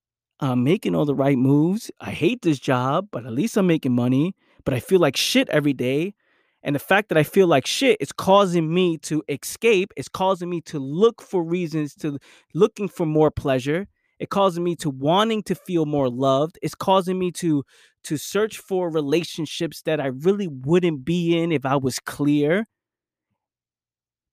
I'm 0.41 0.65
making 0.65 0.95
all 0.95 1.05
the 1.05 1.15
right 1.15 1.39
moves. 1.39 1.91
I 2.01 2.11
hate 2.11 2.43
this 2.43 2.59
job, 2.59 3.09
but 3.13 3.27
at 3.27 3.33
least 3.33 3.57
I'm 3.57 3.67
making 3.67 3.95
money. 3.95 4.35
But 4.65 4.75
I 4.75 4.81
feel 4.81 5.01
like 5.01 5.17
shit 5.17 5.49
every 5.51 5.73
day. 5.73 6.15
And 6.63 6.75
the 6.75 6.81
fact 6.81 7.09
that 7.09 7.19
I 7.19 7.25
feel 7.25 7.47
like 7.49 7.67
shit 7.67 7.97
is 8.01 8.13
causing 8.13 8.73
me 8.73 8.97
to 8.99 9.23
escape. 9.29 9.93
It's 9.97 10.09
causing 10.09 10.49
me 10.49 10.61
to 10.63 10.79
look 10.79 11.21
for 11.23 11.43
reasons 11.43 11.95
to 11.97 12.19
looking 12.55 12.89
for 12.89 13.05
more 13.07 13.31
pleasure. 13.31 13.87
It 14.21 14.31
causing 14.31 14.63
me 14.63 14.77
to 14.77 14.91
wanting 14.91 15.43
to 15.45 15.55
feel 15.57 15.87
more 15.87 16.09
loved. 16.09 16.59
It's 16.63 16.75
causing 16.75 17.19
me 17.19 17.33
to 17.33 17.65
to 18.05 18.17
search 18.17 18.59
for 18.59 18.91
relationships 18.91 19.83
that 19.83 20.01
I 20.01 20.07
really 20.07 20.49
wouldn't 20.49 21.05
be 21.05 21.39
in 21.41 21.53
if 21.53 21.65
I 21.65 21.77
was 21.77 21.99
clear 22.01 22.67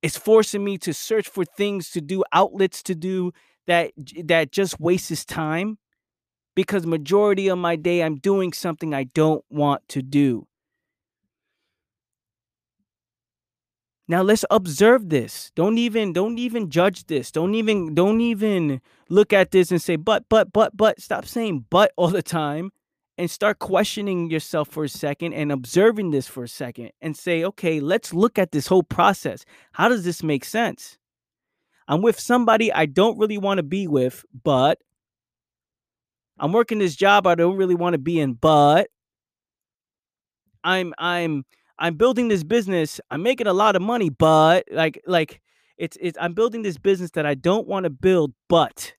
it's 0.02 0.18
forcing 0.18 0.64
me 0.64 0.78
to 0.80 0.94
search 0.94 1.28
for 1.28 1.44
things 1.46 1.90
to 1.92 2.02
do 2.02 2.24
outlets 2.32 2.82
to 2.84 2.96
do 2.96 3.32
that 3.68 3.92
that 4.26 4.52
just 4.52 4.80
wastes 4.80 5.26
time 5.26 5.78
because 6.56 6.86
majority 6.86 7.48
of 7.50 7.58
my 7.58 7.76
day 7.76 8.04
i'm 8.04 8.18
doing 8.18 8.54
something 8.54 8.94
i 8.94 9.04
don't 9.04 9.44
want 9.50 9.82
to 9.90 10.02
do 10.02 10.48
now 14.10 14.22
let's 14.22 14.44
observe 14.52 15.08
this 15.08 15.52
don't 15.56 15.78
even 15.78 16.12
don't 16.12 16.38
even 16.38 16.70
judge 16.70 17.06
this 17.06 17.32
don't 17.32 17.56
even 17.56 17.96
don't 17.96 18.20
even 18.20 18.82
look 19.08 19.32
at 19.32 19.52
this 19.52 19.72
and 19.72 19.82
say 19.82 19.96
but 19.96 20.26
but 20.28 20.52
but 20.52 20.76
but 20.76 21.00
stop 21.00 21.26
saying 21.26 21.64
but 21.70 21.94
all 21.96 22.10
the 22.10 22.22
time 22.22 22.72
and 23.20 23.30
start 23.30 23.60
questioning 23.60 24.30
yourself 24.30 24.70
for 24.70 24.86
a 24.86 24.90
second 24.90 25.34
and 25.34 25.52
observing 25.52 26.12
this 26.12 26.26
for 26.26 26.46
a 26.46 26.48
second 26.48 26.92
and 27.02 27.18
say, 27.18 27.44
okay, 27.44 27.82
let's 27.82 28.14
look 28.14 28.40
at 28.40 28.54
this 28.54 28.68
whole 28.68 28.82
process. 28.82 29.44
How 29.74 29.90
does 29.90 30.06
this 30.06 30.24
make 30.24 30.46
sense? 30.46 30.98
I'm 31.90 32.02
with 32.02 32.18
somebody 32.18 32.72
I 32.72 32.86
don't 32.86 33.18
really 33.18 33.38
want 33.38 33.58
to 33.58 33.64
be 33.64 33.88
with, 33.88 34.24
but 34.42 34.80
I'm 36.40 36.54
working 36.54 36.80
this 36.80 36.96
job 36.96 37.28
I 37.28 37.36
don't 37.36 37.58
really 37.58 37.76
want 37.76 37.94
to 37.94 37.98
be 37.98 38.22
in, 38.22 38.36
but 38.36 38.88
I'm 40.64 40.94
I'm 40.98 41.44
I'm 41.80 41.96
building 41.96 42.28
this 42.28 42.44
business. 42.44 43.00
I'm 43.10 43.24
making 43.24 43.48
a 43.48 43.54
lot 43.54 43.76
of 43.76 43.82
money, 43.82 44.10
but 44.10 44.66
like 44.72 45.02
like 45.08 45.42
it's 45.78 45.98
it's 46.02 46.18
I'm 46.22 46.34
building 46.34 46.62
this 46.62 46.78
business 46.78 47.12
that 47.12 47.26
I 47.26 47.36
don't 47.36 47.68
want 47.68 47.86
to 47.86 47.90
build, 47.90 48.34
but 48.50 48.94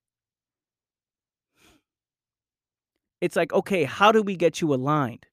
it's 3.21 3.35
like, 3.35 3.53
okay, 3.53 3.83
how 3.83 4.11
do 4.11 4.23
we 4.23 4.35
get 4.35 4.61
you 4.61 4.73
aligned? 4.73 5.27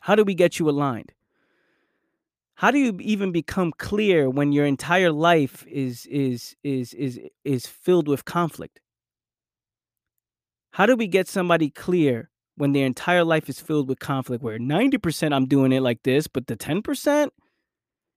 How 0.00 0.16
do 0.16 0.24
we 0.24 0.34
get 0.34 0.58
you 0.58 0.68
aligned? 0.68 1.12
How 2.56 2.72
do 2.72 2.78
you 2.78 2.98
even 3.00 3.30
become 3.30 3.72
clear 3.78 4.28
when 4.28 4.50
your 4.50 4.66
entire 4.66 5.12
life 5.12 5.64
is 5.68 6.06
is 6.06 6.56
is 6.64 6.92
is 6.94 7.20
is 7.44 7.66
filled 7.68 8.08
with 8.08 8.24
conflict? 8.24 8.80
How 10.72 10.86
do 10.86 10.96
we 10.96 11.06
get 11.06 11.28
somebody 11.28 11.70
clear 11.70 12.30
when 12.58 12.72
their 12.72 12.86
entire 12.86 13.24
life 13.24 13.48
is 13.48 13.60
filled 13.60 13.88
with 13.88 13.98
conflict 13.98 14.42
where 14.42 14.58
90% 14.58 15.34
I'm 15.34 15.46
doing 15.46 15.72
it 15.72 15.80
like 15.80 16.02
this, 16.02 16.26
but 16.26 16.46
the 16.46 16.56
10% 16.56 17.28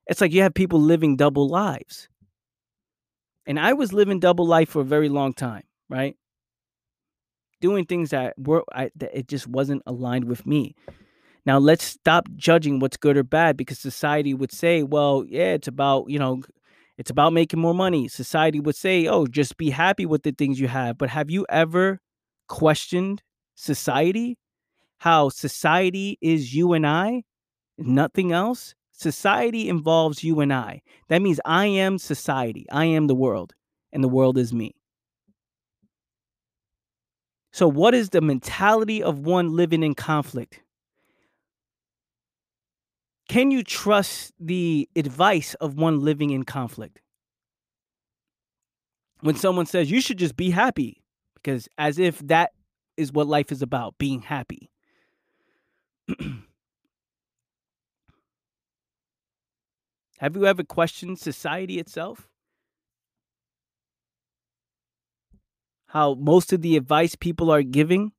it's 0.08 0.20
like 0.20 0.34
you 0.34 0.42
have 0.42 0.54
people 0.54 0.82
living 0.82 1.16
double 1.16 1.48
lives. 1.48 2.10
And 3.46 3.60
I 3.60 3.74
was 3.74 3.94
living 3.94 4.20
double 4.20 4.46
life 4.46 4.70
for 4.70 4.82
a 4.82 4.86
very 4.86 5.10
long 5.10 5.34
time, 5.34 5.64
right? 5.90 6.16
doing 7.62 7.86
things 7.86 8.10
that 8.10 8.34
were 8.38 8.64
I, 8.74 8.92
that 8.98 9.18
it 9.18 9.28
just 9.30 9.48
wasn't 9.48 9.84
aligned 9.86 10.26
with 10.26 10.46
me. 10.46 10.76
Now 11.46 11.60
let's 11.60 11.86
stop 11.86 12.28
judging 12.36 12.80
what's 12.80 12.98
good 12.98 13.18
or 13.18 13.24
bad 13.24 13.56
because 13.56 13.80
society 13.80 14.34
would 14.34 14.52
say, 14.52 14.84
well, 14.84 15.24
yeah, 15.28 15.54
it's 15.54 15.68
about, 15.68 16.10
you 16.10 16.20
know, 16.20 16.42
it's 16.98 17.10
about 17.10 17.34
making 17.34 17.60
more 17.60 17.74
money. 17.74 18.08
Society 18.08 18.60
would 18.60 18.76
say, 18.76 19.08
oh, 19.08 19.26
just 19.26 19.58
be 19.58 19.70
happy 19.70 20.06
with 20.06 20.24
the 20.24 20.34
things 20.34 20.60
you 20.60 20.68
have. 20.68 20.98
But 20.98 21.10
have 21.10 21.32
you 21.32 21.46
ever 21.50 22.00
questioned 22.48 23.24
society? 23.62 24.38
How 25.00 25.30
society 25.30 26.18
is 26.22 26.54
you 26.54 26.74
and 26.74 26.86
I, 26.86 27.24
nothing 27.78 28.32
else? 28.32 28.76
Society 28.92 29.70
involves 29.70 30.24
you 30.24 30.40
and 30.42 30.54
I. 30.54 30.82
That 31.10 31.22
means 31.22 31.40
I 31.46 31.66
am 31.66 31.98
society. 31.98 32.66
I 32.72 32.86
am 32.86 33.08
the 33.08 33.16
world, 33.16 33.54
and 33.92 34.04
the 34.04 34.08
world 34.08 34.38
is 34.38 34.54
me. 34.54 34.76
So, 37.52 37.68
what 37.68 37.94
is 37.94 38.10
the 38.10 38.22
mentality 38.22 39.02
of 39.02 39.20
one 39.20 39.56
living 39.56 39.84
in 39.84 39.96
conflict? 39.96 40.62
Can 43.28 43.50
you 43.50 43.64
trust 43.64 44.34
the 44.40 44.88
advice 44.96 45.54
of 45.56 45.76
one 45.76 46.00
living 46.00 46.30
in 46.30 46.44
conflict? 46.44 47.02
When 49.22 49.36
someone 49.36 49.66
says 49.66 49.92
you 49.92 50.02
should 50.02 50.18
just 50.18 50.36
be 50.36 50.52
happy, 50.52 51.04
because 51.36 51.68
as 51.78 51.98
if 51.98 52.20
that 52.28 52.52
is 53.02 53.12
what 53.12 53.28
life 53.28 53.52
is 53.52 53.62
about 53.62 53.98
being 53.98 54.22
happy. 54.22 54.72
Have 60.20 60.36
you 60.36 60.46
ever 60.46 60.64
questioned 60.64 61.20
society 61.20 61.80
itself? 61.80 62.30
how 65.92 66.14
most 66.14 66.54
of 66.54 66.62
the 66.62 66.78
advice 66.78 67.16
people 67.16 67.52
are 67.52 67.64
giving 67.64 68.14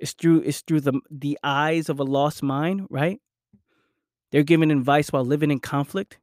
is 0.00 0.12
through 0.14 0.42
is 0.42 0.62
through 0.62 0.80
the 0.80 1.00
the 1.10 1.38
eyes 1.44 1.88
of 1.88 2.00
a 2.00 2.04
lost 2.04 2.42
mind, 2.42 2.88
right? 2.90 3.20
They're 4.32 4.42
giving 4.42 4.72
advice 4.72 5.12
while 5.12 5.24
living 5.24 5.52
in 5.52 5.60
conflict. 5.60 6.18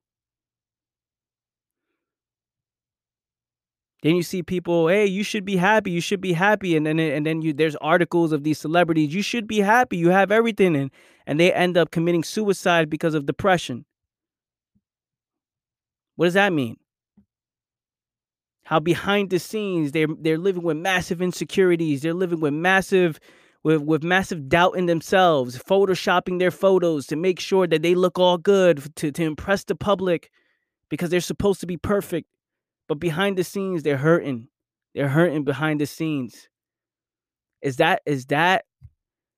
Then 4.07 4.15
you 4.15 4.23
see 4.23 4.41
people, 4.41 4.87
hey, 4.87 5.05
you 5.05 5.21
should 5.21 5.43
be 5.43 5.57
happy, 5.57 5.91
you 5.91 5.99
should 5.99 6.21
be 6.21 6.31
happy, 6.31 6.77
and 6.77 6.85
then 6.85 6.97
and 6.97 7.25
then 7.25 7.41
you 7.41 7.51
there's 7.51 7.75
articles 7.75 8.31
of 8.31 8.45
these 8.45 8.57
celebrities, 8.57 9.13
you 9.13 9.21
should 9.21 9.47
be 9.47 9.59
happy, 9.59 9.97
you 9.97 10.11
have 10.11 10.31
everything, 10.31 10.77
and 10.77 10.91
and 11.25 11.37
they 11.37 11.51
end 11.51 11.77
up 11.77 11.91
committing 11.91 12.23
suicide 12.23 12.89
because 12.89 13.13
of 13.13 13.25
depression. 13.25 13.83
What 16.15 16.27
does 16.27 16.35
that 16.35 16.53
mean? 16.53 16.77
How 18.63 18.79
behind 18.79 19.29
the 19.29 19.39
scenes 19.39 19.91
they're 19.91 20.07
they're 20.21 20.37
living 20.37 20.63
with 20.63 20.77
massive 20.77 21.21
insecurities, 21.21 22.01
they're 22.01 22.13
living 22.13 22.39
with 22.39 22.53
massive 22.53 23.19
with 23.65 23.81
with 23.81 24.03
massive 24.03 24.47
doubt 24.47 24.77
in 24.77 24.85
themselves, 24.85 25.57
photoshopping 25.57 26.39
their 26.39 26.51
photos 26.51 27.07
to 27.07 27.17
make 27.17 27.41
sure 27.41 27.67
that 27.67 27.81
they 27.81 27.93
look 27.93 28.17
all 28.17 28.37
good 28.37 28.89
to 28.95 29.11
to 29.11 29.23
impress 29.23 29.65
the 29.65 29.75
public 29.75 30.31
because 30.89 31.09
they're 31.09 31.19
supposed 31.19 31.59
to 31.59 31.67
be 31.67 31.75
perfect. 31.75 32.29
But 32.87 32.99
behind 32.99 33.37
the 33.37 33.43
scenes, 33.43 33.83
they're 33.83 33.97
hurting. 33.97 34.47
They're 34.95 35.09
hurting 35.09 35.43
behind 35.43 35.81
the 35.81 35.85
scenes. 35.85 36.49
Is 37.61 37.77
that 37.77 38.01
is 38.05 38.27
that 38.27 38.65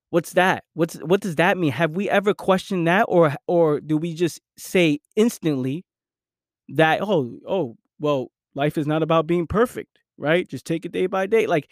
what's 0.10 0.34
that? 0.34 0.64
What's 0.74 0.96
what 0.96 1.22
does 1.22 1.36
that 1.36 1.58
mean? 1.58 1.72
Have 1.72 1.92
we 1.92 2.10
ever 2.10 2.34
questioned 2.34 2.88
that 2.88 3.06
or 3.08 3.36
or 3.48 3.80
do 3.80 3.98
we 3.98 4.14
just 4.14 4.42
say 4.58 5.00
instantly 5.16 5.86
that 6.70 7.02
oh 7.02 7.40
oh 7.48 7.78
well 8.00 8.28
life 8.56 8.78
is 8.78 8.88
not 8.88 9.04
about 9.04 9.28
being 9.28 9.48
perfect, 9.48 10.00
right? 10.18 10.48
Just 10.48 10.66
take 10.66 10.86
it 10.86 10.92
day 10.92 11.08
by 11.08 11.26
day. 11.26 11.48
Like 11.48 11.70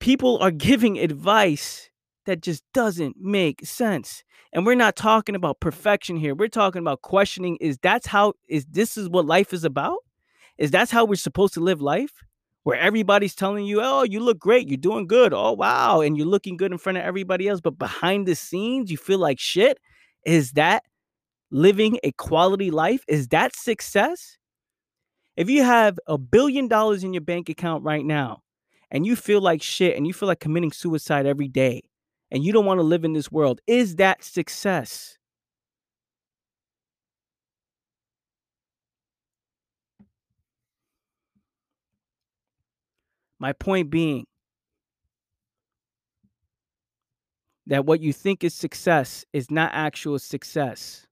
people 0.00 0.38
are 0.38 0.50
giving 0.50 0.98
advice 0.98 1.90
that 2.26 2.40
just 2.40 2.64
doesn't 2.72 3.16
make 3.18 3.64
sense. 3.64 4.24
And 4.52 4.64
we're 4.64 4.74
not 4.74 4.96
talking 4.96 5.34
about 5.34 5.60
perfection 5.60 6.16
here. 6.16 6.34
We're 6.34 6.48
talking 6.48 6.80
about 6.80 7.02
questioning 7.02 7.56
is 7.60 7.78
that's 7.78 8.06
how 8.06 8.34
is 8.48 8.66
this 8.66 8.96
is 8.96 9.08
what 9.08 9.26
life 9.26 9.52
is 9.52 9.64
about? 9.64 9.98
Is 10.58 10.70
that's 10.70 10.90
how 10.90 11.04
we're 11.04 11.16
supposed 11.16 11.54
to 11.54 11.60
live 11.60 11.80
life? 11.80 12.12
Where 12.64 12.78
everybody's 12.78 13.34
telling 13.34 13.66
you, 13.66 13.80
"Oh, 13.82 14.04
you 14.04 14.20
look 14.20 14.38
great. 14.38 14.68
You're 14.68 14.78
doing 14.78 15.06
good. 15.06 15.34
Oh, 15.34 15.52
wow." 15.52 16.00
And 16.00 16.16
you're 16.16 16.26
looking 16.26 16.56
good 16.56 16.72
in 16.72 16.78
front 16.78 16.98
of 16.98 17.04
everybody 17.04 17.48
else, 17.48 17.60
but 17.60 17.78
behind 17.78 18.26
the 18.26 18.34
scenes, 18.34 18.90
you 18.90 18.96
feel 18.96 19.18
like 19.18 19.38
shit? 19.40 19.78
Is 20.24 20.52
that 20.52 20.84
living 21.50 21.98
a 22.04 22.12
quality 22.12 22.70
life? 22.70 23.04
Is 23.08 23.28
that 23.28 23.56
success? 23.56 24.38
If 25.36 25.50
you 25.50 25.62
have 25.64 25.98
a 26.06 26.18
billion 26.18 26.68
dollars 26.68 27.04
in 27.04 27.12
your 27.12 27.20
bank 27.22 27.48
account 27.48 27.84
right 27.84 28.04
now 28.04 28.42
and 28.90 29.04
you 29.06 29.16
feel 29.16 29.40
like 29.40 29.62
shit 29.62 29.96
and 29.96 30.06
you 30.06 30.12
feel 30.12 30.28
like 30.28 30.40
committing 30.40 30.72
suicide 30.72 31.26
every 31.26 31.48
day 31.48 31.82
and 32.30 32.44
you 32.44 32.52
don't 32.52 32.66
want 32.66 32.78
to 32.78 32.84
live 32.84 33.04
in 33.04 33.12
this 33.14 33.32
world, 33.32 33.60
is 33.66 33.96
that 33.96 34.22
success? 34.24 35.18
My 43.38 43.52
point 43.52 43.90
being 43.90 44.26
that 47.66 47.86
what 47.86 48.00
you 48.00 48.12
think 48.12 48.44
is 48.44 48.54
success 48.54 49.24
is 49.32 49.50
not 49.50 49.70
actual 49.72 50.18
success. 50.18 51.06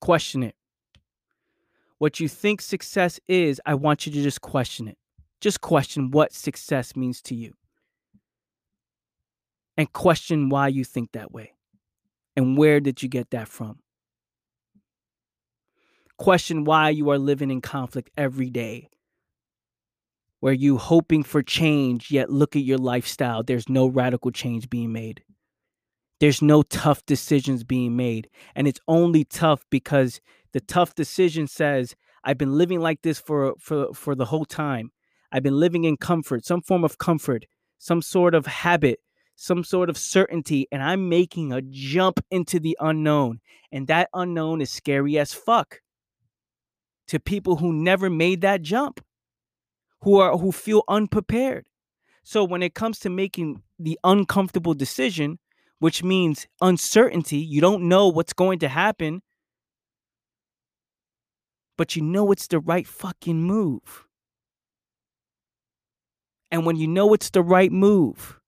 Question 0.00 0.42
it. 0.42 0.54
What 1.98 2.18
you 2.18 2.28
think 2.28 2.60
success 2.60 3.20
is, 3.28 3.60
I 3.66 3.74
want 3.74 4.06
you 4.06 4.12
to 4.12 4.22
just 4.22 4.40
question 4.40 4.88
it. 4.88 4.96
Just 5.40 5.60
question 5.60 6.10
what 6.10 6.32
success 6.32 6.96
means 6.96 7.20
to 7.22 7.34
you. 7.34 7.54
And 9.76 9.92
question 9.92 10.48
why 10.48 10.68
you 10.68 10.84
think 10.84 11.12
that 11.12 11.32
way. 11.32 11.54
And 12.36 12.56
where 12.56 12.80
did 12.80 13.02
you 13.02 13.08
get 13.08 13.30
that 13.30 13.48
from? 13.48 13.80
Question 16.16 16.64
why 16.64 16.90
you 16.90 17.10
are 17.10 17.18
living 17.18 17.50
in 17.50 17.60
conflict 17.60 18.10
every 18.16 18.50
day 18.50 18.88
where 20.40 20.52
you 20.52 20.78
hoping 20.78 21.22
for 21.22 21.42
change 21.42 22.10
yet 22.10 22.30
look 22.30 22.56
at 22.56 22.62
your 22.62 22.78
lifestyle. 22.78 23.42
There's 23.42 23.68
no 23.68 23.86
radical 23.86 24.30
change 24.30 24.68
being 24.68 24.92
made. 24.92 25.22
There's 26.18 26.42
no 26.42 26.62
tough 26.62 27.04
decisions 27.06 27.64
being 27.64 27.96
made. 27.96 28.28
And 28.54 28.66
it's 28.66 28.80
only 28.88 29.24
tough 29.24 29.64
because 29.70 30.20
the 30.52 30.60
tough 30.60 30.94
decision 30.94 31.46
says 31.46 31.94
i've 32.24 32.36
been 32.36 32.58
living 32.58 32.80
like 32.80 33.00
this 33.02 33.18
for 33.18 33.54
for 33.58 33.94
for 33.94 34.14
the 34.14 34.26
whole 34.26 34.44
time. 34.44 34.90
I've 35.32 35.42
been 35.42 35.58
living 35.60 35.84
in 35.84 35.96
comfort 35.96 36.44
some 36.44 36.62
form 36.62 36.84
of 36.84 36.98
comfort 36.98 37.46
some 37.78 38.02
sort 38.02 38.34
of 38.34 38.46
habit 38.46 38.98
some 39.36 39.64
sort 39.64 39.88
of 39.88 39.96
certainty 39.96 40.66
and 40.70 40.82
i'm 40.82 41.08
making 41.08 41.52
a 41.52 41.62
jump 41.62 42.20
into 42.30 42.58
the 42.58 42.76
unknown. 42.80 43.40
And 43.72 43.86
that 43.86 44.08
unknown 44.12 44.60
is 44.60 44.70
scary 44.70 45.18
as 45.18 45.32
fuck 45.32 45.80
to 47.08 47.20
people 47.20 47.56
who 47.56 47.72
never 47.72 48.10
made 48.10 48.40
that 48.40 48.62
jump 48.62 49.00
who 50.02 50.18
are 50.18 50.36
who 50.36 50.52
feel 50.52 50.82
unprepared. 50.88 51.66
So 52.22 52.44
when 52.44 52.62
it 52.62 52.74
comes 52.74 52.98
to 53.00 53.10
making 53.10 53.62
the 53.78 53.98
uncomfortable 54.04 54.74
decision, 54.74 55.38
which 55.78 56.02
means 56.02 56.46
uncertainty, 56.60 57.38
you 57.38 57.60
don't 57.60 57.88
know 57.88 58.08
what's 58.08 58.32
going 58.32 58.58
to 58.60 58.68
happen, 58.68 59.22
but 61.76 61.96
you 61.96 62.02
know 62.02 62.30
it's 62.30 62.46
the 62.46 62.60
right 62.60 62.86
fucking 62.86 63.42
move. 63.42 64.06
And 66.50 66.66
when 66.66 66.76
you 66.76 66.86
know 66.86 67.14
it's 67.14 67.30
the 67.30 67.42
right 67.42 67.72
move, 67.72 68.38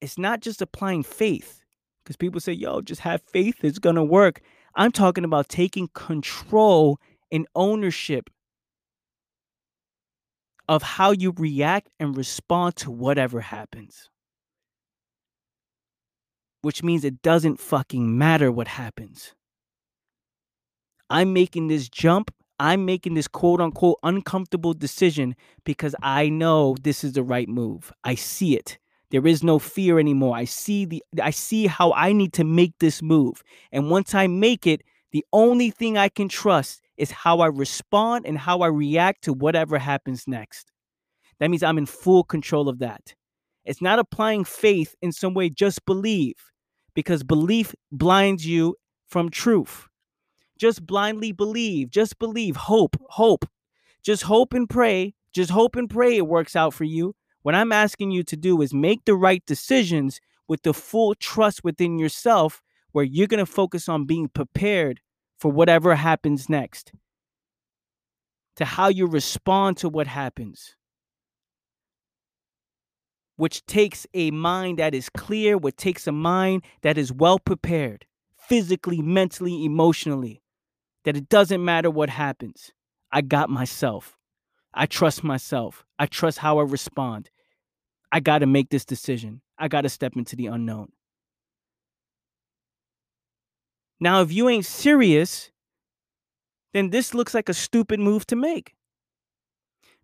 it's 0.00 0.18
not 0.18 0.40
just 0.40 0.62
applying 0.62 1.02
faith. 1.02 1.62
Because 2.02 2.16
people 2.16 2.40
say, 2.40 2.52
yo, 2.52 2.80
just 2.80 3.02
have 3.02 3.22
faith, 3.22 3.62
it's 3.62 3.78
gonna 3.78 4.04
work. 4.04 4.40
I'm 4.74 4.90
talking 4.90 5.24
about 5.24 5.48
taking 5.48 5.88
control 5.94 6.98
and 7.30 7.46
ownership 7.54 8.30
of 10.72 10.82
how 10.82 11.10
you 11.10 11.34
react 11.36 11.90
and 12.00 12.16
respond 12.16 12.74
to 12.74 12.90
whatever 12.90 13.42
happens. 13.42 14.08
Which 16.62 16.82
means 16.82 17.04
it 17.04 17.20
doesn't 17.20 17.60
fucking 17.60 18.16
matter 18.16 18.50
what 18.50 18.68
happens. 18.68 19.34
I'm 21.10 21.34
making 21.34 21.68
this 21.68 21.90
jump. 21.90 22.32
I'm 22.58 22.86
making 22.86 23.12
this 23.12 23.28
quote 23.28 23.60
unquote 23.60 23.98
uncomfortable 24.02 24.72
decision 24.72 25.36
because 25.62 25.94
I 26.02 26.30
know 26.30 26.74
this 26.80 27.04
is 27.04 27.12
the 27.12 27.22
right 27.22 27.50
move. 27.50 27.92
I 28.02 28.14
see 28.14 28.56
it. 28.56 28.78
There 29.10 29.26
is 29.26 29.42
no 29.42 29.58
fear 29.58 29.98
anymore. 29.98 30.34
I 30.34 30.46
see 30.46 30.86
the 30.86 31.04
I 31.22 31.32
see 31.32 31.66
how 31.66 31.92
I 31.92 32.14
need 32.14 32.32
to 32.34 32.44
make 32.44 32.78
this 32.78 33.02
move. 33.02 33.42
And 33.72 33.90
once 33.90 34.14
I 34.14 34.26
make 34.26 34.66
it, 34.66 34.84
the 35.10 35.26
only 35.34 35.68
thing 35.68 35.98
I 35.98 36.08
can 36.08 36.30
trust 36.30 36.80
is 37.02 37.10
how 37.10 37.40
I 37.40 37.48
respond 37.48 38.26
and 38.26 38.38
how 38.38 38.60
I 38.60 38.68
react 38.68 39.24
to 39.24 39.32
whatever 39.32 39.76
happens 39.76 40.28
next. 40.28 40.70
That 41.40 41.50
means 41.50 41.64
I'm 41.64 41.76
in 41.76 41.86
full 41.86 42.22
control 42.22 42.68
of 42.68 42.78
that. 42.78 43.16
It's 43.64 43.82
not 43.82 43.98
applying 43.98 44.44
faith 44.44 44.94
in 45.02 45.10
some 45.10 45.34
way, 45.34 45.50
just 45.50 45.84
believe, 45.84 46.36
because 46.94 47.24
belief 47.24 47.74
blinds 47.90 48.46
you 48.46 48.76
from 49.08 49.30
truth. 49.30 49.88
Just 50.58 50.86
blindly 50.86 51.32
believe, 51.32 51.90
just 51.90 52.20
believe, 52.20 52.54
hope, 52.54 52.94
hope. 53.08 53.46
Just 54.04 54.22
hope 54.22 54.54
and 54.54 54.70
pray, 54.70 55.12
just 55.34 55.50
hope 55.50 55.74
and 55.74 55.90
pray 55.90 56.16
it 56.16 56.28
works 56.28 56.54
out 56.54 56.72
for 56.72 56.84
you. 56.84 57.16
What 57.42 57.56
I'm 57.56 57.72
asking 57.72 58.12
you 58.12 58.22
to 58.22 58.36
do 58.36 58.62
is 58.62 58.72
make 58.72 59.06
the 59.06 59.16
right 59.16 59.44
decisions 59.44 60.20
with 60.46 60.62
the 60.62 60.72
full 60.72 61.16
trust 61.16 61.64
within 61.64 61.98
yourself, 61.98 62.62
where 62.92 63.04
you're 63.04 63.26
going 63.26 63.44
to 63.44 63.52
focus 63.60 63.88
on 63.88 64.06
being 64.06 64.28
prepared 64.28 65.00
for 65.42 65.50
whatever 65.50 65.96
happens 65.96 66.48
next, 66.48 66.92
to 68.54 68.64
how 68.64 68.86
you 68.86 69.08
respond 69.08 69.76
to 69.76 69.88
what 69.88 70.06
happens 70.06 70.76
which 73.34 73.66
takes 73.66 74.06
a 74.14 74.30
mind 74.30 74.78
that 74.78 74.94
is 74.94 75.08
clear, 75.08 75.58
which 75.58 75.74
takes 75.74 76.06
a 76.06 76.12
mind 76.12 76.62
that 76.82 76.96
is 76.96 77.12
well 77.12 77.40
prepared, 77.40 78.06
physically, 78.36 79.02
mentally, 79.02 79.64
emotionally, 79.64 80.40
that 81.04 81.16
it 81.16 81.28
doesn't 81.28 81.64
matter 81.64 81.90
what 81.90 82.08
happens. 82.08 82.70
I 83.10 83.22
got 83.22 83.50
myself. 83.50 84.16
I 84.72 84.86
trust 84.86 85.24
myself. 85.24 85.84
I 85.98 86.06
trust 86.06 86.38
how 86.38 86.60
I 86.60 86.62
respond. 86.62 87.30
I 88.12 88.20
got 88.20 88.38
to 88.40 88.46
make 88.46 88.70
this 88.70 88.84
decision. 88.84 89.40
I 89.58 89.66
got 89.66 89.80
to 89.80 89.88
step 89.88 90.12
into 90.14 90.36
the 90.36 90.46
unknown. 90.46 90.92
Now, 94.02 94.20
if 94.20 94.32
you 94.32 94.48
ain't 94.48 94.66
serious, 94.66 95.52
then 96.74 96.90
this 96.90 97.14
looks 97.14 97.34
like 97.34 97.48
a 97.48 97.54
stupid 97.54 98.00
move 98.00 98.26
to 98.26 98.34
make 98.34 98.74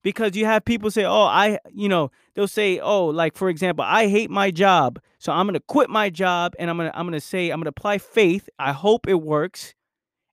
because 0.04 0.36
you 0.36 0.44
have 0.46 0.64
people 0.64 0.92
say, 0.92 1.04
"Oh, 1.04 1.24
I, 1.24 1.58
you 1.72 1.88
know, 1.88 2.12
they'll 2.34 2.46
say, 2.46 2.78
"Oh, 2.78 3.06
like 3.06 3.36
for 3.36 3.48
example, 3.48 3.84
I 3.84 4.06
hate 4.06 4.30
my 4.30 4.52
job, 4.52 5.00
so 5.18 5.32
I'm 5.32 5.52
to 5.52 5.58
quit 5.58 5.90
my 5.90 6.10
job 6.10 6.54
and 6.60 6.70
I'm 6.70 6.78
to 6.78 6.96
I'm 6.96 7.10
to 7.10 7.20
say 7.20 7.50
I'm 7.50 7.60
to 7.64 7.70
apply 7.70 7.98
faith. 7.98 8.48
I 8.56 8.70
hope 8.70 9.08
it 9.08 9.20
works." 9.20 9.74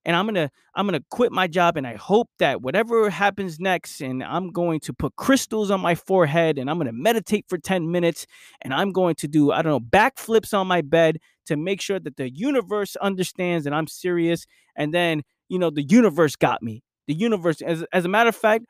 And 0.07 0.16
I'm 0.16 0.32
to 0.36 0.51
I'm 0.76 0.88
to 0.89 1.03
quit 1.09 1.32
my 1.32 1.47
job 1.47 1.78
and 1.78 1.88
I 1.88 1.95
hope 1.95 2.30
that 2.38 2.61
whatever 2.61 3.09
happens 3.09 3.59
next 3.59 4.01
and 4.01 4.24
I'm 4.24 4.51
going 4.51 4.80
to 4.82 4.93
put 4.93 5.16
crystals 5.16 5.72
on 5.72 5.82
my 5.82 5.95
forehead 5.95 6.59
and 6.59 6.70
I'm 6.70 6.80
to 6.82 6.91
meditate 6.91 7.45
for 7.49 7.57
10 7.57 7.91
minutes 7.91 8.28
and 8.61 8.72
I'm 8.72 8.91
going 8.91 9.16
to 9.16 9.28
do 9.28 9.51
I 9.51 9.63
don't 9.63 9.72
know 9.72 9.80
backflips 9.80 10.53
on 10.55 10.68
my 10.68 10.82
bed 10.82 11.18
to 11.46 11.56
make 11.58 11.82
sure 11.82 12.00
that 12.00 12.18
the 12.18 12.30
universe 12.30 12.96
understands 12.98 13.66
that 13.66 13.74
I'm 13.74 13.88
serious 13.88 14.46
and 14.76 14.93
then, 14.93 15.24
you 15.50 15.60
know, 15.60 15.70
the 15.70 15.84
universe 15.84 16.36
got 16.36 16.62
me. 16.64 16.84
The 17.08 17.14
universe 17.14 17.62
as 17.62 17.84
as 17.93 18.06
a 18.06 18.10
matter 18.10 18.30
of 18.30 18.36
fact, 18.36 18.66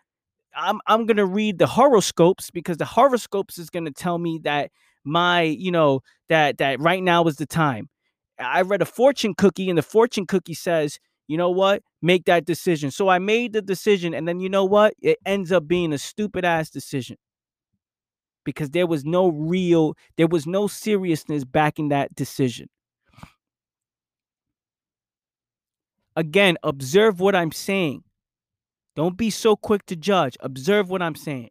I'm 0.55 0.79
I'm 0.87 1.05
gonna 1.05 1.25
read 1.25 1.59
the 1.59 1.67
horoscopes 1.67 2.51
because 2.51 2.77
the 2.77 2.85
horoscopes 2.85 3.57
is 3.57 3.69
gonna 3.69 3.91
tell 3.91 4.17
me 4.17 4.39
that 4.43 4.71
my, 5.03 5.41
you 5.43 5.71
know, 5.71 6.01
that 6.29 6.57
that 6.59 6.79
right 6.79 7.03
now 7.03 7.25
is 7.25 7.37
the 7.37 7.45
time. 7.45 7.89
I 8.39 8.61
read 8.61 8.81
a 8.81 8.85
fortune 8.85 9.33
cookie, 9.35 9.69
and 9.69 9.77
the 9.77 9.83
fortune 9.83 10.25
cookie 10.25 10.53
says, 10.55 10.99
you 11.27 11.37
know 11.37 11.49
what, 11.49 11.83
make 12.01 12.25
that 12.25 12.45
decision. 12.45 12.91
So 12.91 13.07
I 13.09 13.19
made 13.19 13.53
the 13.53 13.61
decision, 13.61 14.13
and 14.13 14.27
then 14.27 14.39
you 14.39 14.49
know 14.49 14.65
what, 14.65 14.93
it 15.01 15.17
ends 15.25 15.51
up 15.51 15.67
being 15.67 15.93
a 15.93 15.97
stupid 15.97 16.45
ass 16.45 16.69
decision 16.69 17.17
because 18.45 18.69
there 18.69 18.87
was 18.87 19.03
no 19.03 19.27
real, 19.27 19.95
there 20.15 20.27
was 20.27 20.47
no 20.47 20.67
seriousness 20.67 21.43
backing 21.43 21.89
that 21.89 22.15
decision. 22.15 22.69
Again, 26.15 26.57
observe 26.63 27.19
what 27.19 27.35
I'm 27.35 27.51
saying. 27.51 28.03
Don't 28.95 29.17
be 29.17 29.29
so 29.29 29.57
quick 29.57 29.85
to 29.87 29.97
judge. 29.97 30.37
Observe 30.39 30.89
what 30.89 31.01
I'm 31.01 31.15
saying. 31.15 31.49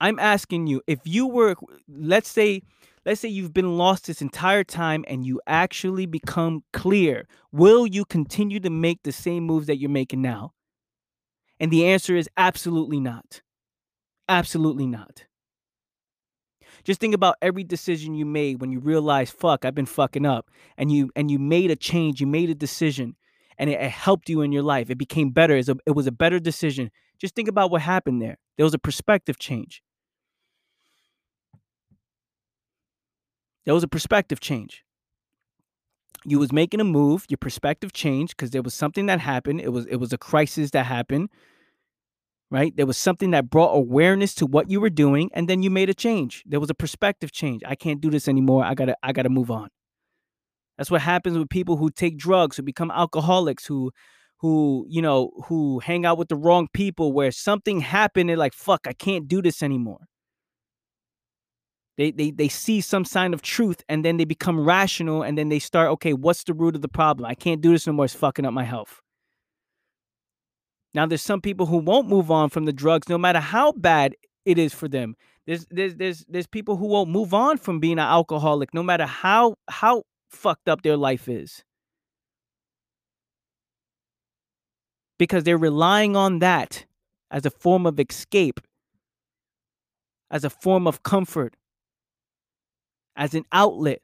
I'm 0.00 0.18
asking 0.18 0.66
you 0.66 0.82
if 0.86 1.00
you 1.04 1.26
were 1.26 1.56
let's 1.88 2.28
say 2.28 2.62
let's 3.06 3.20
say 3.20 3.28
you've 3.28 3.54
been 3.54 3.78
lost 3.78 4.06
this 4.06 4.20
entire 4.20 4.64
time 4.64 5.04
and 5.08 5.24
you 5.24 5.40
actually 5.46 6.06
become 6.06 6.62
clear, 6.72 7.26
will 7.50 7.86
you 7.86 8.04
continue 8.04 8.60
to 8.60 8.70
make 8.70 9.02
the 9.04 9.12
same 9.12 9.44
moves 9.44 9.66
that 9.68 9.78
you're 9.78 9.88
making 9.88 10.20
now? 10.20 10.52
And 11.58 11.70
the 11.70 11.86
answer 11.86 12.16
is 12.16 12.28
absolutely 12.36 13.00
not. 13.00 13.42
Absolutely 14.28 14.86
not. 14.86 15.24
Just 16.84 17.00
think 17.00 17.14
about 17.14 17.36
every 17.42 17.64
decision 17.64 18.14
you 18.14 18.24
made 18.24 18.60
when 18.60 18.70
you 18.70 18.78
realized, 18.78 19.34
fuck, 19.34 19.64
I've 19.64 19.74
been 19.74 19.86
fucking 19.86 20.24
up. 20.24 20.50
And 20.78 20.90
you 20.90 21.10
and 21.16 21.30
you 21.30 21.38
made 21.38 21.70
a 21.70 21.76
change, 21.76 22.20
you 22.20 22.26
made 22.26 22.50
a 22.50 22.54
decision, 22.54 23.16
and 23.58 23.68
it, 23.70 23.80
it 23.80 23.90
helped 23.90 24.28
you 24.28 24.40
in 24.42 24.52
your 24.52 24.62
life. 24.62 24.90
It 24.90 24.98
became 24.98 25.30
better. 25.30 25.54
It 25.54 25.58
was, 25.58 25.68
a, 25.70 25.76
it 25.86 25.90
was 25.92 26.06
a 26.06 26.12
better 26.12 26.38
decision. 26.38 26.90
Just 27.18 27.34
think 27.34 27.48
about 27.48 27.70
what 27.70 27.82
happened 27.82 28.22
there. 28.22 28.38
There 28.56 28.64
was 28.64 28.74
a 28.74 28.78
perspective 28.78 29.38
change. 29.38 29.82
There 33.64 33.74
was 33.74 33.82
a 33.82 33.88
perspective 33.88 34.40
change. 34.40 34.85
You 36.26 36.38
was 36.38 36.52
making 36.52 36.80
a 36.80 36.84
move, 36.84 37.24
your 37.28 37.38
perspective 37.38 37.92
changed 37.92 38.36
because 38.36 38.50
there 38.50 38.62
was 38.62 38.74
something 38.74 39.06
that 39.06 39.20
happened. 39.20 39.60
It 39.60 39.72
was 39.72 39.86
it 39.86 39.96
was 39.96 40.12
a 40.12 40.18
crisis 40.18 40.70
that 40.72 40.86
happened 40.86 41.30
right? 42.50 42.76
There 42.76 42.86
was 42.86 42.96
something 42.96 43.32
that 43.32 43.50
brought 43.50 43.72
awareness 43.74 44.34
to 44.36 44.46
what 44.46 44.70
you 44.70 44.80
were 44.80 44.90
doing, 44.90 45.30
and 45.34 45.48
then 45.48 45.62
you 45.62 45.70
made 45.70 45.90
a 45.90 45.94
change. 45.94 46.44
There 46.46 46.60
was 46.60 46.70
a 46.70 46.74
perspective 46.74 47.32
change. 47.32 47.62
I 47.66 47.74
can't 47.74 48.00
do 48.00 48.10
this 48.10 48.28
anymore. 48.28 48.64
I 48.64 48.74
gotta, 48.74 48.96
I 49.02 49.12
gotta 49.12 49.28
move 49.28 49.50
on. 49.50 49.68
That's 50.78 50.90
what 50.90 51.00
happens 51.00 51.38
with 51.38 51.48
people 51.48 51.76
who 51.76 51.90
take 51.90 52.18
drugs, 52.18 52.56
who 52.56 52.62
become 52.62 52.90
alcoholics, 52.90 53.66
who 53.66 53.90
who, 54.40 54.84
you 54.90 55.00
know, 55.00 55.30
who 55.46 55.78
hang 55.78 56.04
out 56.04 56.18
with 56.18 56.28
the 56.28 56.36
wrong 56.36 56.68
people 56.74 57.10
where 57.14 57.30
something 57.30 57.80
happened, 57.80 58.28
they're 58.28 58.36
like, 58.36 58.52
fuck, 58.52 58.86
I 58.86 58.92
can't 58.92 59.26
do 59.26 59.40
this 59.40 59.62
anymore. 59.62 60.00
They, 61.96 62.10
they 62.10 62.30
they 62.30 62.48
see 62.48 62.80
some 62.82 63.04
sign 63.06 63.32
of 63.32 63.40
truth 63.42 63.82
and 63.88 64.04
then 64.04 64.18
they 64.18 64.26
become 64.26 64.60
rational 64.60 65.22
and 65.22 65.38
then 65.38 65.48
they 65.48 65.58
start, 65.58 65.88
okay, 65.92 66.12
what's 66.12 66.44
the 66.44 66.52
root 66.54 66.76
of 66.76 66.82
the 66.82 66.88
problem? 66.88 67.26
I 67.26 67.34
can't 67.34 67.60
do 67.62 67.72
this 67.72 67.86
no 67.86 67.94
more. 67.94 68.04
It's 68.04 68.14
fucking 68.14 68.44
up 68.44 68.52
my 68.52 68.64
health. 68.64 69.00
Now, 70.94 71.06
there's 71.06 71.22
some 71.22 71.40
people 71.42 71.66
who 71.66 71.78
won't 71.78 72.08
move 72.08 72.30
on 72.30 72.48
from 72.50 72.64
the 72.64 72.72
drugs, 72.72 73.08
no 73.08 73.18
matter 73.18 73.40
how 73.40 73.72
bad 73.72 74.14
it 74.46 74.58
is 74.58 74.72
for 74.74 74.88
them. 74.88 75.16
There's 75.46 75.66
there's 75.70 75.94
there's 75.96 76.24
there's 76.28 76.46
people 76.46 76.76
who 76.76 76.86
won't 76.86 77.10
move 77.10 77.34
on 77.34 77.58
from 77.58 77.80
being 77.80 77.94
an 77.94 78.06
alcoholic, 78.06 78.74
no 78.74 78.82
matter 78.82 79.06
how 79.06 79.56
how 79.68 80.04
fucked 80.30 80.68
up 80.68 80.82
their 80.82 80.96
life 80.96 81.28
is, 81.28 81.64
because 85.18 85.44
they're 85.44 85.58
relying 85.58 86.16
on 86.16 86.40
that 86.40 86.86
as 87.30 87.46
a 87.46 87.50
form 87.50 87.86
of 87.86 88.00
escape, 88.00 88.60
as 90.30 90.44
a 90.44 90.50
form 90.50 90.86
of 90.86 91.02
comfort, 91.02 91.56
as 93.16 93.34
an 93.34 93.44
outlet. 93.52 94.02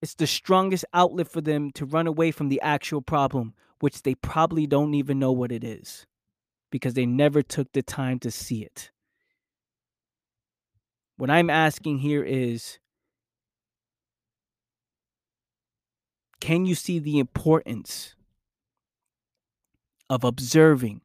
It's 0.00 0.14
the 0.14 0.26
strongest 0.26 0.84
outlet 0.92 1.28
for 1.28 1.40
them 1.40 1.70
to 1.72 1.84
run 1.84 2.06
away 2.06 2.32
from 2.32 2.48
the 2.48 2.60
actual 2.60 3.02
problem 3.02 3.54
which 3.78 4.02
they 4.02 4.14
probably 4.14 4.66
don't 4.66 4.94
even 4.94 5.18
know 5.18 5.32
what 5.32 5.52
it 5.52 5.64
is 5.64 6.06
because 6.70 6.94
they 6.94 7.06
never 7.06 7.42
took 7.42 7.72
the 7.72 7.82
time 7.82 8.18
to 8.20 8.30
see 8.30 8.62
it. 8.62 8.90
What 11.16 11.30
I'm 11.30 11.50
asking 11.50 11.98
here 11.98 12.22
is 12.22 12.78
can 16.40 16.64
you 16.64 16.74
see 16.74 16.98
the 16.98 17.18
importance 17.18 18.14
of 20.10 20.24
observing, 20.24 21.00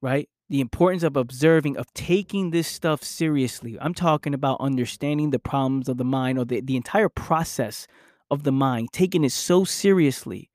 right? 0.00 0.28
The 0.48 0.60
importance 0.60 1.02
of 1.02 1.16
observing, 1.16 1.76
of 1.76 1.92
taking 1.92 2.50
this 2.50 2.68
stuff 2.68 3.02
seriously. 3.02 3.76
I'm 3.80 3.94
talking 3.94 4.32
about 4.32 4.60
understanding 4.60 5.30
the 5.30 5.40
problems 5.40 5.88
of 5.88 5.96
the 5.96 6.04
mind 6.04 6.38
or 6.38 6.44
the, 6.44 6.60
the 6.60 6.76
entire 6.76 7.08
process 7.08 7.88
of 8.30 8.44
the 8.44 8.52
mind, 8.52 8.90
taking 8.92 9.24
it 9.24 9.32
so 9.32 9.64
seriously 9.64 10.50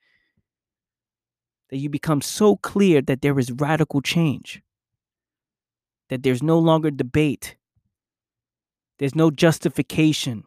that 1.70 1.78
you 1.78 1.90
become 1.90 2.22
so 2.22 2.58
clear 2.58 3.02
that 3.02 3.22
there 3.22 3.38
is 3.40 3.52
radical 3.52 4.02
change, 4.02 4.62
that 6.10 6.24
there's 6.24 6.44
no 6.44 6.60
longer 6.60 6.92
debate, 6.92 7.56
there's 9.00 9.16
no 9.16 9.32
justification. 9.32 10.44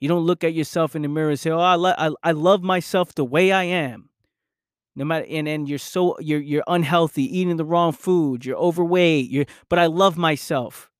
You 0.00 0.08
don't 0.08 0.24
look 0.24 0.44
at 0.44 0.54
yourself 0.54 0.94
in 0.94 1.02
the 1.02 1.08
mirror 1.08 1.30
and 1.30 1.40
say, 1.40 1.50
"Oh, 1.50 1.58
I, 1.58 1.74
lo- 1.74 1.94
I, 1.98 2.10
I 2.22 2.32
love 2.32 2.62
myself 2.62 3.14
the 3.14 3.24
way 3.24 3.50
I 3.50 3.64
am." 3.64 4.10
No 4.98 5.04
matter, 5.04 5.26
and 5.30 5.46
and 5.46 5.68
you're 5.68 5.78
so 5.78 6.18
you're 6.18 6.40
you're 6.40 6.64
unhealthy, 6.66 7.22
eating 7.22 7.56
the 7.56 7.64
wrong 7.64 7.92
food, 7.92 8.44
you're 8.44 8.56
overweight, 8.56 9.30
you're 9.30 9.44
but 9.68 9.78
I 9.78 9.86
love 9.86 10.18
myself. 10.18 10.90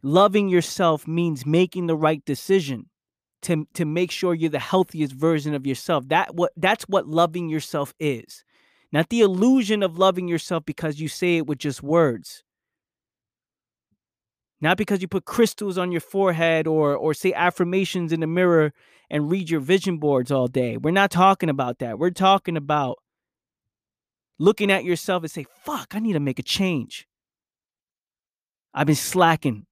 Loving 0.00 0.48
yourself 0.48 1.08
means 1.08 1.44
making 1.44 1.88
the 1.88 1.96
right 1.96 2.24
decision 2.24 2.88
to 3.42 3.66
to 3.74 3.84
make 3.84 4.12
sure 4.12 4.32
you're 4.32 4.48
the 4.48 4.60
healthiest 4.60 5.12
version 5.12 5.54
of 5.54 5.66
yourself. 5.66 6.06
That 6.06 6.36
what 6.36 6.52
that's 6.56 6.84
what 6.84 7.08
loving 7.08 7.48
yourself 7.48 7.92
is. 7.98 8.44
Not 8.92 9.08
the 9.08 9.22
illusion 9.22 9.82
of 9.82 9.98
loving 9.98 10.28
yourself 10.28 10.64
because 10.64 11.00
you 11.00 11.08
say 11.08 11.38
it 11.38 11.48
with 11.48 11.58
just 11.58 11.82
words. 11.82 12.43
Not 14.64 14.78
because 14.78 15.02
you 15.02 15.08
put 15.08 15.26
crystals 15.26 15.76
on 15.76 15.92
your 15.92 16.00
forehead 16.00 16.66
or 16.66 16.96
or 16.96 17.12
say 17.12 17.34
affirmations 17.34 18.12
in 18.14 18.20
the 18.20 18.26
mirror 18.26 18.72
and 19.10 19.30
read 19.30 19.50
your 19.50 19.60
vision 19.60 19.98
boards 19.98 20.32
all 20.32 20.48
day. 20.48 20.78
We're 20.78 20.90
not 20.90 21.10
talking 21.10 21.50
about 21.50 21.80
that. 21.80 21.98
We're 21.98 22.08
talking 22.28 22.56
about 22.56 22.96
looking 24.38 24.72
at 24.72 24.82
yourself 24.82 25.22
and 25.22 25.30
say, 25.30 25.44
"Fuck, 25.66 25.88
I 25.94 25.98
need 25.98 26.14
to 26.14 26.20
make 26.28 26.38
a 26.38 26.42
change." 26.42 27.06
I've 28.72 28.86
been 28.86 28.96
slacking 28.96 29.66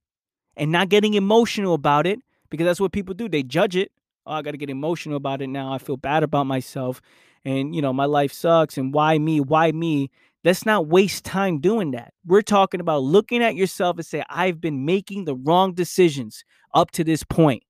and 0.55 0.71
not 0.71 0.89
getting 0.89 1.15
emotional 1.15 1.73
about 1.73 2.05
it 2.05 2.19
because 2.51 2.65
that's 2.65 2.79
what 2.79 2.91
people 2.91 3.15
do. 3.15 3.27
They 3.27 3.41
judge 3.41 3.75
it. 3.75 3.91
Oh, 4.27 4.33
I 4.33 4.43
got 4.43 4.51
to 4.51 4.57
get 4.57 4.69
emotional 4.69 5.17
about 5.17 5.41
it 5.41 5.47
now. 5.47 5.73
I 5.73 5.79
feel 5.79 5.97
bad 5.97 6.21
about 6.21 6.45
myself. 6.45 7.01
And, 7.43 7.75
you 7.75 7.81
know, 7.81 7.93
my 7.93 8.05
life 8.05 8.31
sucks. 8.31 8.77
And 8.77 8.93
why 8.93 9.17
me? 9.17 9.41
Why 9.41 9.71
me? 9.71 10.11
Let's 10.43 10.65
not 10.65 10.87
waste 10.87 11.23
time 11.23 11.59
doing 11.59 11.91
that. 11.91 12.13
We're 12.25 12.41
talking 12.41 12.81
about 12.81 13.03
looking 13.03 13.41
at 13.41 13.55
yourself 13.55 13.97
and 13.97 14.05
say, 14.05 14.23
I've 14.29 14.59
been 14.59 14.83
making 14.83 15.23
the 15.23 15.35
wrong 15.35 15.73
decisions 15.73 16.43
up 16.73 16.91
to 16.91 17.03
this 17.03 17.23
point. 17.23 17.63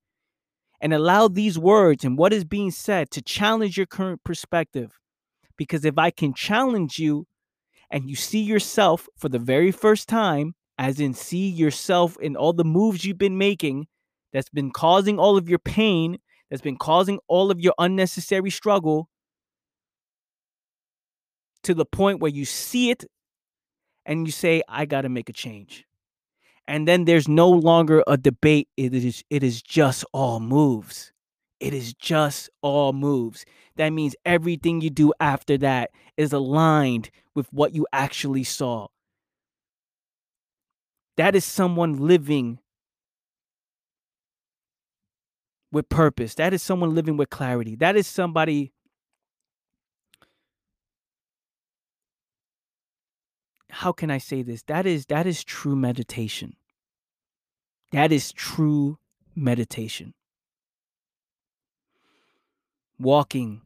And 0.82 0.93
allow 0.93 1.28
these 1.28 1.57
words 1.57 2.03
and 2.03 2.17
what 2.17 2.34
is 2.34 2.43
being 2.43 2.71
said 2.71 3.11
to 3.11 3.21
challenge 3.21 3.78
your 3.78 3.86
current 3.86 4.24
perspective. 4.24 4.91
Because 5.55 5.86
if 5.86 5.97
I 5.97 6.09
can 6.09 6.34
challenge 6.34 6.97
you 6.97 7.28
and 7.91 8.09
you 8.09 8.15
see 8.15 8.41
yourself 8.41 9.07
for 9.17 9.30
the 9.30 9.39
very 9.39 9.71
first 9.71 10.09
time, 10.09 10.55
as 10.78 10.99
in 10.99 11.13
see 11.13 11.47
yourself 11.47 12.17
in 12.19 12.36
all 12.36 12.53
the 12.53 12.65
moves 12.65 13.05
you've 13.05 13.19
been 13.19 13.38
making, 13.38 13.86
that's 14.34 14.49
been 14.49 14.71
causing 14.71 15.19
all 15.19 15.38
of 15.38 15.47
your 15.47 15.59
pain, 15.59 16.17
that's 16.49 16.63
been 16.63 16.78
causing 16.78 17.19
all 17.28 17.51
of 17.51 17.59
your 17.59 17.76
unnecessary 17.78 18.49
struggle 18.49 19.09
to 21.64 21.74
the 21.74 21.86
point 21.86 22.20
where 22.20 22.32
you 22.32 22.45
see 22.45 22.89
it 22.89 23.05
and 24.05 24.26
you 24.26 24.32
say, 24.32 24.61
I 24.68 24.86
got 24.86 25.01
to 25.01 25.09
make 25.09 25.30
a 25.30 25.34
change. 25.34 25.86
And 26.68 26.88
then 26.88 27.05
there's 27.05 27.28
no 27.28 27.49
longer 27.49 28.03
a 28.07 28.18
debate. 28.18 28.70
It 28.78 28.93
is, 28.93 29.24
it 29.30 29.43
is 29.43 29.61
just 29.61 30.05
all 30.14 30.39
moves. 30.39 31.11
It 31.59 31.74
is 31.74 31.93
just 31.93 32.49
all 32.61 32.93
moves. 32.93 33.45
That 33.78 33.89
means 33.89 34.16
everything 34.26 34.82
you 34.82 34.89
do 34.89 35.14
after 35.20 35.57
that 35.59 35.91
is 36.18 36.34
aligned 36.34 37.09
with 37.36 37.47
what 37.51 37.74
you 37.74 37.88
actually 37.93 38.43
saw. 38.43 38.88
That 41.16 41.36
is 41.36 41.45
someone 41.45 41.97
living 41.97 42.59
with 45.72 45.88
purpose. 45.89 46.36
That 46.36 46.53
is 46.53 46.61
someone 46.61 46.93
living 46.93 47.18
with 47.18 47.30
clarity. 47.30 47.76
That 47.76 47.95
is 47.95 48.07
somebody 48.07 48.72
how 53.74 53.91
can 53.91 54.11
I 54.11 54.19
say 54.19 54.43
this? 54.43 54.63
That 54.63 54.86
is 54.86 55.07
that 55.07 55.28
is 55.28 55.43
true 55.43 55.76
meditation. 55.76 56.55
That 57.91 58.11
is 58.11 58.32
true 58.32 58.99
meditation. 59.36 60.13
walking 62.99 63.61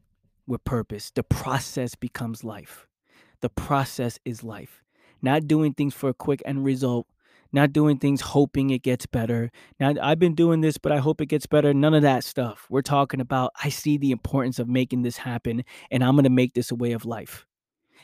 with 0.46 0.64
purpose. 0.64 1.10
The 1.14 1.22
process 1.22 1.94
becomes 1.94 2.44
life. 2.44 2.88
The 3.40 3.50
process 3.50 4.18
is 4.24 4.44
life. 4.44 4.82
Not 5.22 5.46
doing 5.46 5.74
things 5.74 5.94
for 5.94 6.10
a 6.10 6.14
quick 6.14 6.42
end 6.44 6.64
result, 6.64 7.06
not 7.52 7.72
doing 7.72 7.98
things 7.98 8.20
hoping 8.20 8.70
it 8.70 8.82
gets 8.82 9.06
better. 9.06 9.50
Now, 9.80 9.94
I've 10.02 10.18
been 10.18 10.34
doing 10.34 10.60
this, 10.60 10.78
but 10.78 10.92
I 10.92 10.98
hope 10.98 11.20
it 11.20 11.26
gets 11.26 11.46
better. 11.46 11.74
None 11.74 11.94
of 11.94 12.02
that 12.02 12.24
stuff. 12.24 12.66
We're 12.70 12.82
talking 12.82 13.20
about 13.20 13.52
I 13.62 13.70
see 13.70 13.98
the 13.98 14.12
importance 14.12 14.58
of 14.58 14.68
making 14.68 15.02
this 15.02 15.18
happen, 15.18 15.64
and 15.90 16.04
I'm 16.04 16.14
going 16.14 16.24
to 16.24 16.30
make 16.30 16.54
this 16.54 16.70
a 16.70 16.76
way 16.76 16.92
of 16.92 17.06
life. 17.06 17.47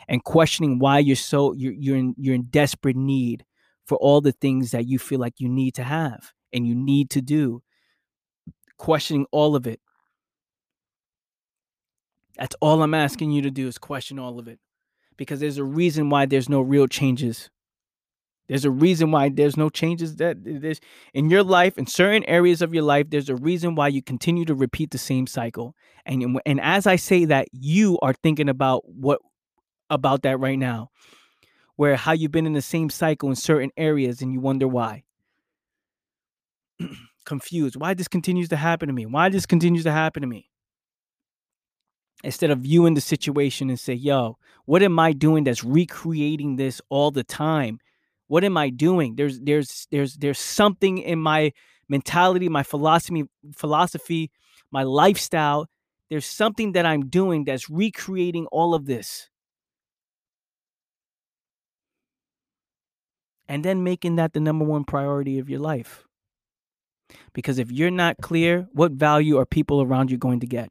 And 0.08 0.22
questioning 0.24 0.78
why 0.78 0.98
you're 0.98 1.16
so 1.16 1.52
you're 1.54 1.72
you're 1.72 1.96
in 1.96 2.14
you're 2.18 2.34
in 2.34 2.44
desperate 2.44 2.96
need 2.96 3.44
for 3.86 3.98
all 3.98 4.20
the 4.20 4.32
things 4.32 4.70
that 4.70 4.86
you 4.86 4.98
feel 4.98 5.20
like 5.20 5.34
you 5.38 5.48
need 5.48 5.74
to 5.74 5.84
have 5.84 6.32
and 6.52 6.66
you 6.66 6.74
need 6.74 7.10
to 7.10 7.20
do. 7.20 7.62
Questioning 8.78 9.26
all 9.30 9.56
of 9.56 9.66
it. 9.66 9.80
That's 12.36 12.56
all 12.60 12.82
I'm 12.82 12.94
asking 12.94 13.30
you 13.30 13.42
to 13.42 13.50
do 13.50 13.68
is 13.68 13.78
question 13.78 14.18
all 14.18 14.38
of 14.38 14.48
it. 14.48 14.58
Because 15.16 15.38
there's 15.38 15.58
a 15.58 15.64
reason 15.64 16.10
why 16.10 16.26
there's 16.26 16.48
no 16.48 16.60
real 16.60 16.88
changes 16.88 17.50
there's 18.48 18.64
a 18.64 18.70
reason 18.70 19.10
why 19.10 19.30
there's 19.30 19.56
no 19.56 19.70
changes 19.70 20.16
that 20.16 20.36
there's 20.42 20.80
in 21.14 21.30
your 21.30 21.42
life, 21.42 21.78
in 21.78 21.86
certain 21.86 22.24
areas 22.24 22.60
of 22.60 22.74
your 22.74 22.82
life. 22.82 23.06
There's 23.08 23.30
a 23.30 23.36
reason 23.36 23.74
why 23.74 23.88
you 23.88 24.02
continue 24.02 24.44
to 24.44 24.54
repeat 24.54 24.90
the 24.90 24.98
same 24.98 25.26
cycle. 25.26 25.74
And 26.04 26.40
and 26.44 26.60
as 26.60 26.86
I 26.86 26.96
say 26.96 27.24
that, 27.26 27.48
you 27.52 27.98
are 28.02 28.12
thinking 28.12 28.48
about 28.48 28.82
what 28.86 29.20
about 29.90 30.22
that 30.22 30.38
right 30.38 30.58
now, 30.58 30.90
where 31.76 31.96
how 31.96 32.12
you've 32.12 32.32
been 32.32 32.46
in 32.46 32.52
the 32.52 32.62
same 32.62 32.90
cycle 32.90 33.28
in 33.28 33.36
certain 33.36 33.70
areas, 33.76 34.22
and 34.22 34.32
you 34.32 34.40
wonder 34.40 34.68
why. 34.68 35.04
Confused. 37.24 37.76
Why 37.76 37.94
this 37.94 38.08
continues 38.08 38.48
to 38.50 38.56
happen 38.56 38.88
to 38.88 38.92
me? 38.92 39.06
Why 39.06 39.28
this 39.28 39.46
continues 39.46 39.84
to 39.84 39.92
happen 39.92 40.20
to 40.22 40.26
me? 40.26 40.50
Instead 42.22 42.50
of 42.50 42.60
viewing 42.60 42.94
the 42.94 43.00
situation 43.00 43.68
and 43.70 43.78
say, 43.78 43.94
"Yo, 43.94 44.38
what 44.64 44.82
am 44.82 44.98
I 44.98 45.12
doing 45.12 45.44
that's 45.44 45.64
recreating 45.64 46.56
this 46.56 46.80
all 46.88 47.10
the 47.10 47.24
time?" 47.24 47.80
What 48.26 48.44
am 48.44 48.56
I 48.56 48.70
doing? 48.70 49.16
There's 49.16 49.38
there's 49.40 49.86
there's 49.90 50.16
there's 50.16 50.38
something 50.38 50.98
in 50.98 51.18
my 51.18 51.52
mentality, 51.88 52.48
my 52.48 52.62
philosophy, 52.62 53.24
philosophy, 53.54 54.30
my 54.70 54.82
lifestyle. 54.82 55.68
There's 56.10 56.26
something 56.26 56.72
that 56.72 56.86
I'm 56.86 57.08
doing 57.08 57.44
that's 57.44 57.68
recreating 57.68 58.46
all 58.46 58.74
of 58.74 58.86
this. 58.86 59.28
And 63.48 63.64
then 63.64 63.84
making 63.84 64.16
that 64.16 64.32
the 64.32 64.40
number 64.40 64.64
one 64.64 64.84
priority 64.84 65.38
of 65.38 65.50
your 65.50 65.60
life. 65.60 66.04
Because 67.32 67.58
if 67.58 67.70
you're 67.70 67.90
not 67.90 68.16
clear, 68.22 68.68
what 68.72 68.92
value 68.92 69.38
are 69.38 69.46
people 69.46 69.82
around 69.82 70.10
you 70.10 70.16
going 70.16 70.40
to 70.40 70.46
get? 70.46 70.70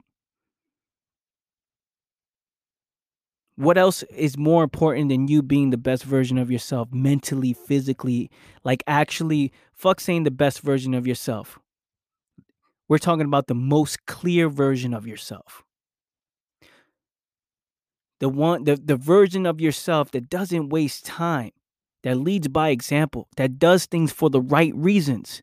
what 3.55 3.77
else 3.77 4.03
is 4.03 4.37
more 4.37 4.63
important 4.63 5.09
than 5.09 5.27
you 5.27 5.43
being 5.43 5.69
the 5.69 5.77
best 5.77 6.03
version 6.03 6.37
of 6.37 6.49
yourself 6.49 6.89
mentally 6.91 7.53
physically 7.53 8.29
like 8.63 8.83
actually 8.87 9.51
fuck 9.73 9.99
saying 9.99 10.23
the 10.23 10.31
best 10.31 10.61
version 10.61 10.93
of 10.93 11.05
yourself 11.05 11.59
we're 12.87 12.97
talking 12.97 13.25
about 13.25 13.47
the 13.47 13.55
most 13.55 14.05
clear 14.05 14.49
version 14.49 14.93
of 14.93 15.05
yourself 15.05 15.63
the 18.19 18.29
one 18.29 18.63
the, 18.63 18.75
the 18.75 18.95
version 18.95 19.45
of 19.45 19.61
yourself 19.61 20.11
that 20.11 20.29
doesn't 20.29 20.69
waste 20.69 21.05
time 21.05 21.51
that 22.03 22.17
leads 22.17 22.47
by 22.47 22.69
example 22.69 23.27
that 23.37 23.59
does 23.59 23.85
things 23.85 24.11
for 24.11 24.29
the 24.29 24.41
right 24.41 24.73
reasons 24.75 25.41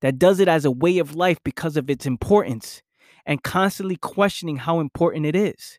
that 0.00 0.18
does 0.18 0.40
it 0.40 0.48
as 0.48 0.64
a 0.64 0.70
way 0.70 0.98
of 0.98 1.14
life 1.14 1.38
because 1.44 1.76
of 1.76 1.90
its 1.90 2.06
importance 2.06 2.82
and 3.26 3.42
constantly 3.42 3.96
questioning 3.96 4.56
how 4.56 4.80
important 4.80 5.26
it 5.26 5.36
is 5.36 5.78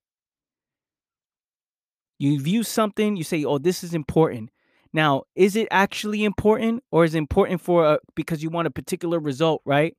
you 2.21 2.39
view 2.39 2.61
something, 2.61 3.15
you 3.15 3.23
say, 3.23 3.43
"Oh, 3.43 3.57
this 3.57 3.83
is 3.83 3.95
important." 3.95 4.51
Now, 4.93 5.23
is 5.35 5.55
it 5.55 5.67
actually 5.71 6.23
important 6.23 6.83
or 6.91 7.03
is 7.03 7.15
it 7.15 7.17
important 7.17 7.61
for 7.61 7.83
a, 7.85 7.99
because 8.15 8.43
you 8.43 8.49
want 8.49 8.67
a 8.67 8.71
particular 8.71 9.19
result, 9.19 9.61
right? 9.65 9.95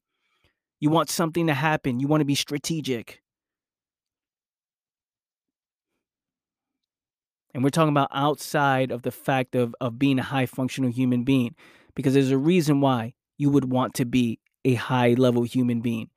You 0.80 0.90
want 0.90 1.10
something 1.10 1.46
to 1.48 1.54
happen. 1.54 1.98
You 1.98 2.08
want 2.08 2.20
to 2.20 2.26
be 2.26 2.34
strategic. 2.36 3.22
And 7.54 7.62
we're 7.62 7.70
talking 7.70 7.90
about 7.90 8.08
outside 8.12 8.90
of 8.90 9.02
the 9.02 9.10
fact 9.10 9.54
of, 9.54 9.74
of 9.80 9.98
being 9.98 10.18
a 10.18 10.22
high 10.22 10.46
functional 10.46 10.90
human 10.90 11.24
being, 11.24 11.54
because 11.94 12.14
there's 12.14 12.30
a 12.30 12.38
reason 12.38 12.80
why 12.80 13.14
you 13.36 13.50
would 13.50 13.70
want 13.70 13.94
to 13.94 14.04
be 14.04 14.38
a 14.64 14.74
high 14.74 15.14
level 15.14 15.42
human 15.42 15.80
being. 15.80 16.08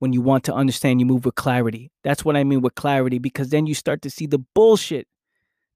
When 0.00 0.12
you 0.12 0.20
want 0.20 0.44
to 0.44 0.54
understand, 0.54 1.00
you 1.00 1.06
move 1.06 1.24
with 1.24 1.36
clarity. 1.36 1.90
That's 2.02 2.24
what 2.24 2.36
I 2.36 2.44
mean 2.44 2.60
with 2.60 2.74
clarity, 2.74 3.18
because 3.18 3.48
then 3.48 3.66
you 3.66 3.74
start 3.74 4.02
to 4.02 4.10
see 4.10 4.26
the 4.26 4.40
bullshit 4.54 5.06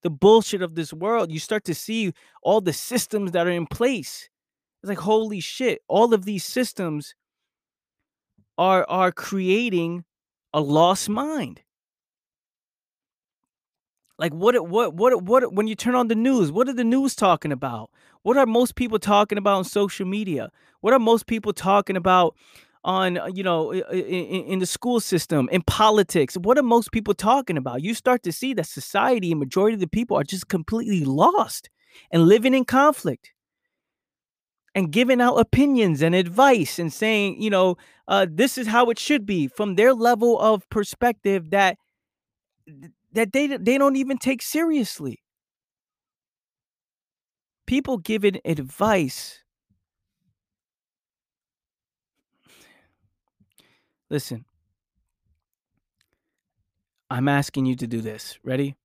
the 0.02 0.10
bullshit 0.10 0.62
of 0.62 0.74
this 0.74 0.92
world, 0.92 1.32
you 1.32 1.40
start 1.40 1.64
to 1.64 1.74
see 1.74 2.12
all 2.42 2.60
the 2.60 2.72
systems 2.72 3.32
that 3.32 3.46
are 3.46 3.50
in 3.50 3.66
place. 3.66 4.28
It's 4.82 4.88
like 4.88 4.98
holy 4.98 5.40
shit, 5.40 5.82
all 5.88 6.14
of 6.14 6.24
these 6.24 6.44
systems 6.44 7.14
are 8.56 8.86
are 8.88 9.12
creating 9.12 10.04
a 10.52 10.60
lost 10.60 11.08
mind. 11.08 11.62
Like 14.18 14.32
what 14.32 14.68
what 14.68 14.94
what 14.94 15.22
what 15.22 15.52
when 15.52 15.68
you 15.68 15.76
turn 15.76 15.94
on 15.94 16.08
the 16.08 16.14
news, 16.14 16.50
what 16.50 16.68
are 16.68 16.72
the 16.72 16.84
news 16.84 17.14
talking 17.14 17.52
about? 17.52 17.90
What 18.22 18.36
are 18.36 18.46
most 18.46 18.74
people 18.74 18.98
talking 18.98 19.38
about 19.38 19.58
on 19.58 19.64
social 19.64 20.06
media? 20.06 20.50
What 20.80 20.92
are 20.92 20.98
most 20.98 21.26
people 21.26 21.52
talking 21.52 21.96
about 21.96 22.34
on 22.84 23.18
uh, 23.18 23.26
you 23.26 23.42
know 23.42 23.72
in, 23.72 23.82
in, 23.90 24.58
the 24.60 24.66
school 24.66 25.00
system 25.00 25.48
in 25.50 25.60
politics 25.62 26.36
what 26.36 26.56
are 26.56 26.62
most 26.62 26.92
people 26.92 27.12
talking 27.12 27.56
about 27.56 27.82
you 27.82 27.92
start 27.92 28.22
to 28.22 28.30
see 28.30 28.54
that 28.54 28.66
society 28.66 29.32
and 29.32 29.40
majority 29.40 29.74
of 29.74 29.80
the 29.80 29.88
people 29.88 30.16
are 30.16 30.22
just 30.22 30.48
completely 30.48 31.04
lost 31.04 31.68
and 32.12 32.22
living 32.22 32.54
in 32.54 32.64
conflict 32.64 33.32
and 34.76 34.92
giving 34.92 35.20
out 35.20 35.34
opinions 35.34 36.02
and 36.02 36.14
advice 36.14 36.78
and 36.78 36.92
saying 36.92 37.42
you 37.42 37.50
know 37.50 37.76
uh, 38.06 38.26
this 38.30 38.56
is 38.56 38.68
how 38.68 38.88
it 38.90 38.98
should 38.98 39.26
be 39.26 39.48
from 39.48 39.74
their 39.74 39.92
level 39.92 40.38
of 40.38 40.68
perspective 40.70 41.50
that 41.50 41.76
that 43.12 43.32
they 43.32 43.46
they 43.46 43.78
don't 43.78 43.96
even 43.96 44.18
take 44.18 44.42
seriously 44.42 45.22
people 47.66 47.98
giving 47.98 48.38
advice 48.44 49.42
Listen, 54.10 54.46
I'm 57.10 57.28
asking 57.28 57.66
you 57.66 57.76
to 57.76 57.86
do 57.86 58.00
this. 58.00 58.38
Ready? 58.42 58.76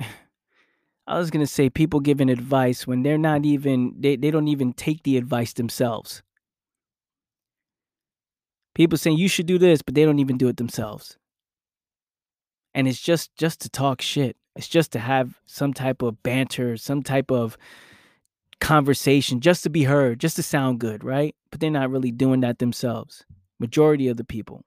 I 1.06 1.18
was 1.18 1.30
gonna 1.30 1.46
say 1.46 1.70
people 1.70 2.00
giving 2.00 2.28
advice 2.28 2.86
when 2.86 3.02
they're 3.02 3.18
not 3.18 3.44
even 3.44 3.94
they, 3.98 4.16
they 4.16 4.30
don't 4.30 4.48
even 4.48 4.72
take 4.72 5.04
the 5.04 5.16
advice 5.16 5.52
themselves. 5.52 6.22
People 8.74 8.98
saying 8.98 9.18
you 9.18 9.28
should 9.28 9.46
do 9.46 9.58
this, 9.58 9.82
but 9.82 9.94
they 9.94 10.04
don't 10.04 10.18
even 10.18 10.36
do 10.36 10.48
it 10.48 10.56
themselves. 10.56 11.16
And 12.76 12.86
it's 12.86 13.00
just 13.00 13.34
just 13.36 13.62
to 13.62 13.68
talk 13.68 14.00
shit. 14.00 14.36
It's 14.54 14.68
just 14.68 14.92
to 14.92 15.00
have 15.00 15.40
some 15.46 15.72
type 15.72 16.02
of 16.02 16.22
banter, 16.22 16.76
some 16.76 17.02
type 17.02 17.32
of 17.32 17.56
conversation, 18.60 19.40
just 19.40 19.64
to 19.64 19.70
be 19.70 19.84
heard, 19.84 20.20
just 20.20 20.36
to 20.36 20.42
sound 20.42 20.78
good, 20.78 21.02
right? 21.02 21.34
But 21.50 21.60
they're 21.60 21.70
not 21.70 21.90
really 21.90 22.12
doing 22.12 22.40
that 22.40 22.58
themselves 22.58 23.24
majority 23.58 24.08
of 24.08 24.16
the 24.16 24.24
people. 24.24 24.62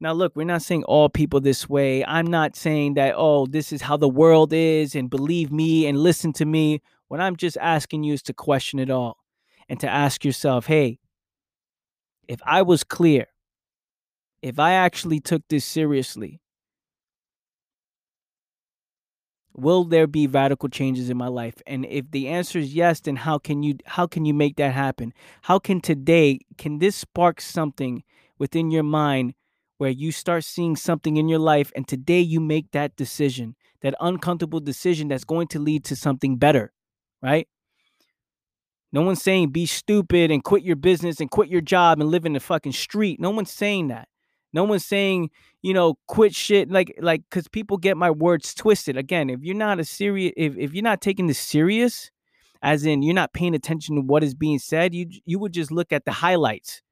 Now, 0.00 0.12
look, 0.12 0.34
we're 0.34 0.44
not 0.44 0.62
saying 0.62 0.84
all 0.84 1.10
people 1.10 1.40
this 1.40 1.68
way. 1.68 2.04
I'm 2.06 2.26
not 2.26 2.56
saying 2.56 2.94
that, 2.94 3.14
oh, 3.16 3.44
this 3.46 3.70
is 3.72 3.82
how 3.82 3.98
the 3.98 4.08
world 4.08 4.52
is 4.54 4.94
and 4.94 5.10
believe 5.10 5.52
me 5.52 5.86
and 5.86 5.98
listen 5.98 6.32
to 6.34 6.46
me. 6.46 6.80
What 7.08 7.20
I'm 7.20 7.36
just 7.36 7.58
asking 7.60 8.04
you 8.04 8.14
is 8.14 8.22
to 8.22 8.32
question 8.32 8.78
it 8.78 8.88
all 8.88 9.18
and 9.68 9.78
to 9.80 9.88
ask 9.88 10.24
yourself, 10.24 10.66
hey, 10.66 10.98
if 12.28 12.40
I 12.46 12.62
was 12.62 12.82
clear, 12.82 13.26
if 14.40 14.58
I 14.58 14.72
actually 14.72 15.20
took 15.20 15.42
this 15.48 15.66
seriously, 15.66 16.40
will 19.54 19.84
there 19.84 20.06
be 20.06 20.26
radical 20.26 20.68
changes 20.68 21.10
in 21.10 21.16
my 21.16 21.28
life? 21.28 21.54
And 21.66 21.86
if 21.86 22.10
the 22.10 22.28
answer 22.28 22.58
is 22.58 22.74
yes 22.74 23.00
then 23.00 23.16
how 23.16 23.38
can 23.38 23.62
you 23.62 23.76
how 23.86 24.06
can 24.06 24.24
you 24.24 24.34
make 24.34 24.56
that 24.56 24.74
happen? 24.74 25.12
How 25.42 25.58
can 25.58 25.80
today 25.80 26.40
can 26.58 26.78
this 26.78 26.96
spark 26.96 27.40
something 27.40 28.02
within 28.38 28.70
your 28.70 28.82
mind 28.82 29.34
where 29.78 29.90
you 29.90 30.12
start 30.12 30.44
seeing 30.44 30.76
something 30.76 31.16
in 31.16 31.28
your 31.28 31.38
life 31.38 31.72
and 31.74 31.88
today 31.88 32.20
you 32.20 32.40
make 32.40 32.70
that 32.72 32.96
decision 32.96 33.56
that 33.82 33.94
uncomfortable 34.00 34.60
decision 34.60 35.08
that's 35.08 35.24
going 35.24 35.48
to 35.48 35.58
lead 35.58 35.84
to 35.84 35.96
something 35.96 36.36
better 36.36 36.72
right? 37.22 37.48
No 38.92 39.02
one's 39.02 39.22
saying 39.22 39.50
be 39.50 39.66
stupid 39.66 40.30
and 40.30 40.42
quit 40.42 40.64
your 40.64 40.76
business 40.76 41.20
and 41.20 41.30
quit 41.30 41.48
your 41.48 41.60
job 41.60 42.00
and 42.00 42.10
live 42.10 42.26
in 42.26 42.32
the 42.32 42.40
fucking 42.40 42.72
street. 42.72 43.20
No 43.20 43.30
one's 43.30 43.52
saying 43.52 43.88
that 43.88 44.08
no 44.52 44.64
one's 44.64 44.84
saying, 44.84 45.30
you 45.62 45.74
know, 45.74 45.94
quit 46.06 46.34
shit 46.34 46.70
like 46.70 46.94
like 47.00 47.22
cuz 47.30 47.48
people 47.48 47.76
get 47.76 47.96
my 47.96 48.10
words 48.10 48.54
twisted. 48.54 48.96
Again, 48.96 49.30
if 49.30 49.40
you're 49.42 49.54
not 49.56 49.80
a 49.80 49.84
serious 49.84 50.32
if 50.36 50.56
if 50.56 50.74
you're 50.74 50.82
not 50.82 51.00
taking 51.00 51.26
this 51.26 51.38
serious, 51.38 52.10
as 52.62 52.84
in 52.84 53.02
you're 53.02 53.14
not 53.14 53.32
paying 53.32 53.54
attention 53.54 53.96
to 53.96 54.02
what 54.02 54.22
is 54.24 54.34
being 54.34 54.58
said, 54.58 54.94
you 54.94 55.06
you 55.24 55.38
would 55.38 55.52
just 55.52 55.70
look 55.70 55.92
at 55.92 56.04
the 56.04 56.12
highlights. 56.12 56.82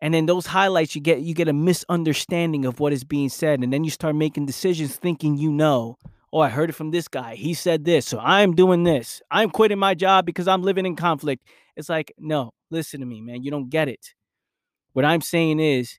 And 0.00 0.14
then 0.14 0.26
those 0.26 0.46
highlights 0.46 0.94
you 0.94 1.00
get 1.00 1.20
you 1.20 1.34
get 1.34 1.48
a 1.48 1.52
misunderstanding 1.52 2.64
of 2.64 2.80
what 2.80 2.92
is 2.92 3.04
being 3.04 3.28
said 3.28 3.60
and 3.60 3.72
then 3.72 3.84
you 3.84 3.90
start 3.90 4.14
making 4.14 4.46
decisions 4.46 4.96
thinking 4.96 5.36
you 5.36 5.50
know. 5.50 5.96
Oh, 6.32 6.40
I 6.40 6.50
heard 6.50 6.68
it 6.68 6.74
from 6.74 6.90
this 6.90 7.08
guy. 7.08 7.36
He 7.36 7.54
said 7.54 7.84
this. 7.84 8.06
So 8.06 8.18
I'm 8.18 8.54
doing 8.54 8.84
this. 8.84 9.22
I'm 9.30 9.48
quitting 9.48 9.78
my 9.78 9.94
job 9.94 10.26
because 10.26 10.46
I'm 10.46 10.62
living 10.62 10.84
in 10.84 10.94
conflict. 10.94 11.42
It's 11.74 11.88
like, 11.88 12.12
no, 12.18 12.52
listen 12.70 13.00
to 13.00 13.06
me, 13.06 13.22
man. 13.22 13.42
You 13.42 13.50
don't 13.50 13.70
get 13.70 13.88
it. 13.88 14.14
What 14.98 15.04
I'm 15.04 15.20
saying 15.20 15.60
is, 15.60 15.96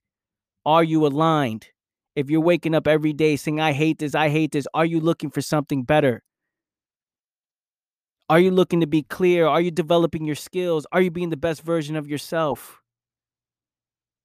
are 0.65 0.83
you 0.83 1.07
aligned? 1.07 1.67
If 2.17 2.29
you're 2.29 2.41
waking 2.41 2.75
up 2.75 2.85
every 2.85 3.13
day 3.13 3.37
saying, 3.37 3.61
I 3.61 3.71
hate 3.71 3.99
this, 3.99 4.13
I 4.13 4.27
hate 4.27 4.51
this, 4.51 4.67
are 4.73 4.83
you 4.83 4.99
looking 4.99 5.29
for 5.29 5.39
something 5.39 5.83
better? 5.83 6.21
Are 8.27 8.41
you 8.41 8.51
looking 8.51 8.81
to 8.81 8.87
be 8.87 9.03
clear? 9.03 9.47
Are 9.47 9.61
you 9.61 9.71
developing 9.71 10.25
your 10.25 10.35
skills? 10.35 10.85
Are 10.91 10.99
you 10.99 11.11
being 11.11 11.29
the 11.29 11.37
best 11.37 11.61
version 11.61 11.95
of 11.95 12.09
yourself? 12.09 12.81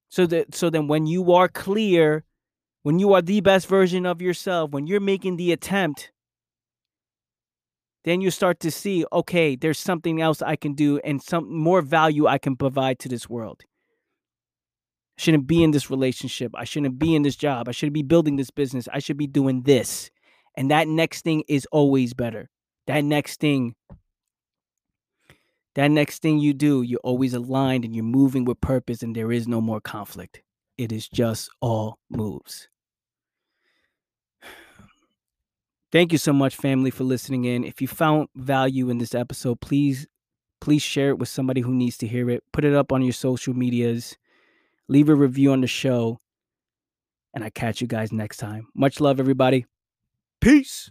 So 0.09 0.27
that 0.27 0.57
so 0.57 0.71
then 0.71 0.89
when 0.89 1.07
you 1.07 1.33
are 1.33 1.47
clear, 1.47 2.25
when 2.83 2.99
you 2.99 3.13
are 3.13 3.23
the 3.23 3.43
best 3.43 3.69
version 3.69 4.05
of 4.05 4.21
yourself, 4.21 4.73
when 4.73 4.89
you're 4.89 4.99
making 4.99 5.37
the 5.37 5.53
attempt, 5.53 6.11
then 8.03 8.21
you 8.21 8.33
start 8.33 8.59
to 8.59 8.73
see, 8.73 9.05
okay, 9.13 9.55
there's 9.55 9.79
something 9.79 10.21
else 10.21 10.43
I 10.43 10.57
can 10.57 10.75
do 10.75 10.99
and 11.05 11.23
some 11.23 11.57
more 11.57 11.81
value 11.81 12.27
I 12.27 12.39
can 12.39 12.57
provide 12.57 12.99
to 12.99 13.09
this 13.09 13.31
world. 13.31 13.63
I 15.17 15.23
shouldn't 15.23 15.47
be 15.47 15.63
in 15.63 15.71
this 15.71 15.91
relationship. 15.91 16.53
I 16.57 16.65
shouldn't 16.65 16.99
be 16.99 17.15
in 17.15 17.23
this 17.23 17.37
job. 17.37 17.69
I 17.69 17.73
shouldn't 17.73 17.95
be 17.95 18.03
building 18.03 18.37
this 18.37 18.51
business. 18.51 18.89
I 18.93 18.99
should 18.99 19.17
be 19.17 19.27
doing 19.29 19.63
this. 19.63 20.11
And 20.57 20.71
that 20.71 20.89
next 20.89 21.23
thing 21.23 21.45
is 21.49 21.67
always 21.71 22.15
better. 22.15 22.51
That 22.87 23.05
next 23.05 23.41
thing, 23.41 23.75
that 25.75 25.91
next 25.91 26.21
thing 26.21 26.39
you 26.39 26.53
do, 26.53 26.83
you're 26.83 27.01
always 27.03 27.35
aligned 27.35 27.85
and 27.85 27.95
you're 27.95 28.05
moving 28.05 28.45
with 28.45 28.61
purpose, 28.61 29.03
and 29.03 29.15
there 29.15 29.33
is 29.33 29.49
no 29.49 29.61
more 29.61 29.81
conflict. 29.81 30.43
It 30.77 30.93
is 30.93 31.09
just 31.09 31.49
all 31.61 31.99
moves. 32.11 32.69
Thank 35.93 36.11
you 36.11 36.19
so 36.19 36.33
much, 36.33 36.57
family, 36.57 36.91
for 36.91 37.05
listening 37.05 37.45
in. 37.45 37.63
If 37.63 37.81
you 37.81 37.87
found 37.87 38.29
value 38.35 38.91
in 38.91 38.99
this 38.99 39.15
episode, 39.15 39.61
please, 39.61 40.09
please 40.61 40.83
share 40.83 41.11
it 41.11 41.19
with 41.19 41.29
somebody 41.29 41.61
who 41.61 41.73
needs 41.73 41.97
to 41.99 42.09
hear 42.09 42.29
it. 42.31 42.43
Put 42.53 42.65
it 42.65 42.75
up 42.75 42.91
on 42.93 43.03
your 43.03 43.13
social 43.13 43.55
medias 43.55 44.17
leave 44.89 45.09
a 45.09 45.15
review 45.15 45.53
on 45.53 45.61
the 45.61 45.67
show. 45.67 46.19
And 47.35 47.43
I 47.43 47.51
catch 47.51 47.81
you 47.81 47.87
guys 47.87 48.13
next 48.13 48.37
time. 48.37 48.69
Much 48.75 49.01
love, 49.01 49.19
everybody. 49.19 49.67
Peace. 50.41 50.91